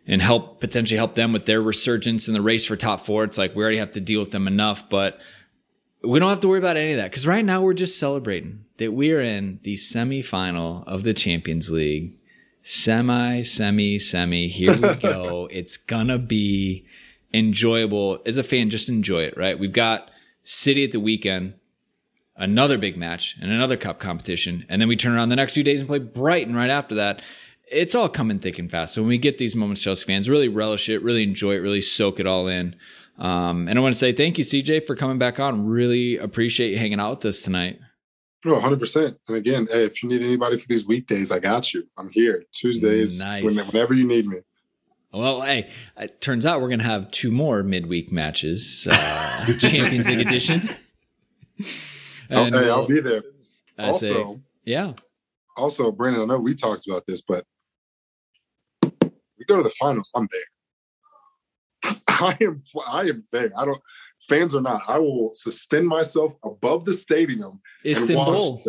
and 0.06 0.22
help 0.22 0.60
potentially 0.60 0.96
help 0.96 1.14
them 1.14 1.32
with 1.32 1.44
their 1.44 1.62
resurgence 1.62 2.26
in 2.26 2.34
the 2.34 2.42
race 2.42 2.64
for 2.64 2.76
top 2.76 3.04
four. 3.04 3.24
It's 3.24 3.38
like 3.38 3.54
we 3.54 3.62
already 3.62 3.78
have 3.78 3.92
to 3.92 4.00
deal 4.00 4.20
with 4.20 4.30
them 4.30 4.48
enough, 4.48 4.88
but 4.88 5.20
we 6.02 6.18
don't 6.18 6.30
have 6.30 6.40
to 6.40 6.48
worry 6.48 6.58
about 6.58 6.76
any 6.76 6.92
of 6.92 6.98
that 6.98 7.10
because 7.10 7.26
right 7.26 7.44
now 7.44 7.60
we're 7.60 7.74
just 7.74 7.98
celebrating 7.98 8.64
that 8.78 8.92
we 8.92 9.12
are 9.12 9.20
in 9.20 9.60
the 9.62 9.74
semifinal 9.74 10.84
of 10.86 11.04
the 11.04 11.14
Champions 11.14 11.70
League. 11.70 12.16
Semi, 12.62 13.42
semi, 13.42 13.98
semi. 13.98 14.48
Here 14.48 14.74
we 14.76 14.94
go. 15.00 15.48
it's 15.50 15.76
gonna 15.76 16.18
be 16.18 16.86
enjoyable. 17.32 18.20
As 18.26 18.38
a 18.38 18.42
fan, 18.42 18.70
just 18.70 18.88
enjoy 18.88 19.22
it, 19.22 19.36
right? 19.36 19.58
We've 19.58 19.72
got 19.72 20.10
City 20.42 20.84
at 20.84 20.92
the 20.92 21.00
weekend, 21.00 21.54
another 22.40 22.78
big 22.78 22.96
match, 22.96 23.36
and 23.40 23.52
another 23.52 23.76
cup 23.76 24.00
competition. 24.00 24.66
And 24.68 24.80
then 24.80 24.88
we 24.88 24.96
turn 24.96 25.12
around 25.12 25.28
the 25.28 25.36
next 25.36 25.54
few 25.54 25.62
days 25.62 25.80
and 25.80 25.88
play 25.88 25.98
Brighton 26.00 26.54
right 26.54 26.70
after 26.70 26.96
that. 26.96 27.22
It's 27.70 27.94
all 27.94 28.08
coming 28.08 28.40
thick 28.40 28.58
and 28.58 28.68
fast. 28.68 28.94
So 28.94 29.02
when 29.02 29.08
we 29.08 29.18
get 29.18 29.38
these 29.38 29.54
moments, 29.54 29.82
Chelsea 29.82 30.04
fans, 30.04 30.28
really 30.28 30.48
relish 30.48 30.88
it, 30.88 31.02
really 31.04 31.22
enjoy 31.22 31.52
it, 31.54 31.58
really 31.58 31.80
soak 31.80 32.18
it 32.18 32.26
all 32.26 32.48
in. 32.48 32.74
Um, 33.16 33.68
and 33.68 33.78
I 33.78 33.82
want 33.82 33.94
to 33.94 33.98
say 33.98 34.12
thank 34.12 34.38
you, 34.38 34.44
CJ, 34.44 34.86
for 34.86 34.96
coming 34.96 35.18
back 35.18 35.38
on. 35.38 35.66
Really 35.66 36.16
appreciate 36.16 36.70
you 36.70 36.78
hanging 36.78 36.98
out 36.98 37.18
with 37.18 37.26
us 37.26 37.42
tonight. 37.42 37.78
Oh, 38.46 38.54
100%. 38.58 39.16
And 39.28 39.36
again, 39.36 39.68
hey, 39.70 39.84
if 39.84 40.02
you 40.02 40.08
need 40.08 40.22
anybody 40.22 40.56
for 40.56 40.66
these 40.66 40.86
weekdays, 40.86 41.30
I 41.30 41.38
got 41.38 41.74
you. 41.74 41.86
I'm 41.98 42.10
here. 42.10 42.44
Tuesdays, 42.52 43.20
Nice. 43.20 43.44
when, 43.44 43.54
whenever 43.54 43.92
you 43.94 44.06
need 44.06 44.26
me. 44.26 44.38
Well, 45.12 45.42
hey, 45.42 45.68
it 45.98 46.20
turns 46.20 46.46
out 46.46 46.60
we're 46.62 46.68
going 46.68 46.78
to 46.78 46.84
have 46.86 47.10
two 47.10 47.30
more 47.30 47.62
midweek 47.62 48.10
matches, 48.10 48.88
uh, 48.90 49.52
Champions 49.58 50.08
League 50.08 50.20
edition. 50.20 50.70
And 52.30 52.54
we'll- 52.54 52.72
I'll 52.72 52.86
be 52.86 53.00
there. 53.00 53.22
I 53.78 53.86
also, 53.88 54.36
say, 54.36 54.40
yeah. 54.64 54.92
also, 55.56 55.90
Brandon, 55.90 56.22
I 56.22 56.24
know 56.26 56.38
we 56.38 56.54
talked 56.54 56.86
about 56.86 57.06
this, 57.06 57.22
but 57.22 57.44
we 58.82 59.44
go 59.46 59.56
to 59.56 59.62
the 59.62 59.72
finals. 59.80 60.10
I'm 60.14 60.28
there. 61.82 61.94
I 62.08 62.36
am. 62.42 62.62
I 62.86 63.00
am 63.02 63.24
there. 63.32 63.50
I 63.56 63.64
don't. 63.64 63.80
Fans 64.28 64.54
or 64.54 64.60
not, 64.60 64.82
I 64.86 64.98
will 64.98 65.30
suspend 65.32 65.88
myself 65.88 66.34
above 66.44 66.84
the 66.84 66.92
stadium 66.92 67.60
Istanbul. 67.84 68.62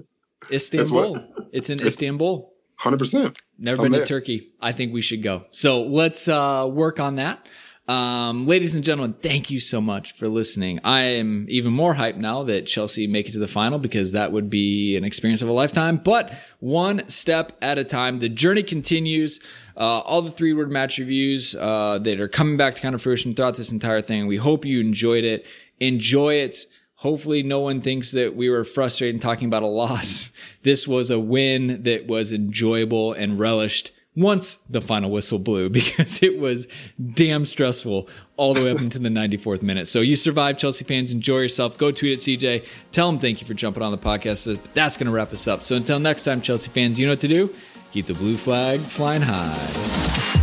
Istanbul. 0.52 1.18
It's 1.50 1.70
in 1.70 1.84
Istanbul. 1.84 2.52
Hundred 2.76 2.98
percent. 2.98 3.38
Never 3.58 3.86
I'm 3.86 3.90
been 3.90 4.00
to. 4.00 4.06
Turkey. 4.06 4.52
I 4.60 4.72
think 4.72 4.92
we 4.92 5.00
should 5.00 5.22
go. 5.22 5.46
So 5.50 5.82
let's 5.82 6.28
uh, 6.28 6.68
work 6.70 7.00
on 7.00 7.16
that. 7.16 7.44
Um, 7.88 8.46
ladies 8.46 8.74
and 8.74 8.84
gentlemen, 8.84 9.14
thank 9.14 9.50
you 9.50 9.60
so 9.60 9.80
much 9.80 10.12
for 10.12 10.28
listening. 10.28 10.78
I 10.84 11.00
am 11.00 11.46
even 11.48 11.72
more 11.72 11.94
hyped 11.94 12.18
now 12.18 12.42
that 12.42 12.66
Chelsea 12.66 13.06
make 13.06 13.28
it 13.28 13.32
to 13.32 13.38
the 13.38 13.48
final 13.48 13.78
because 13.78 14.12
that 14.12 14.30
would 14.30 14.50
be 14.50 14.94
an 14.96 15.04
experience 15.04 15.40
of 15.40 15.48
a 15.48 15.52
lifetime. 15.52 15.96
But 15.96 16.30
one 16.60 17.08
step 17.08 17.56
at 17.62 17.78
a 17.78 17.84
time. 17.84 18.18
The 18.18 18.28
journey 18.28 18.62
continues. 18.62 19.40
Uh, 19.74 20.00
all 20.00 20.20
the 20.20 20.30
three 20.30 20.52
word 20.52 20.70
match 20.70 20.98
reviews 20.98 21.54
uh, 21.54 21.98
that 22.02 22.20
are 22.20 22.28
coming 22.28 22.58
back 22.58 22.74
to 22.74 22.82
kind 22.82 22.94
of 22.94 23.00
fruition 23.00 23.34
throughout 23.34 23.56
this 23.56 23.72
entire 23.72 24.02
thing. 24.02 24.26
We 24.26 24.36
hope 24.36 24.66
you 24.66 24.80
enjoyed 24.80 25.24
it. 25.24 25.46
Enjoy 25.80 26.34
it. 26.34 26.66
Hopefully, 26.96 27.42
no 27.42 27.60
one 27.60 27.80
thinks 27.80 28.10
that 28.12 28.36
we 28.36 28.50
were 28.50 28.64
frustrated 28.64 29.22
talking 29.22 29.46
about 29.46 29.62
a 29.62 29.66
loss. 29.66 30.30
This 30.64 30.86
was 30.86 31.10
a 31.10 31.20
win 31.20 31.84
that 31.84 32.08
was 32.08 32.32
enjoyable 32.32 33.12
and 33.12 33.38
relished 33.38 33.92
once 34.18 34.56
the 34.68 34.80
final 34.80 35.10
whistle 35.10 35.38
blew 35.38 35.68
because 35.78 36.22
it 36.22 36.38
was 36.38 36.66
damn 37.14 37.44
stressful 37.44 38.08
all 38.36 38.54
the 38.54 38.64
way 38.64 38.70
up 38.70 38.78
into 38.80 38.98
the 38.98 39.08
94th 39.08 39.62
minute. 39.62 39.88
So 39.88 40.00
you 40.00 40.16
survived, 40.16 40.58
Chelsea 40.58 40.84
fans. 40.84 41.12
Enjoy 41.12 41.38
yourself. 41.38 41.78
Go 41.78 41.90
tweet 41.90 42.12
at 42.12 42.18
CJ. 42.18 42.66
Tell 42.92 43.10
them 43.10 43.18
thank 43.18 43.40
you 43.40 43.46
for 43.46 43.54
jumping 43.54 43.82
on 43.82 43.92
the 43.92 43.98
podcast. 43.98 44.58
That's 44.74 44.96
going 44.96 45.06
to 45.06 45.12
wrap 45.12 45.32
us 45.32 45.48
up. 45.48 45.62
So 45.62 45.76
until 45.76 45.98
next 45.98 46.24
time, 46.24 46.40
Chelsea 46.40 46.70
fans, 46.70 46.98
you 46.98 47.06
know 47.06 47.12
what 47.12 47.20
to 47.20 47.28
do. 47.28 47.54
Keep 47.92 48.06
the 48.06 48.14
blue 48.14 48.36
flag 48.36 48.80
flying 48.80 49.22
high. 49.22 50.37